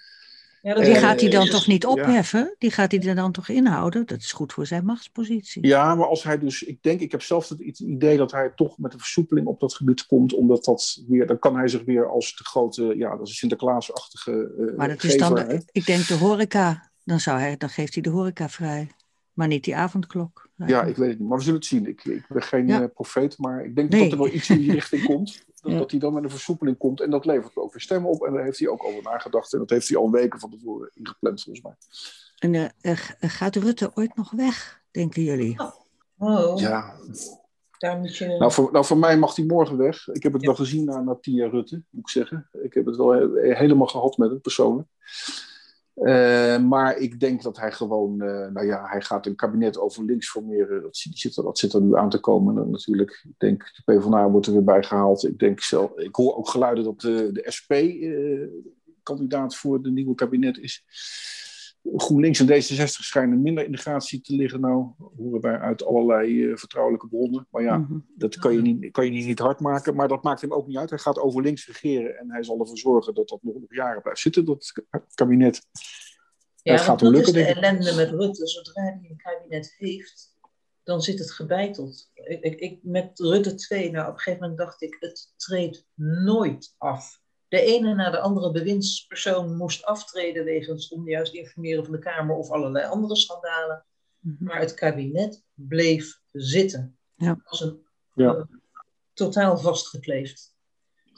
ja, 0.61 0.73
dat 0.73 0.83
Die 0.83 0.93
Eh, 0.93 0.99
gaat 1.01 1.21
hij 1.21 1.29
dan 1.29 1.43
is- 1.43 1.49
toch 1.49 1.67
niet 1.67 1.83
ja. 1.83 1.89
opheffen? 1.89 2.55
Die 2.57 2.71
gaat 2.71 2.91
hij 2.91 3.01
er 3.01 3.15
dan 3.15 3.31
toch 3.31 3.49
inhouden? 3.49 4.05
Dat 4.05 4.17
is 4.17 4.31
goed 4.31 4.53
voor 4.53 4.65
zijn 4.65 4.85
machtspositie. 4.85 5.67
ja, 5.67 5.95
maar 5.95 6.07
als 6.07 6.23
hij 6.23 6.39
dus, 6.39 6.63
ik 6.63 6.83
denk, 6.83 6.99
ik 7.01 7.11
heb 7.11 7.21
zelf 7.21 7.49
het 7.49 7.79
idee 7.79 8.17
dat 8.17 8.31
hij 8.31 8.51
toch 8.55 8.77
met 8.77 8.93
een 8.93 8.99
versoepeling 8.99 9.47
op 9.47 9.59
dat 9.59 9.73
gebied 9.73 10.05
komt, 10.05 10.33
omdat 10.33 10.63
dat 10.65 11.03
weer, 11.07 11.27
dan 11.27 11.39
kan 11.39 11.55
hij 11.55 11.67
zich 11.67 11.83
weer 11.83 12.09
als 12.09 12.35
de 12.35 12.43
grote, 12.43 12.93
ja, 12.97 13.17
dat 13.17 13.27
is 13.27 13.37
Sinterklaasachtige 13.37 14.51
uh, 14.59 14.77
Maar 14.77 14.87
dat 14.87 15.03
is 15.03 15.17
dan, 15.17 15.35
de- 15.35 15.63
ik 15.71 15.85
denk 15.85 16.07
de 16.07 16.13
horeca, 16.17 16.91
dan, 17.03 17.19
zou 17.19 17.39
hij, 17.39 17.57
dan 17.57 17.69
geeft 17.69 17.93
hij 17.93 18.03
de 18.03 18.09
horeca 18.09 18.49
vrij. 18.49 18.91
Maar 19.33 19.47
niet 19.47 19.63
die 19.63 19.75
avondklok. 19.75 20.49
Ja, 20.55 20.83
ik 20.83 20.95
weet 20.95 21.09
het 21.09 21.19
niet, 21.19 21.27
maar 21.27 21.37
we 21.37 21.43
zullen 21.43 21.59
het 21.59 21.67
zien. 21.69 21.87
Ik, 21.87 22.03
ik 22.05 22.25
ben 22.29 22.41
geen 22.41 22.67
Ja. 22.67 22.81
eh, 22.81 22.87
profeet, 22.93 23.37
maar 23.37 23.65
ik 23.65 23.75
denk 23.75 23.89
Nee. 23.89 24.01
dat 24.03 24.11
er 24.11 24.17
wel 24.17 24.33
iets 24.33 24.49
in 24.49 24.57
die 24.57 24.71
richting 24.81 25.03
komt. 25.05 25.43
Dat, 25.61 25.71
Ja. 25.71 25.77
dat 25.77 25.91
hij 25.91 25.99
dan 25.99 26.13
met 26.13 26.23
een 26.23 26.29
versoepeling 26.29 26.77
komt 26.77 27.01
en 27.01 27.09
dat 27.09 27.25
levert 27.25 27.55
ook 27.55 27.71
weer 27.71 27.81
stemmen 27.81 28.11
op. 28.11 28.23
En 28.25 28.33
daar 28.33 28.43
heeft 28.43 28.59
hij 28.59 28.67
ook 28.67 28.83
over 28.83 29.03
nagedacht 29.03 29.53
en 29.53 29.59
dat 29.59 29.69
heeft 29.69 29.87
hij 29.87 29.97
al 29.97 30.11
weken 30.11 30.39
van 30.39 30.49
tevoren 30.49 30.91
ingepland, 30.93 31.43
volgens 31.43 31.65
mij. 31.65 31.75
En 32.37 32.71
eh, 32.81 32.91
eh, 33.19 33.29
gaat 33.29 33.55
Rutte 33.55 33.91
ooit 33.93 34.15
nog 34.15 34.31
weg, 34.31 34.81
denken 34.91 35.23
jullie? 35.23 35.59
Oh, 36.17 36.59
Ja, 36.59 36.95
daar 37.77 37.97
moet 37.97 38.17
je... 38.17 38.27
nou 38.27 38.51
voor, 38.51 38.71
nou 38.71 38.85
voor 38.85 38.97
mij 38.97 39.17
mag 39.17 39.35
hij 39.35 39.45
morgen 39.45 39.77
weg. 39.77 40.07
Ik 40.07 40.23
heb 40.23 40.33
het 40.33 40.41
Ja. 40.41 40.47
wel 40.47 40.57
gezien 40.57 40.85
na, 40.85 41.01
na 41.01 41.15
tien 41.21 41.33
jaar 41.35 41.49
Rutte, 41.49 41.83
moet 41.89 42.01
ik 42.01 42.09
zeggen. 42.09 42.49
Ik 42.63 42.73
heb 42.73 42.85
het 42.85 42.95
wel 42.95 43.09
he- 43.11 43.55
helemaal 43.55 43.87
gehad 43.87 44.17
met 44.17 44.29
hem 44.29 44.41
persoonlijk. 44.41 44.87
Uh, 45.95 46.58
maar 46.58 46.97
ik 46.97 47.19
denk 47.19 47.41
dat 47.41 47.58
hij 47.58 47.71
gewoon, 47.71 48.23
uh, 48.23 48.47
nou 48.47 48.65
ja, 48.65 48.86
hij 48.86 49.01
gaat 49.01 49.25
een 49.25 49.36
kabinet 49.36 49.77
over 49.77 50.03
links 50.03 50.29
formeren. 50.29 50.82
Dat 50.82 50.97
zit, 50.97 51.38
er, 51.38 51.43
dat 51.43 51.58
zit 51.58 51.73
er 51.73 51.82
nu 51.82 51.95
aan 51.95 52.10
te 52.10 52.19
komen. 52.19 52.63
En 52.63 52.69
natuurlijk, 52.69 53.23
ik 53.23 53.36
denk, 53.38 53.71
de 53.73 53.93
PvdA 53.93 54.29
wordt 54.29 54.47
er 54.47 54.53
weer 54.53 54.63
bij 54.63 54.84
gehaald. 54.84 55.23
Ik, 55.23 55.39
denk 55.39 55.60
zelf, 55.60 55.97
ik 55.97 56.15
hoor 56.15 56.36
ook 56.36 56.49
geluiden 56.49 56.84
dat 56.84 57.01
de, 57.01 57.29
de 57.32 57.45
SP 57.58 57.71
kandidaat 59.03 59.56
voor 59.56 59.73
het 59.73 59.93
nieuwe 59.93 60.15
kabinet 60.15 60.58
is. 60.58 60.84
GroenLinks 61.95 62.39
en 62.39 62.47
D66 62.47 62.85
schijnen 62.85 63.41
minder 63.41 63.65
in 63.65 63.71
de 63.71 63.77
gratie 63.77 64.21
te 64.21 64.35
liggen. 64.35 64.59
Nou, 64.59 64.91
horen 65.17 65.41
wij 65.41 65.59
uit 65.59 65.85
allerlei 65.85 66.43
uh, 66.43 66.57
vertrouwelijke 66.57 67.07
bronnen. 67.07 67.47
Maar 67.49 67.63
ja, 67.63 67.77
mm 67.77 67.85
-hmm. 67.85 68.05
dat 68.15 68.37
kan 68.37 68.53
je, 68.53 68.61
niet, 68.61 68.91
kan 68.91 69.05
je 69.05 69.11
niet, 69.11 69.25
niet 69.25 69.39
hard 69.39 69.59
maken. 69.59 69.95
Maar 69.95 70.07
dat 70.07 70.23
maakt 70.23 70.41
hem 70.41 70.53
ook 70.53 70.67
niet 70.67 70.77
uit. 70.77 70.89
Hij 70.89 70.99
gaat 70.99 71.19
over 71.19 71.41
links 71.41 71.67
regeren 71.67 72.17
en 72.17 72.31
hij 72.31 72.43
zal 72.43 72.59
ervoor 72.59 72.77
zorgen 72.77 73.13
dat 73.13 73.27
dat 73.27 73.43
nog, 73.43 73.53
nog 73.53 73.73
jaren 73.73 74.01
blijft 74.01 74.19
zitten, 74.19 74.45
dat 74.45 74.71
kabinet. 75.13 75.61
Ja, 76.61 76.73
het 76.73 76.81
gaat 76.81 77.01
hem 77.01 77.11
lukken. 77.11 77.35
is 77.35 77.45
de 77.45 77.53
ellende 77.53 77.95
met 77.95 78.09
Rutte. 78.09 78.47
Zodra 78.47 78.81
hij 78.81 79.07
een 79.09 79.17
kabinet 79.17 79.75
heeft, 79.77 80.37
dan 80.83 81.01
zit 81.01 81.19
het 81.19 81.31
gebeiteld. 81.31 82.11
Ik, 82.13 82.43
ik, 82.43 82.59
ik, 82.59 82.79
met 82.83 83.19
Rutte 83.19 83.55
2, 83.55 83.91
nou, 83.91 84.07
op 84.07 84.13
een 84.13 84.19
gegeven 84.19 84.41
moment 84.41 84.59
dacht 84.59 84.81
ik, 84.81 84.97
het 84.99 85.33
treedt 85.35 85.85
nooit 85.95 86.75
af 86.77 87.21
de 87.53 87.61
ene 87.61 87.93
na 87.93 88.09
de 88.09 88.19
andere 88.19 88.51
bewindspersoon 88.51 89.55
moest 89.55 89.83
aftreden 89.83 90.43
wegens 90.43 90.89
onjuist 90.89 91.33
informeren 91.33 91.83
van 91.83 91.93
de 91.93 91.99
Kamer 91.99 92.35
of 92.35 92.49
allerlei 92.49 92.85
andere 92.85 93.15
schandalen. 93.15 93.85
Mhm. 94.19 94.43
Maar 94.43 94.59
het 94.59 94.73
kabinet 94.73 95.43
bleef 95.53 96.19
zitten. 96.31 96.97
Ja. 97.15 97.41
Als 97.43 97.61
een 97.61 97.85
ja. 98.13 98.35
uh, 98.35 98.43
totaal 99.13 99.57
vastgekleefd. 99.57 100.55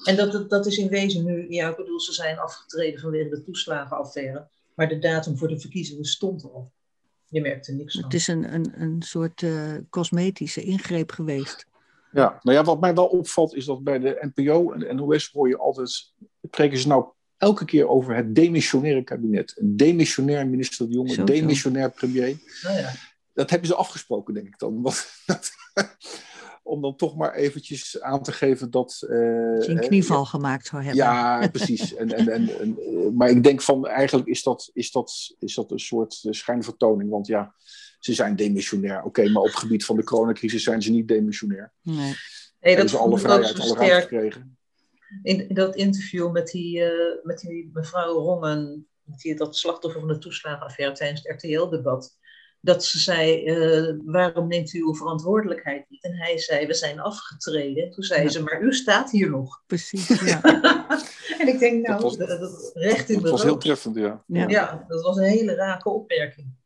En 0.04 0.16
dat, 0.16 0.50
dat 0.50 0.66
is 0.66 0.78
in 0.78 0.88
wezen 0.88 1.26
nu, 1.26 1.50
ja, 1.50 1.70
ik 1.70 1.76
bedoel, 1.76 2.00
ze 2.00 2.14
zijn 2.14 2.40
afgetreden 2.40 3.00
vanwege 3.00 3.30
de 3.30 3.44
toeslagenaffaire. 3.44 4.48
Maar 4.74 4.90
de 4.90 5.00
datum 5.00 5.38
voor 5.38 5.48
de 5.48 5.60
verkiezingen 5.60 6.06
stond 6.06 6.44
al. 6.44 6.72
Je 7.28 7.42
merkte 7.42 7.72
niks 7.72 7.94
van. 7.94 8.04
Het 8.04 8.14
is 8.14 8.28
een, 8.28 8.54
een, 8.54 8.82
een 8.82 9.02
soort 9.02 9.42
uh, 9.42 9.78
cosmetische 9.90 10.62
ingreep 10.62 11.12
geweest. 11.12 11.66
Ja, 12.16 12.40
nou 12.42 12.58
ja, 12.58 12.64
wat 12.64 12.80
mij 12.80 12.94
wel 12.94 13.06
opvalt 13.06 13.56
is 13.56 13.66
dat 13.66 13.84
bij 13.84 14.00
de 14.00 14.32
NPO 14.34 14.72
en 14.72 14.80
de 14.80 14.94
NOS 14.94 15.30
hoor 15.34 15.48
je 15.48 15.58
altijd, 15.58 16.14
spreken 16.42 16.78
ze 16.78 16.88
nou 16.88 17.06
elke 17.38 17.66
keer 17.66 17.88
over 17.88 18.16
het 18.16 18.36
demissionaire 18.36 19.04
kabinet. 19.04 19.54
Een 19.58 19.78
demissionair 19.78 20.48
minister 20.48 20.88
de 20.88 20.94
Jonge, 20.94 21.18
een 21.18 21.26
demissionair 21.26 21.92
premier. 21.92 22.38
Nou 22.64 22.78
ja. 22.78 22.92
Dat 23.34 23.50
hebben 23.50 23.68
ze 23.68 23.76
afgesproken, 23.76 24.34
denk 24.34 24.48
ik 24.48 24.60
dan. 24.60 24.74
om 26.64 26.82
dan 26.82 26.96
toch 26.96 27.16
maar 27.16 27.34
eventjes 27.34 28.02
aan 28.02 28.24
te 28.24 28.32
geven 28.32 28.72
dat... 28.72 29.06
Uh, 29.10 29.60
dat 29.60 29.68
een 29.68 29.80
knieval 29.80 30.22
uh, 30.22 30.28
gemaakt 30.30 30.68
zou 30.68 30.84
hebben. 30.84 31.04
Ja, 31.04 31.48
precies. 31.48 31.96
en, 31.96 32.14
en, 32.14 32.30
en, 32.30 32.60
en 32.60 32.78
uh, 32.80 33.10
maar 33.14 33.30
ik 33.30 33.44
denk 33.44 33.62
van, 33.62 33.88
eigenlijk 33.88 34.28
is 34.28 34.44
dat, 34.44 34.70
is 34.74 34.92
dat, 34.92 35.36
is 35.40 35.56
dat 35.56 35.72
een 35.72 35.80
soort 35.80 36.24
schijnvertoning. 36.30 37.10
Want 37.10 37.28
ja, 37.28 37.56
ze 38.06 38.14
zijn 38.14 38.36
demissionair. 38.36 39.04
Oké, 39.04 39.30
maar 39.30 39.42
op 39.42 39.48
het 39.48 39.58
gebied 39.58 39.86
van 39.86 39.96
de 39.96 40.04
coronacrisis 40.04 40.64
zijn 40.64 40.82
ze 40.82 40.92
niet 40.92 41.08
demissionair. 41.08 41.72
Nee, 41.82 41.96
nee 41.96 42.14
dat 42.60 42.74
hebben 42.74 42.90
ze 42.90 42.98
alle 42.98 43.18
vrijheid, 43.18 43.60
alle 43.60 43.76
ruimte 43.76 44.02
gekregen. 44.02 44.58
In, 45.24 45.50
in, 45.50 45.56
dat 45.56 45.76
interview 45.76 46.32
met 46.32 46.48
die, 46.48 46.80
uh, 46.80 46.92
met 47.24 47.40
die 47.40 47.70
mevrouw 47.74 48.14
Rongen, 48.14 48.88
die, 49.04 49.36
dat 49.36 49.58
slachtoffer 49.58 50.00
van 50.00 50.10
de 50.10 50.18
toeslagenaffaire 50.18 50.96
tijdens 50.96 51.22
het 51.24 51.44
RTL-debat, 51.44 52.18
dat 52.60 52.86
ze 52.86 53.00
zei, 53.00 53.46
uh, 53.46 53.96
waarom 54.06 54.48
neemt 54.48 54.74
u 54.74 54.80
uw 54.80 54.96
verantwoordelijkheid 54.96 55.86
niet? 55.90 56.04
En 56.04 56.14
hij 56.14 56.38
zei, 56.38 56.68
we 56.68 56.74
zijn 56.74 57.00
afgetreden. 57.00 57.92
Toen 57.92 58.04
zei 58.04 58.24
ja. 58.24 58.30
ze, 58.30 58.44
maar 58.44 58.62
u 58.62 58.74
staat 58.74 59.12
hier 59.12 59.30
nog. 59.30 59.64
Precies, 59.68 60.20
ja. 60.20 60.42
en 61.40 61.48
ik 61.48 61.60
denk, 61.60 61.88
nou, 61.88 62.02
dat, 62.02 62.18
was, 62.18 62.18
dat, 62.18 62.72
recht 62.74 63.10
in 63.10 63.16
de 63.16 63.22
Dat 63.22 63.32
was 63.32 63.44
heel 63.44 63.58
treffend, 63.58 63.96
ja. 63.96 64.24
ja. 64.28 64.48
ja. 64.48 64.86
dat 64.88 65.02
was 65.02 65.18
een 65.18 65.24
hele 65.24 65.56
rake 65.56 65.90
opmerking. 65.90 66.64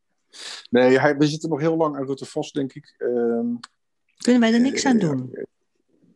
Nee, 0.70 0.98
hij, 0.98 1.16
we 1.16 1.26
zitten 1.26 1.48
nog 1.48 1.60
heel 1.60 1.76
lang 1.76 1.96
aan 1.96 2.06
Rutte 2.06 2.24
vast, 2.24 2.54
denk 2.54 2.72
ik. 2.72 2.94
Uh, 2.98 3.08
Kunnen 4.16 4.40
wij 4.40 4.52
er 4.52 4.60
niks 4.60 4.86
aan 4.86 4.98
doen? 4.98 5.28
Uh, 5.32 5.44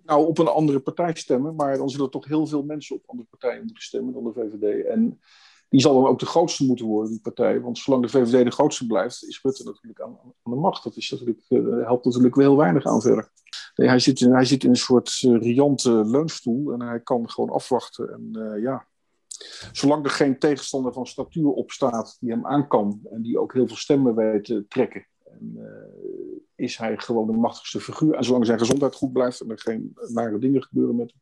nou, 0.05 0.27
op 0.27 0.38
een 0.38 0.48
andere 0.48 0.81
partij 0.81 1.14
stemmen, 1.14 1.55
maar 1.55 1.77
dan 1.77 1.90
zullen 1.90 2.07
er 2.07 2.12
toch 2.12 2.27
heel 2.27 2.46
veel 2.46 2.62
mensen 2.62 2.96
op 2.96 3.03
andere 3.07 3.29
partijen 3.29 3.64
moeten 3.64 3.83
stemmen 3.83 4.12
dan 4.12 4.24
de 4.24 4.33
VVD. 4.33 4.87
En 4.87 5.20
die 5.68 5.81
zal 5.81 5.94
dan 5.94 6.11
ook 6.11 6.18
de 6.18 6.27
grootste 6.27 6.64
moeten 6.64 6.87
worden, 6.87 7.11
die 7.11 7.20
partij. 7.20 7.61
Want 7.61 7.79
zolang 7.79 8.03
de 8.03 8.09
VVD 8.09 8.44
de 8.44 8.50
grootste 8.50 8.87
blijft, 8.87 9.24
is 9.24 9.40
Rutte 9.42 9.64
natuurlijk 9.64 10.00
aan, 10.00 10.18
aan 10.42 10.53
de 10.53 10.59
macht. 10.59 10.85
Dat 10.85 10.96
is 10.96 11.11
natuurlijk, 11.11 11.40
uh, 11.48 11.85
helpt 11.87 12.05
natuurlijk 12.05 12.35
wel 12.35 12.46
heel 12.46 12.57
weinig 12.57 12.85
aan 12.85 13.03
verder. 13.03 13.31
Nee, 13.74 13.88
hij, 13.88 13.98
zit 13.98 14.20
in, 14.20 14.33
hij 14.33 14.44
zit 14.44 14.64
in 14.64 14.70
een 14.70 14.77
soort 14.77 15.22
uh, 15.22 15.40
riante 15.40 15.90
leunstoel 15.90 16.72
en 16.72 16.83
hij 16.83 17.00
kan 17.00 17.31
gewoon 17.31 17.50
afwachten. 17.50 18.12
En 18.12 18.31
uh, 18.33 18.62
ja, 18.62 18.87
zolang 19.72 20.04
er 20.04 20.10
geen 20.10 20.38
tegenstander 20.38 20.92
van 20.92 21.06
statuur 21.06 21.48
op 21.48 21.70
staat 21.70 22.16
die 22.20 22.30
hem 22.30 22.46
aan 22.46 22.68
kan 22.68 23.00
en 23.10 23.22
die 23.22 23.38
ook 23.38 23.52
heel 23.52 23.66
veel 23.66 23.76
stemmen 23.76 24.14
weet 24.14 24.44
te 24.44 24.64
trekken, 24.68 25.06
en, 25.24 25.54
uh, 25.56 26.34
is 26.54 26.76
hij 26.76 26.98
gewoon 26.98 27.26
de 27.26 27.32
machtigste 27.32 27.80
figuur. 27.80 28.14
En 28.14 28.24
zolang 28.24 28.46
zijn 28.46 28.58
gezondheid 28.58 28.94
goed 28.94 29.12
blijft 29.12 29.40
en 29.40 29.50
er 29.50 29.58
geen 29.58 29.96
nare 30.06 30.38
dingen 30.38 30.62
gebeuren 30.62 30.96
met 30.96 31.10
hem, 31.10 31.20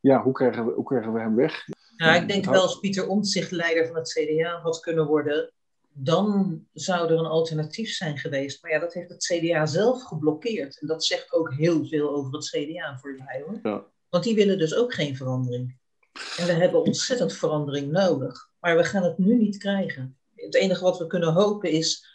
ja, 0.00 0.22
hoe 0.22 0.32
krijgen 0.32 0.66
we, 0.66 0.72
hoe 0.72 0.84
krijgen 0.84 1.12
we 1.12 1.20
hem 1.20 1.34
weg? 1.34 1.64
Nou, 1.96 2.22
ik 2.22 2.28
denk 2.28 2.44
wel 2.44 2.62
als 2.62 2.78
Pieter 2.78 3.08
Omtzigt 3.08 3.50
leider 3.50 3.86
van 3.86 3.96
het 3.96 4.08
CDA 4.08 4.60
had 4.60 4.80
kunnen 4.80 5.06
worden, 5.06 5.52
dan 5.92 6.60
zou 6.72 7.10
er 7.10 7.18
een 7.18 7.24
alternatief 7.24 7.90
zijn 7.90 8.18
geweest. 8.18 8.62
Maar 8.62 8.70
ja, 8.70 8.78
dat 8.78 8.92
heeft 8.92 9.08
het 9.08 9.24
CDA 9.24 9.66
zelf 9.66 10.02
geblokkeerd. 10.02 10.80
En 10.80 10.86
dat 10.86 11.04
zegt 11.04 11.32
ook 11.32 11.54
heel 11.54 11.86
veel 11.86 12.10
over 12.10 12.32
het 12.32 12.48
CDA 12.48 12.98
voor 13.00 13.14
mij 13.24 13.44
hoor. 13.46 13.58
Ja. 13.62 13.84
Want 14.08 14.24
die 14.24 14.34
willen 14.34 14.58
dus 14.58 14.74
ook 14.74 14.94
geen 14.94 15.16
verandering. 15.16 15.78
En 16.36 16.46
we 16.46 16.52
hebben 16.52 16.84
ontzettend 16.84 17.32
verandering 17.32 17.92
nodig. 17.92 18.50
Maar 18.60 18.76
we 18.76 18.84
gaan 18.84 19.02
het 19.02 19.18
nu 19.18 19.36
niet 19.36 19.56
krijgen. 19.56 20.18
Het 20.34 20.54
enige 20.54 20.82
wat 20.82 20.98
we 20.98 21.06
kunnen 21.06 21.32
hopen 21.32 21.70
is 21.70 22.06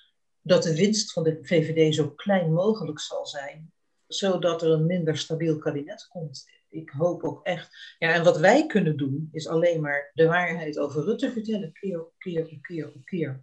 dat 0.42 0.64
de 0.64 0.76
winst 0.76 1.12
van 1.12 1.24
de 1.24 1.40
VVD 1.42 1.96
zo 1.96 2.10
klein 2.10 2.54
mogelijk 2.54 3.00
zal 3.00 3.26
zijn, 3.28 3.72
zodat 4.08 4.62
er 4.62 4.72
een 4.72 4.86
minder 4.86 5.18
stabiel 5.18 5.58
kabinet 5.58 6.08
komt. 6.08 6.48
Ik 6.70 6.90
hoop 6.90 7.24
ook 7.24 7.46
echt. 7.46 7.96
Ja, 8.00 8.14
en 8.14 8.24
wat 8.24 8.38
wij 8.38 8.66
kunnen 8.66 8.98
doen, 8.98 9.30
is 9.32 9.48
alleen 9.48 9.82
maar 9.82 10.12
de 10.14 10.26
waarheid 10.26 10.80
over 10.80 11.04
Rutte 11.04 11.32
vertellen, 11.32 11.74
keer 11.74 12.02
op 12.02 12.14
keer 12.18 12.42
op 12.52 12.62
keer 12.62 12.88
op 12.88 13.06
keer. 13.06 13.42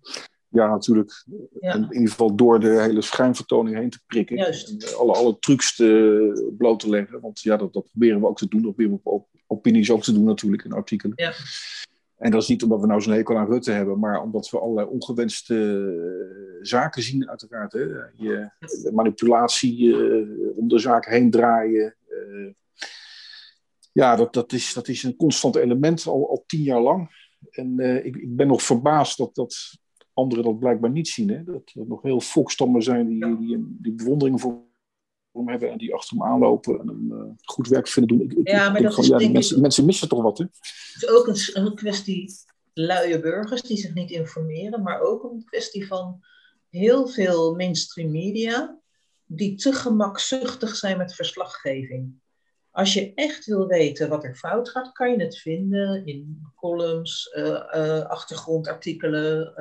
Ja, 0.48 0.68
natuurlijk. 0.68 1.24
Ja. 1.60 1.74
in 1.74 1.92
ieder 1.92 2.08
geval 2.08 2.34
door 2.34 2.60
de 2.60 2.80
hele 2.80 3.02
schijnvertoning 3.02 3.76
heen 3.76 3.90
te 3.90 4.00
prikken. 4.06 4.36
Juist. 4.36 4.82
En 4.82 4.96
alle, 4.98 5.12
alle 5.12 5.38
trucs 5.38 5.76
te, 5.76 6.54
bloot 6.58 6.80
te 6.80 6.88
leggen. 6.88 7.20
Want 7.20 7.40
ja, 7.40 7.56
dat, 7.56 7.72
dat 7.72 7.88
proberen 7.90 8.20
we 8.20 8.26
ook 8.26 8.38
te 8.38 8.48
doen. 8.48 8.62
Dat 8.62 8.74
proberen 8.74 9.00
we 9.04 9.10
op 9.10 9.28
opinies 9.46 9.90
ook 9.90 10.02
te 10.02 10.12
doen 10.12 10.24
natuurlijk 10.24 10.64
in 10.64 10.72
artikelen. 10.72 11.16
Ja. 11.16 11.32
En 12.16 12.30
dat 12.30 12.42
is 12.42 12.48
niet 12.48 12.62
omdat 12.62 12.80
we 12.80 12.86
nou 12.86 13.00
zo'n 13.00 13.12
hekel 13.12 13.36
aan 13.36 13.46
Rutte 13.46 13.70
hebben, 13.70 13.98
maar 13.98 14.22
omdat 14.22 14.50
we 14.50 14.60
allerlei 14.60 14.88
ongewenste 14.88 15.54
uh, 15.54 16.58
zaken 16.62 17.02
zien, 17.02 17.28
uiteraard. 17.28 17.72
Hè? 17.72 17.80
Je, 18.14 18.50
manipulatie 18.92 19.78
uh, 19.78 20.58
om 20.58 20.68
de 20.68 20.78
zaak 20.78 21.06
heen 21.06 21.30
draaien. 21.30 21.96
Uh, 22.08 22.52
ja, 23.92 24.16
dat, 24.16 24.32
dat, 24.32 24.52
is, 24.52 24.72
dat 24.72 24.88
is 24.88 25.02
een 25.02 25.16
constant 25.16 25.56
element 25.56 26.06
al, 26.06 26.30
al 26.30 26.44
tien 26.46 26.62
jaar 26.62 26.80
lang. 26.80 27.24
En 27.50 27.78
ik, 28.04 28.16
ik 28.16 28.36
ben 28.36 28.46
nog 28.46 28.62
verbaasd 28.62 29.18
dat, 29.18 29.34
dat 29.34 29.78
anderen 30.16 30.44
dat 30.44 30.58
blijkbaar 30.58 30.90
niet 30.90 31.08
zien. 31.08 31.30
Hè? 31.30 31.44
Dat 31.44 31.72
er 31.74 31.86
nog 31.86 32.02
heel 32.02 32.20
volkstammen 32.20 32.82
zijn 32.82 33.06
die, 33.06 33.38
die, 33.38 33.76
die 33.80 33.92
bewondering 33.92 34.40
voor 34.40 34.64
hem 35.32 35.48
hebben 35.48 35.70
en 35.70 35.78
die 35.78 35.94
achter 35.94 36.16
hem 36.16 36.26
aanlopen 36.26 36.80
en 36.80 36.88
hem 36.88 37.12
uh, 37.12 37.22
goed 37.42 37.68
werk 37.68 37.88
vinden 37.88 38.18
doen. 38.18 38.30
Ik, 38.30 38.48
ja, 38.48 38.70
maar 38.70 38.82
dat 38.82 38.94
gewoon, 38.94 39.20
ja, 39.20 39.30
mensen, 39.30 39.60
mensen, 39.60 39.84
missen 39.84 40.08
toch 40.08 40.22
wat, 40.22 40.38
hè? 40.38 40.44
Het 40.44 41.02
is 41.02 41.08
ook 41.08 41.26
een, 41.26 41.64
een, 41.64 41.74
kwestie 41.74 42.34
luie 42.72 43.20
burgers 43.20 43.62
die 43.62 43.76
zich 43.76 43.94
niet 43.94 44.10
informeren, 44.10 44.82
maar 44.82 45.00
ook 45.00 45.24
een 45.24 45.44
kwestie 45.44 45.86
van 45.86 46.24
heel 46.70 47.08
veel 47.08 47.54
mainstream 47.54 48.10
media 48.10 48.78
die 49.26 49.54
te 49.54 49.72
gemakzuchtig 49.72 50.76
zijn 50.76 50.98
met 50.98 51.14
verslaggeving. 51.14 52.20
Als 52.76 52.94
je 52.94 53.14
echt 53.14 53.44
wil 53.46 53.66
weten 53.66 54.08
wat 54.08 54.24
er 54.24 54.34
fout 54.34 54.68
gaat, 54.68 54.92
kan 54.92 55.10
je 55.10 55.22
het 55.22 55.38
vinden 55.38 56.06
in 56.06 56.46
columns, 56.54 57.32
uh, 57.36 57.44
uh, 57.44 58.06
achtergrondartikelen, 58.06 59.54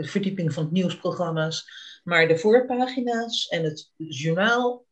verdieping 0.00 0.52
van 0.52 0.68
nieuwsprogramma's. 0.72 1.70
Maar 2.04 2.28
de 2.28 2.38
voorpagina's 2.38 3.46
en 3.48 3.64
het 3.64 3.92
journaal 3.96 4.86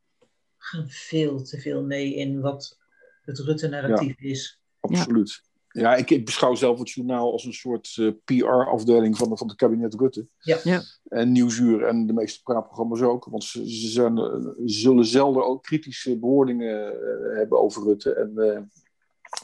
gaan 0.56 0.88
veel 0.88 1.42
te 1.42 1.60
veel 1.60 1.82
mee 1.82 2.14
in 2.14 2.40
wat 2.40 2.78
het 3.22 3.38
Rutte-narratief 3.38 4.20
ja, 4.20 4.28
is. 4.28 4.60
Absoluut. 4.80 5.42
Ja, 5.70 5.94
ik, 5.94 6.10
ik, 6.10 6.24
beschouw 6.24 6.54
zelf 6.54 6.78
het 6.78 6.90
journaal 6.90 7.32
als 7.32 7.44
een 7.44 7.52
soort 7.52 7.96
uh, 7.96 8.12
PR-afdeling 8.24 9.16
van, 9.16 9.38
van 9.38 9.48
het 9.48 9.56
kabinet 9.56 9.94
Rutte. 9.94 10.26
Ja. 10.38 10.58
ja. 10.62 10.82
En 11.08 11.32
Nieuwsuur 11.32 11.84
en 11.84 12.06
de 12.06 12.12
meeste 12.12 12.42
praatprogramma's 12.42 13.00
ook. 13.00 13.24
Want 13.24 13.44
ze, 13.44 13.70
ze, 13.70 13.88
zijn, 13.88 14.16
ze 14.16 14.62
zullen 14.64 15.04
zelden 15.04 15.46
ook 15.46 15.62
kritische 15.62 16.18
bewoordingen 16.18 16.94
uh, 16.94 17.36
hebben 17.36 17.60
over 17.60 17.82
Rutte. 17.82 18.14
En 18.14 18.32
uh, 18.34 18.58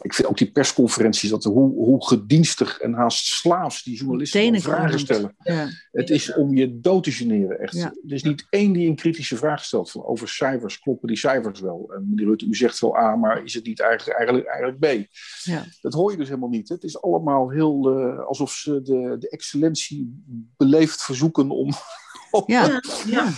ik 0.02 0.14
vind 0.14 0.28
ook 0.28 0.38
die 0.38 0.50
persconferenties, 0.50 1.30
dat 1.30 1.44
hoe, 1.44 1.74
hoe 1.74 2.06
gedienstig 2.06 2.78
en 2.80 2.92
haast 2.92 3.26
slaafs 3.26 3.82
die 3.82 3.96
journalisten 3.96 4.60
vragen 4.60 4.98
stellen. 4.98 5.34
Ja. 5.38 5.68
Het 5.92 6.10
is 6.10 6.34
om 6.34 6.54
je 6.54 6.80
dood 6.80 7.04
te 7.04 7.12
generen, 7.12 7.58
echt. 7.60 7.74
Ja. 7.74 7.86
Er 8.06 8.12
is 8.12 8.22
niet 8.22 8.46
één 8.50 8.72
die 8.72 8.88
een 8.88 8.96
kritische 8.96 9.36
vraag 9.36 9.64
stelt 9.64 9.90
van 9.90 10.04
over 10.04 10.28
cijfers. 10.28 10.78
Kloppen 10.78 11.08
die 11.08 11.16
cijfers 11.16 11.60
wel? 11.60 11.92
En 11.94 12.08
meneer 12.08 12.26
Rutte, 12.26 12.46
u 12.46 12.54
zegt 12.54 12.80
wel 12.80 12.96
A, 12.96 13.16
maar 13.16 13.44
is 13.44 13.54
het 13.54 13.66
niet 13.66 13.80
eigenlijk, 13.80 14.18
eigenlijk, 14.18 14.48
eigenlijk 14.48 15.06
B? 15.06 15.08
Ja. 15.42 15.64
Dat 15.80 15.92
hoor 15.92 16.10
je 16.10 16.16
dus 16.16 16.28
helemaal 16.28 16.48
niet. 16.48 16.68
Het 16.68 16.82
is 16.82 17.02
allemaal 17.02 17.50
heel 17.50 17.90
eh, 17.98 18.18
alsof 18.26 18.52
ze 18.52 18.82
de, 18.82 19.16
de 19.18 19.28
excellentie 19.28 20.22
beleefd 20.56 21.02
verzoeken 21.02 21.50
om. 21.50 21.70
om- 22.30 22.42
Ja. 22.46 22.66
Ja, 22.66 22.80
ja. 23.06 23.32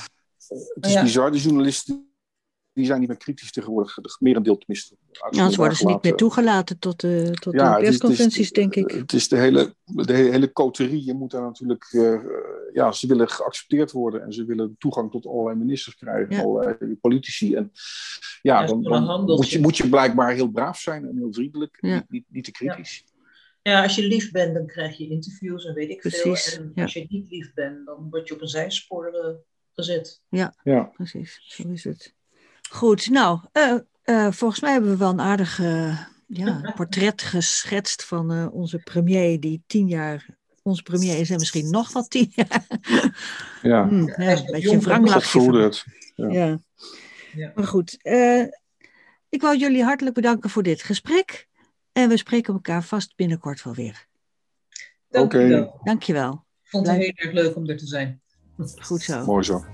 Het 0.74 0.86
is 0.86 0.92
Ja. 0.92 1.02
bizar. 1.02 1.32
De 1.32 1.38
journalisten 1.38 2.05
die 2.76 2.86
zijn 2.86 3.00
niet 3.00 3.08
meer 3.08 3.18
kritisch 3.18 3.52
tegenwoordig. 3.52 4.20
Merendeel 4.20 4.58
tenminste. 4.58 4.96
Ja, 5.10 5.20
anders 5.20 5.56
worden 5.56 5.76
ze 5.76 5.86
niet 5.86 6.02
meer 6.02 6.14
toegelaten 6.14 6.78
tot 6.78 7.00
de, 7.00 7.30
tot 7.40 7.52
de 7.52 7.58
Ja, 7.58 7.76
persconferenties, 7.78 8.52
denk 8.52 8.74
ik. 8.74 8.90
Het 8.90 9.12
is 9.12 9.28
de 9.28 9.36
hele, 9.36 9.74
de 9.84 10.12
hele, 10.12 10.52
coterie. 10.52 11.04
Je 11.04 11.14
moet 11.14 11.30
daar 11.30 11.42
natuurlijk. 11.42 11.88
eh, 11.90 12.20
ja, 12.72 12.92
ze 12.92 13.06
willen 13.06 13.28
geaccepteerd 13.28 13.92
worden 13.92 14.22
en 14.22 14.32
ze 14.32 14.44
willen 14.44 14.74
toegang 14.78 15.10
tot 15.10 15.26
allerlei 15.26 15.56
ministers 15.56 15.96
krijgen, 15.96 16.36
Ja. 16.36 16.42
allerlei 16.42 16.96
politici. 17.00 17.54
En 17.54 17.70
ja, 18.42 18.60
Ja, 18.60 18.66
dan, 18.66 19.24
moet, 19.24 19.50
je, 19.50 19.60
moet 19.60 19.76
je 19.76 19.88
blijkbaar 19.88 20.32
heel 20.34 20.48
braaf 20.48 20.78
zijn 20.78 21.08
en 21.08 21.16
heel 21.16 21.32
vriendelijk. 21.32 21.76
Ja. 21.80 21.94
Niet, 21.94 22.10
niet, 22.10 22.24
niet 22.28 22.44
te 22.44 22.50
kritisch. 22.50 23.04
Ja, 23.62 23.82
als 23.82 23.94
je 23.94 24.06
lief 24.06 24.30
bent, 24.30 24.54
dan 24.54 24.66
krijg 24.66 24.96
je 24.96 25.08
interviews 25.08 25.64
en 25.64 25.74
weet 25.74 25.90
ik 25.90 26.00
Precies, 26.00 26.44
veel. 26.44 26.62
En 26.62 26.72
ja. 26.74 26.82
als 26.82 26.92
je 26.92 27.06
niet 27.08 27.30
lief 27.30 27.54
bent, 27.54 27.86
dan 27.86 28.06
word 28.10 28.28
je 28.28 28.34
op 28.34 28.40
een 28.40 28.48
zijspoor 28.48 29.06
eh, 29.06 29.34
gezet. 29.72 30.22
Ja. 30.28 30.90
Precies, 30.92 31.40
zo 31.44 31.68
is 31.68 31.84
het. 31.84 32.14
Goed, 32.70 33.10
nou, 33.10 33.40
eh, 33.52 33.76
eh, 34.02 34.32
volgens 34.32 34.60
mij 34.60 34.72
hebben 34.72 34.90
we 34.90 34.96
wel 34.96 35.10
een 35.10 35.20
aardig 35.20 35.60
eh, 35.60 36.00
ja, 36.26 36.72
portret 36.76 37.22
geschetst 37.22 38.04
van 38.04 38.32
eh, 38.32 38.46
onze 38.54 38.78
premier, 38.78 39.40
die 39.40 39.62
tien 39.66 39.88
jaar, 39.88 40.26
onze 40.62 40.82
premier 40.82 41.18
is 41.18 41.30
en 41.30 41.38
misschien 41.38 41.70
nog 41.70 41.92
wel 41.92 42.02
tien 42.02 42.32
jaar. 42.34 42.66
Ja. 43.62 43.88
Hm, 43.88 44.06
ja, 44.06 44.14
hij 44.14 44.32
is 44.32 44.40
een 44.40 44.50
beetje 44.50 44.70
een 44.70 44.80
wranglachje. 44.80 45.56
Het. 45.58 45.84
Ja. 46.14 46.28
Ja. 46.30 46.58
Ja. 47.36 47.52
Maar 47.54 47.66
goed, 47.66 48.02
eh, 48.02 48.42
ik 49.28 49.42
wou 49.42 49.56
jullie 49.56 49.82
hartelijk 49.82 50.14
bedanken 50.14 50.50
voor 50.50 50.62
dit 50.62 50.82
gesprek. 50.82 51.48
En 51.92 52.08
we 52.08 52.16
spreken 52.16 52.54
elkaar 52.54 52.82
vast 52.82 53.16
binnenkort 53.16 53.62
wel 53.62 53.74
weer. 53.74 54.06
Dank 55.08 55.32
wel. 55.32 55.80
Dankjewel. 55.84 56.44
Ik 56.62 56.70
vond 56.70 56.86
het 56.86 56.96
heel 56.96 57.12
erg 57.14 57.32
leuk 57.32 57.56
om 57.56 57.68
er 57.68 57.76
te 57.76 57.86
zijn. 57.86 58.20
Goed 58.80 59.02
zo. 59.02 59.24
Mooi 59.24 59.44
zo. 59.44 59.64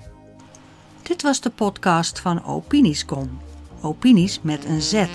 Dit 1.02 1.22
was 1.22 1.40
de 1.40 1.50
podcast 1.50 2.20
van 2.20 2.44
Opiniescom. 2.44 3.40
Opinies 3.80 4.40
met 4.42 4.64
een 4.64 4.82
Z. 4.82 5.06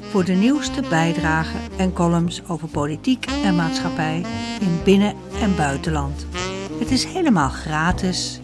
Voor 0.00 0.24
de 0.24 0.32
nieuwste 0.32 0.82
bijdragen 0.88 1.60
en 1.78 1.92
columns 1.92 2.42
over 2.48 2.68
politiek 2.68 3.26
en 3.44 3.56
maatschappij 3.56 4.24
in 4.60 4.80
binnen- 4.84 5.16
en 5.40 5.56
buitenland. 5.56 6.26
Het 6.78 6.90
is 6.90 7.04
helemaal 7.04 7.48
gratis 7.48 8.40